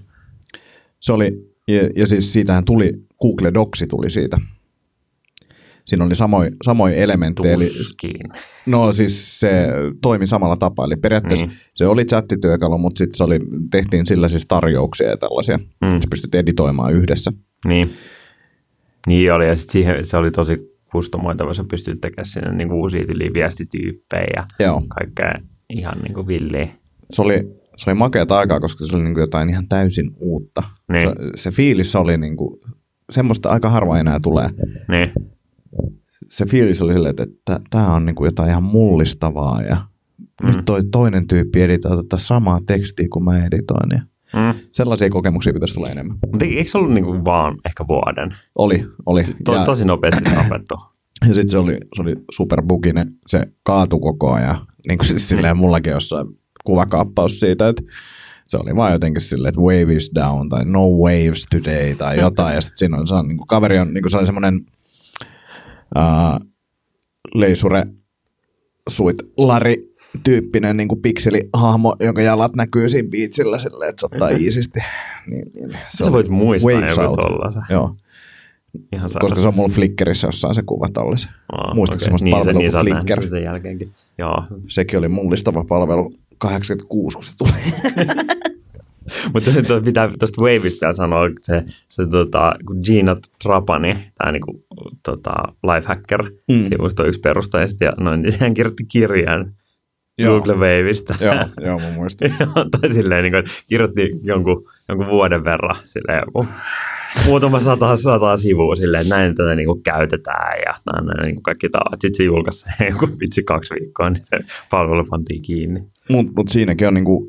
Se 1.01 1.13
oli, 1.13 1.53
ja, 1.69 1.89
ja 1.97 2.07
siis 2.07 2.33
siitähän 2.33 2.65
tuli, 2.65 2.93
Google 3.23 3.55
Docs 3.55 3.85
tuli 3.91 4.11
siitä. 4.11 4.39
Siinä 5.85 6.05
oli 6.05 6.15
samoja 6.15 6.51
samoja 6.65 6.95
elementtejä, 6.95 7.55
eli 7.55 7.69
no 8.67 8.93
siis 8.93 9.41
se 9.41 9.69
toimi 10.03 10.27
samalla 10.27 10.57
tapaa, 10.57 10.85
eli 10.85 10.97
periaatteessa 10.97 11.47
niin. 11.47 11.57
se 11.75 11.87
oli 11.87 12.05
chattityökalu, 12.05 12.79
mutta 12.79 12.99
sitten 12.99 13.17
se 13.17 13.25
oli, 13.25 13.39
tehtiin 13.71 14.07
sillä 14.07 14.29
siis 14.29 14.47
tarjouksia 14.47 15.09
ja 15.09 15.17
tällaisia, 15.17 15.57
Mm. 15.59 15.65
mm. 15.89 16.01
se 16.01 16.07
pystyt 16.11 16.35
editoimaan 16.35 16.95
yhdessä. 16.95 17.33
Niin. 17.67 17.91
Niin 19.07 19.33
oli, 19.33 19.49
ja 19.49 19.57
sit 19.57 19.71
siihen 19.71 20.05
se 20.05 20.17
oli 20.17 20.31
tosi 20.31 20.59
kustomoitava, 20.93 21.55
sä 21.55 21.65
pystyt 21.71 22.01
tekemään 22.01 22.25
sinne 22.27 22.53
niin 22.53 22.73
uusia 22.73 23.03
tiliviestityyppejä 23.13 24.27
ja 24.37 24.47
Joo. 24.67 24.83
kaikkea 24.89 25.35
ihan 25.71 25.99
niin 26.03 26.15
kuin 26.15 26.27
villiä. 26.27 26.69
se 27.13 27.23
oli, 27.23 27.60
se 27.81 27.91
oli 27.91 27.99
makeata 27.99 28.39
aikaa, 28.39 28.61
koska 28.61 28.87
se 28.87 28.97
oli 28.97 29.05
niin 29.05 29.15
kuin 29.15 29.23
jotain 29.23 29.51
ihan 29.51 29.69
täysin 29.69 30.11
uutta. 30.21 30.63
Niin. 30.93 31.09
Se, 31.09 31.15
se 31.35 31.51
fiilis 31.51 31.97
oli 31.97 32.19
niin 32.19 32.37
kuin, 32.37 32.61
semmoista 33.11 33.49
aika 33.49 33.71
harva 33.71 33.99
enää 33.99 34.21
tulee. 34.23 34.49
Niin. 34.89 35.13
Se 36.31 36.47
fiilis 36.47 36.83
oli 36.83 36.93
silleen, 36.93 37.15
että 37.19 37.61
tämä 37.71 37.95
on 37.95 38.07
niin 38.07 38.17
kuin 38.17 38.27
jotain 38.27 38.51
ihan 38.51 38.63
mullistavaa 38.63 39.63
ja 39.63 39.87
mm. 40.43 40.47
nyt 40.47 40.65
toi 40.65 40.81
toinen 40.93 41.27
tyyppi 41.27 41.63
editoi 41.63 41.97
tätä 41.97 42.17
samaa 42.17 42.61
tekstiä 42.67 43.07
kuin 43.11 43.25
mä 43.25 43.45
editoin. 43.45 43.91
Ja 43.91 44.01
Mm. 44.33 44.61
sellaisia 44.73 45.11
kokemuksia 45.11 45.53
pitäisi 45.53 45.79
olla 45.79 45.89
enemmän. 45.89 46.17
Mutta 46.27 46.45
eikö 46.45 46.71
se 46.71 46.79
ollut 46.79 46.93
niin 46.93 47.05
kuin 47.05 47.25
vaan 47.25 47.59
ehkä 47.67 47.85
vuoden? 47.89 48.37
Oli, 48.55 48.85
oli. 49.07 49.25
To, 49.45 49.55
ja, 49.55 49.65
tosi 49.65 49.85
nopeasti 49.85 50.25
tapettu. 50.25 50.75
ja 51.29 51.35
sitten 51.35 51.49
se 51.49 51.59
oli, 51.59 51.79
se 51.97 52.03
oli 52.03 52.17
superbuginen, 52.31 53.07
se 53.27 53.43
kaatui 53.63 54.01
koko 54.01 54.33
ajan. 54.33 54.57
Niin 54.89 54.99
kuin 54.99 55.09
siis 55.09 55.29
silleen 55.29 55.57
mullakin 55.57 55.91
jossain 55.91 56.27
kuvakaappaus 56.71 57.41
siitä, 57.41 57.69
että 57.69 57.83
se 58.47 58.57
oli 58.57 58.77
vaan 58.77 58.93
jotenkin 58.93 59.23
silleen, 59.23 59.49
että 59.49 59.61
wave 59.61 59.95
is 59.95 60.11
down 60.15 60.49
tai 60.49 60.65
no 60.65 60.89
waves 60.89 61.47
today 61.51 61.95
tai 61.95 62.21
jotain. 62.21 62.55
Ja 62.55 62.61
sitten 62.61 62.79
siinä 62.79 62.97
on, 62.97 63.07
se 63.07 63.15
on 63.15 63.29
niin 63.29 63.39
kuin 63.39 63.47
kaveri 63.47 63.79
on, 63.79 63.95
niin 63.95 64.03
kuin 64.03 64.11
se 64.11 64.17
oli 64.17 64.27
semmoinen 64.27 64.61
uh, 65.97 66.51
leisure 67.35 67.87
suit 68.89 69.17
Lari 69.37 69.93
tyyppinen 70.25 70.77
niin 70.77 70.89
kuin 70.89 71.03
pikselihahmo, 71.03 71.97
jonka 72.01 72.23
jalat 72.23 72.57
näkyy 72.57 72.89
siinä 72.89 73.09
biitsillä 73.09 73.59
silleen, 73.59 73.91
että 73.91 74.01
se 74.01 74.07
ottaa 74.07 74.29
iisisti. 74.29 74.81
Niin, 75.27 75.51
niin, 75.55 75.79
Sä 75.99 76.13
voit 76.13 76.29
muistaa 76.29 76.73
joku 77.03 77.17
tollasen. 77.17 77.63
Joo, 77.71 77.97
Ihan 78.93 79.11
koska 79.21 79.41
se 79.41 79.49
on 79.49 79.55
mulla 79.55 79.69
Flickerissä 79.69 80.29
jossain 80.29 80.55
se 80.55 80.63
kuva. 80.67 80.89
Aa, 81.53 81.75
Muistatko 81.75 81.97
okei. 81.97 82.05
semmoista 82.05 82.25
niin, 82.25 82.37
palvelua 82.37 82.83
niin, 82.83 82.97
kuin 82.97 83.07
Flickr? 83.07 83.29
sen 83.29 83.43
jälkeenkin. 83.43 83.91
Joo. 84.19 84.45
Sekin 84.69 84.99
oli 84.99 85.09
mullistava 85.09 85.65
palvelu 85.65 86.15
86, 86.41 87.17
kun 87.17 87.25
se 87.25 87.33
tuli. 87.39 87.51
Mutta 89.35 89.51
pitää 89.85 90.11
tuosta 90.19 90.43
Wavista 90.43 90.81
vielä 90.81 90.93
sanoa, 90.93 91.21
se, 91.41 91.65
se 91.89 92.07
tota, 92.07 92.55
kun 92.67 92.79
Gina 92.87 93.17
Trapani, 93.43 94.11
tämä 94.19 94.33
niinku, 94.33 94.65
tota, 95.03 95.35
lifehacker, 95.75 96.31
mm. 96.49 96.65
Sivusto 96.65 97.05
yksi 97.05 97.21
perustajista, 97.21 97.85
ja 97.85 97.93
noin, 98.01 98.23
niin 98.23 98.33
sehän 98.33 98.55
kirjoitti 98.55 98.85
kirjan 98.85 99.53
Joo. 100.19 100.41
Google 100.41 100.55
Waveista. 100.55 101.15
joo, 101.21 101.35
joo, 101.67 101.79
mä 101.79 101.91
muistan. 101.95 102.31
tai 102.81 102.93
silleen, 102.93 103.23
niin 103.23 103.33
kuin, 103.33 103.45
kirjoitti 103.69 104.11
jonkun, 104.23 104.65
jonkun 104.89 105.07
vuoden 105.07 105.45
verran, 105.45 105.77
silleen 105.85 106.23
joku 106.27 106.47
muutama 107.27 107.61
sata, 107.61 107.97
sata 107.97 108.37
sivua 108.37 108.77
silleen, 108.77 109.03
että 109.03 109.15
näin 109.17 109.35
tätä 109.35 109.55
niin 109.55 109.67
kuin 109.67 109.83
käytetään 109.83 110.59
ja 110.67 110.75
näin, 110.93 111.07
näin 111.07 111.27
niin 111.27 111.37
kuin 111.37 111.43
kaikki 111.43 111.69
tavat. 111.69 112.01
Sitten 112.01 112.15
se 112.15 112.25
julkaisi 112.25 112.61
sen 112.61 112.89
joku 112.93 113.09
vitsi 113.21 113.43
kaksi 113.43 113.75
viikkoa, 113.75 114.11
niin 114.11 114.25
se 114.25 114.39
palvelu 114.71 115.05
pantiin 115.05 115.43
kiinni. 115.43 115.81
Mutta 116.11 116.33
mut 116.37 116.49
siinäkin 116.49 116.89
on 116.89 116.95
niinku, 116.95 117.29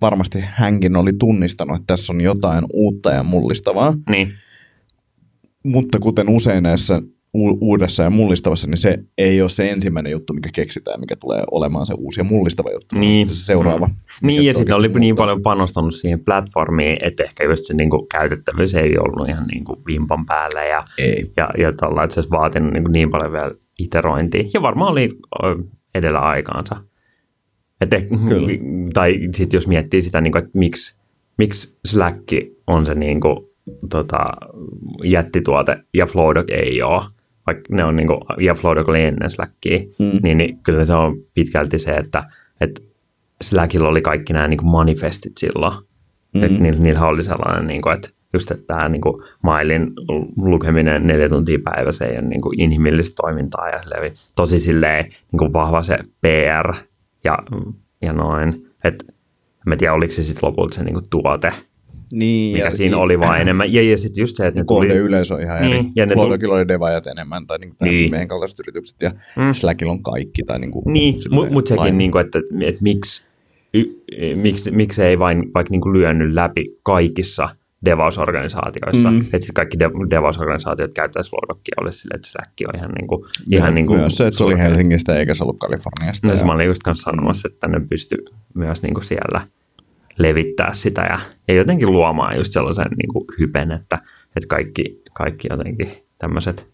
varmasti 0.00 0.38
hänkin 0.46 0.96
oli 0.96 1.12
tunnistanut, 1.18 1.76
että 1.76 1.86
tässä 1.86 2.12
on 2.12 2.20
jotain 2.20 2.64
uutta 2.72 3.10
ja 3.10 3.22
mullistavaa. 3.22 3.94
Niin, 4.10 4.32
Mutta 5.62 5.98
kuten 5.98 6.28
usein 6.28 6.62
näissä 6.62 7.02
u- 7.34 7.58
uudessa 7.60 8.02
ja 8.02 8.10
mullistavassa, 8.10 8.66
niin 8.66 8.78
se 8.78 8.98
ei 9.18 9.40
ole 9.40 9.48
se 9.48 9.70
ensimmäinen 9.70 10.12
juttu, 10.12 10.32
mikä 10.32 10.48
keksitään, 10.52 11.00
mikä 11.00 11.16
tulee 11.16 11.42
olemaan 11.50 11.86
se 11.86 11.94
uusi 11.98 12.20
ja 12.20 12.24
mullistava 12.24 12.70
juttu. 12.72 12.98
Niin. 12.98 13.28
Se 13.28 13.34
seuraava. 13.34 13.86
mikä 13.86 13.98
niin 14.22 14.44
ja 14.44 14.54
sitten 14.54 14.76
oli 14.76 14.88
niin 14.88 15.16
paljon 15.16 15.42
panostanut 15.42 15.94
siihen 15.94 16.24
platformiin, 16.24 16.96
että 17.00 17.24
ehkä 17.24 17.44
just 17.44 17.64
se 17.64 17.74
niin 17.74 17.90
kuin, 17.90 18.08
käytettävyys 18.08 18.74
ei 18.74 18.98
ollut 18.98 19.28
ihan 19.28 19.46
niin 19.46 19.64
kuin 19.64 19.78
vimpan 19.86 20.26
päällä 20.26 20.64
ja, 20.64 20.84
Ei. 20.98 21.32
ja, 21.36 21.48
ja 21.58 21.72
tolla, 21.72 22.04
että 22.04 22.14
se 22.14 22.20
olisi 22.20 22.30
vaatinut 22.30 22.72
niin, 22.72 22.84
kuin 22.84 22.92
niin 22.92 23.10
paljon 23.10 23.32
vielä 23.32 23.54
iterointia. 23.78 24.44
Ja 24.54 24.62
varmaan 24.62 24.92
oli 24.92 25.18
edellä 25.94 26.18
aikaansa. 26.18 26.76
Et 27.80 27.90
Kyllä. 28.28 28.48
tai 28.94 29.18
sitten 29.34 29.56
jos 29.56 29.66
miettii 29.66 30.02
sitä, 30.02 30.20
niin 30.20 30.32
kuin, 30.32 30.44
että 30.44 30.58
miksi, 30.58 30.98
miksi 31.38 31.78
Slack 31.84 32.32
on 32.66 32.86
se 32.86 32.94
niin 32.94 33.20
kuin, 33.20 33.36
tota, 33.90 34.18
jättituote 35.04 35.76
ja 35.94 36.06
Flowdog 36.06 36.50
ei 36.50 36.82
ole, 36.82 37.04
vaikka 37.46 37.74
ne 37.74 37.84
on 37.84 37.96
niin 37.96 38.06
kuin, 38.06 38.20
ja 38.40 38.54
Flowdog 38.54 38.88
oli 38.88 39.02
ennen 39.02 39.30
Slackia, 39.30 39.78
Mm. 39.98 40.18
niin, 40.22 40.38
niin 40.38 40.58
kyllä 40.62 40.84
se 40.84 40.94
on 40.94 41.16
pitkälti 41.34 41.78
se, 41.78 41.94
että, 41.94 42.24
että 42.60 42.80
Slackilla 43.42 43.88
oli 43.88 44.02
kaikki 44.02 44.32
nämä 44.32 44.48
niin 44.48 44.58
kuin 44.58 44.70
manifestit 44.70 45.32
silloin. 45.38 45.84
Mm. 46.34 46.42
Että 46.42 46.58
niillä, 46.62 46.80
niillä 46.80 47.06
oli 47.06 47.24
sellainen, 47.24 47.66
niin 47.66 47.82
kuin, 47.82 47.94
että 47.94 48.08
just 48.32 48.50
että 48.50 48.66
tämä 48.66 48.88
niin 48.88 49.00
kuin 49.00 49.22
mailin 49.42 49.92
lukeminen 50.36 51.06
neljä 51.06 51.28
tuntia 51.28 51.58
päivässä 51.64 52.04
ei 52.04 52.18
ole 52.18 52.26
niin 52.28 52.40
kuin 52.40 52.60
inhimillistä 52.60 53.14
toimintaa 53.22 53.68
ja 53.68 53.82
silleen, 53.82 54.12
tosi 54.36 54.58
silleen 54.58 55.04
niin 55.04 55.38
kuin 55.38 55.52
vahva 55.52 55.82
se 55.82 55.98
PR 56.20 56.74
ja, 57.24 57.38
ja 58.02 58.12
noin. 58.12 58.66
Että 58.84 59.04
en 59.72 59.78
tiedä, 59.78 59.94
oliko 59.94 60.12
se 60.12 60.22
sitten 60.22 60.48
lopulta 60.48 60.74
se 60.74 60.84
niin 60.84 60.94
kuin 60.94 61.06
tuote, 61.10 61.52
Niin, 62.18 62.56
mikä 62.56 62.70
siinä 62.70 62.96
oli 62.98 63.20
vaan 63.20 63.40
enemmän. 63.40 63.72
Ja, 63.72 63.82
ja 63.82 63.98
sitten 63.98 64.22
just 64.22 64.36
se, 64.36 64.46
että 64.46 64.60
ne 64.60 64.64
tuli... 64.64 64.86
kohde 64.88 65.00
yleisö 65.00 65.34
on 65.34 65.40
ihan 65.40 65.62
Niin, 65.62 65.76
eri. 65.76 65.84
ja 65.96 66.06
ne 66.06 66.14
Flowdogilla 66.14 66.54
oli 66.54 66.68
devaajat 66.68 67.06
enemmän, 67.06 67.46
tai 67.46 67.58
niin, 67.58 67.72
Niin. 67.80 67.92
niin. 67.92 68.10
meidän 68.10 68.28
kaltaiset 68.28 68.58
yritykset, 68.60 68.96
ja 69.02 69.10
Mm. 69.36 69.52
Slackilla 69.52 69.92
on 69.92 70.02
kaikki. 70.02 70.42
Tai 70.42 70.58
niin 70.58 70.70
kuin, 70.70 70.82
Niin, 70.92 71.14
mutta 71.30 71.52
mut 71.52 71.66
sekin, 71.66 71.80
lain- 71.80 71.98
niin 71.98 72.12
kuin, 72.12 72.26
että, 72.26 72.38
että 72.60 72.82
miksi, 72.82 73.24
y, 73.74 73.84
miksi, 74.36 74.70
miksi 74.70 75.02
ei 75.02 75.18
vain 75.18 75.50
vaikka 75.54 75.70
niin 75.70 75.80
kuin 75.80 75.92
lyönyt 75.92 76.32
läpi 76.34 76.64
kaikissa 76.82 77.48
devausorganisaatioissa. 77.84 79.10
Mm. 79.10 79.20
Että 79.20 79.38
sitten 79.38 79.54
kaikki 79.54 79.78
de- 79.78 80.10
devausorganisaatiot 80.10 80.92
käyttäisi 80.94 81.30
Flowdockia, 81.30 81.74
olisi 81.80 81.98
silleen, 81.98 82.16
että 82.16 82.28
Slack 82.28 82.50
on 82.68 82.76
ihan, 82.78 82.90
niin 82.90 83.06
kuin, 83.08 83.24
ihan 83.50 83.74
niin 83.74 83.86
kuin 83.86 83.98
Myös 84.00 84.16
se, 84.16 84.26
että 84.26 84.38
se 84.38 84.44
oli. 84.44 84.58
Helsingistä 84.58 85.18
eikä 85.18 85.34
se 85.34 85.44
ollut 85.44 85.58
Kaliforniasta. 85.58 86.26
No 86.28 86.34
se 86.34 86.40
ja- 86.40 86.46
mä 86.46 86.52
olin 86.52 86.66
just 86.66 86.82
kanssa 86.82 87.10
sanomassa, 87.10 87.48
että 87.52 87.68
ne 87.68 87.80
pystyy 87.90 88.18
myös 88.54 88.82
niin 88.82 88.94
kuin 88.94 89.04
siellä 89.04 89.46
levittää 90.18 90.72
sitä 90.72 91.02
ja, 91.02 91.18
ja 91.48 91.54
jotenkin 91.54 91.92
luomaan 91.92 92.36
just 92.36 92.52
sellaisen 92.52 92.86
niin 93.02 93.12
kuin 93.12 93.24
hypen, 93.38 93.72
että, 93.72 93.98
että 94.36 94.48
kaikki, 94.48 95.02
kaikki 95.12 95.48
jotenkin 95.50 95.92
tämmöiset 96.18 96.66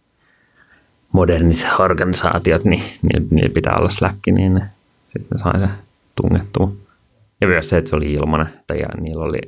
modernit 1.13 1.67
organisaatiot, 1.79 2.65
niin 2.65 2.83
niillä, 3.03 3.27
niillä 3.31 3.55
pitää 3.55 3.77
olla 3.77 3.91
Slack, 3.91 4.19
niin 4.27 4.55
ne, 4.55 4.63
sitten 5.07 5.29
ne 5.33 5.39
sai 5.39 5.61
se 5.61 5.69
tungettua. 6.23 6.73
Ja 7.41 7.47
myös 7.47 7.69
se, 7.69 7.79
että 7.79 7.91
se 7.91 7.97
oli 7.97 8.13
ilmanen, 8.13 8.47
että 8.47 8.75
ja 8.75 8.89
niillä 9.01 9.25
oli 9.25 9.41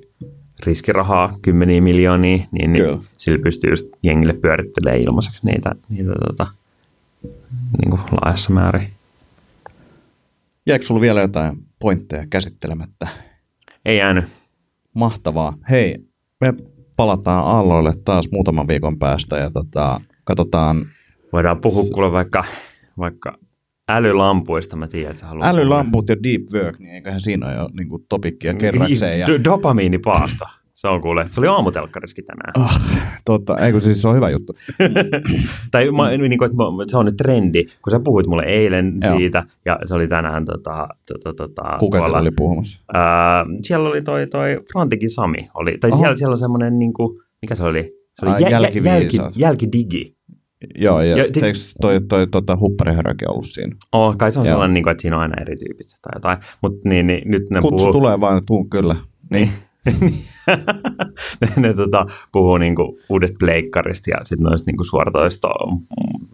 riskirahaa 0.66 1.38
kymmeniä 1.43 1.80
miljoonia, 1.80 2.36
niin, 2.51 2.72
Kyllä. 2.72 2.97
niin 2.97 3.07
sillä 3.18 3.38
pystyy 3.43 3.70
just 3.70 3.86
jengille 4.03 4.32
pyörittelemään 4.32 5.03
ilmaiseksi 5.03 5.47
niitä, 5.47 5.72
niitä 5.88 6.12
tota, 6.26 6.47
niin 7.53 7.90
kuin 7.90 8.03
laajassa 8.12 8.53
määrin. 8.53 8.86
Jäikö 10.66 10.84
sulla 10.84 11.01
vielä 11.01 11.20
jotain 11.20 11.57
pointteja 11.78 12.26
käsittelemättä? 12.30 13.09
Ei 13.85 13.99
jäänyt. 13.99 14.24
Mahtavaa. 14.95 15.57
Hei, 15.70 15.97
me 16.41 16.55
palataan 16.97 17.45
aalloille 17.47 17.93
taas 18.05 18.28
muutaman 18.33 18.68
viikon 18.68 18.99
päästä 18.99 19.37
ja 19.39 19.51
tota, 19.51 20.01
katsotaan 20.24 20.87
Voidaan 21.33 21.61
puhua 21.61 21.85
kuule 21.95 22.12
vaikka, 22.12 22.45
vaikka 22.99 23.39
älylampuista. 23.89 24.76
Mä 24.76 24.89
tiedän, 24.89 25.11
että 25.11 25.20
sä 25.20 25.26
haluat 25.26 25.47
älylamput 25.47 26.09
ja 26.09 26.16
deep 26.22 26.43
work, 26.55 26.78
niin 26.78 26.95
eiköhän 26.95 27.20
siinä 27.20 27.47
ole 27.47 27.55
jo 27.55 27.68
niin 27.72 27.89
kuin 27.89 28.05
topikkia 28.09 28.55
kerrakseen. 28.55 29.20
Ja, 29.20 29.26
D- 29.26 29.45
dopamiinipaasto. 29.45 30.45
Se 30.83 30.89
on 30.89 31.01
kuule. 31.03 31.26
Se 31.30 31.41
oli 31.41 31.47
aamutelkkariskin 31.47 32.24
tänään. 32.24 32.53
oh, 32.66 32.80
tota, 33.24 33.57
ei 33.57 33.72
kun 33.72 33.80
siis 33.80 34.03
se 34.03 34.09
on 34.09 34.16
hyvä 34.16 34.30
juttu. 34.30 34.53
Tai 35.70 35.91
mä, 35.91 36.11
niin 36.11 36.39
kuin, 36.39 36.51
että 36.51 36.91
se 36.91 36.97
on 36.97 37.07
nyt 37.07 37.16
trendi, 37.16 37.64
kun 37.83 37.91
sä 37.91 38.01
puhuit 38.05 38.26
mulle 38.26 38.43
eilen 38.43 38.99
Joo. 39.05 39.16
siitä, 39.16 39.45
ja 39.64 39.78
se 39.85 39.95
oli 39.95 40.09
tänään 40.09 40.45
tota, 40.45 40.89
tota, 41.12 41.35
tota, 41.35 41.62
Kuka 41.78 41.99
tuolla- 41.99 42.07
siellä 42.12 42.20
oli 42.20 42.30
puhumassa? 42.37 42.80
Ää, 42.95 43.45
siellä 43.62 43.89
oli 43.89 44.03
toi, 44.03 44.26
toi 44.26 44.61
Frontikin 44.72 45.11
Sami. 45.11 45.49
Oli, 45.55 45.78
tai 45.80 45.91
Oho. 45.91 46.01
siellä, 46.01 46.16
siellä 46.16 46.33
on 46.33 46.39
semmoinen, 46.39 46.78
niin 46.78 46.93
kuin, 46.93 47.18
mikä 47.43 47.55
se 47.55 47.64
oli? 47.64 47.93
Se 48.14 48.26
oli 48.26 48.35
Ai, 48.35 48.43
jä, 48.43 48.49
jä, 48.49 48.59
jälki, 48.85 49.18
jälkidigi. 49.37 50.16
Joo, 50.78 51.01
ja, 51.01 51.16
Ja 51.16 51.24
sit- 51.24 51.43
eikö 51.43 51.59
toi, 51.80 52.01
toi 52.09 52.26
tota, 52.26 52.57
hupparihörökin 52.57 53.30
ollut 53.30 53.47
siinä? 53.47 53.76
Oh, 53.93 54.16
kai 54.16 54.33
se 54.33 54.41
on 54.41 54.47
Joo. 54.47 54.53
sellainen, 54.53 54.74
niin 54.74 54.85
kuin, 54.85 54.91
että 54.91 55.03
siinä 55.03 55.16
on 55.16 55.22
aina 55.22 55.35
eri 55.43 55.57
tyypit 55.57 55.87
tai 56.03 56.12
jotain. 56.16 56.39
Mutta 56.62 56.89
niin, 56.89 57.07
niin, 57.07 57.22
nyt 57.30 57.51
ne 57.51 57.61
Kutsu 57.61 57.76
puhuu... 57.76 57.93
tulee 57.93 58.20
vaan, 58.20 58.47
tuu 58.47 58.64
kyllä. 58.64 58.97
Niin. 59.30 59.49
ne, 61.40 61.49
ne 61.57 61.74
tota, 61.74 62.07
puhuu 62.32 62.59
niinku 62.59 62.99
uudesta 63.09 63.36
pleikkarista 63.38 64.11
ja 64.11 64.16
sitten 64.24 64.45
noista 64.45 64.66
niinku 64.70 64.84
suoratoisto, 64.84 65.49
mm, 65.49 66.26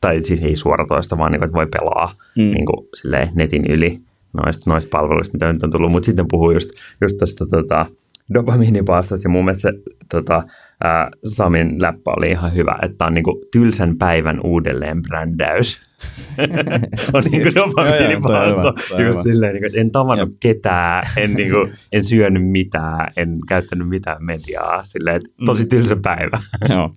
tai 0.00 0.24
siis 0.24 0.42
ei 0.42 0.56
suoratoista, 0.56 1.18
vaan 1.18 1.32
niinku, 1.32 1.44
että 1.44 1.56
voi 1.56 1.66
pelaa 1.66 2.14
Mm. 2.36 2.42
mm. 2.42 2.50
niinku, 2.50 2.88
silleen, 2.94 3.28
netin 3.34 3.66
yli 3.68 4.00
noista, 4.32 4.70
noista 4.70 4.98
palveluista, 4.98 5.32
mitä 5.32 5.52
nyt 5.52 5.62
on 5.62 5.70
tullut. 5.70 5.92
Mutta 5.92 6.06
sitten 6.06 6.26
puhuu 6.30 6.50
just, 6.50 6.70
just 7.00 7.18
tuosta 7.18 7.46
tota, 7.46 7.86
dopamiinipaastosta 8.34 9.26
ja 9.26 9.30
mun 9.30 9.44
mielestä 9.44 9.70
se 9.70 9.78
tota, 10.10 10.42
ää, 10.84 11.10
Samin 11.24 11.82
läppä 11.82 12.10
oli 12.16 12.30
ihan 12.30 12.54
hyvä, 12.54 12.78
että 12.82 13.04
on 13.06 13.14
niinku 13.14 13.40
tylsän 13.52 13.98
päivän 13.98 14.40
uudelleen 14.44 15.02
brändäys. 15.02 15.91
on 17.12 17.24
hyvä, 17.32 17.50
dopamiinipaasto. 17.54 18.72
toi 18.72 18.98
on 18.98 19.06
Just 19.06 19.12
hyvä. 19.18 19.22
silleen, 19.22 19.52
niinku, 19.52 19.66
että 19.66 19.80
en 19.80 19.90
tavannut 19.90 20.28
Jep. 20.28 20.36
ketään, 20.40 21.02
en, 21.16 21.34
niinku, 21.34 21.68
en 21.92 22.04
syönyt 22.04 22.50
mitään, 22.50 23.12
en 23.16 23.38
käyttänyt 23.48 23.88
mitään 23.88 24.24
mediaa. 24.24 24.84
Silleen, 24.84 25.16
että 25.16 25.28
tosi 25.46 25.66
tylsä 25.66 25.96
päivä. 25.96 26.42
Joo. 26.74 26.94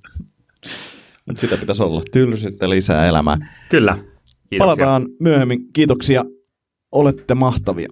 Mutta 1.25 1.41
sitä 1.41 1.57
pitäisi 1.57 1.83
olla. 1.83 2.01
Tylsyyttä 2.11 2.69
lisää 2.69 3.07
elämää. 3.07 3.37
Kyllä. 3.69 3.97
Kiitoksia. 4.49 4.57
Palataan 4.59 5.07
myöhemmin. 5.19 5.59
Kiitoksia. 5.73 6.25
Olette 6.91 7.35
mahtavia. 7.35 7.87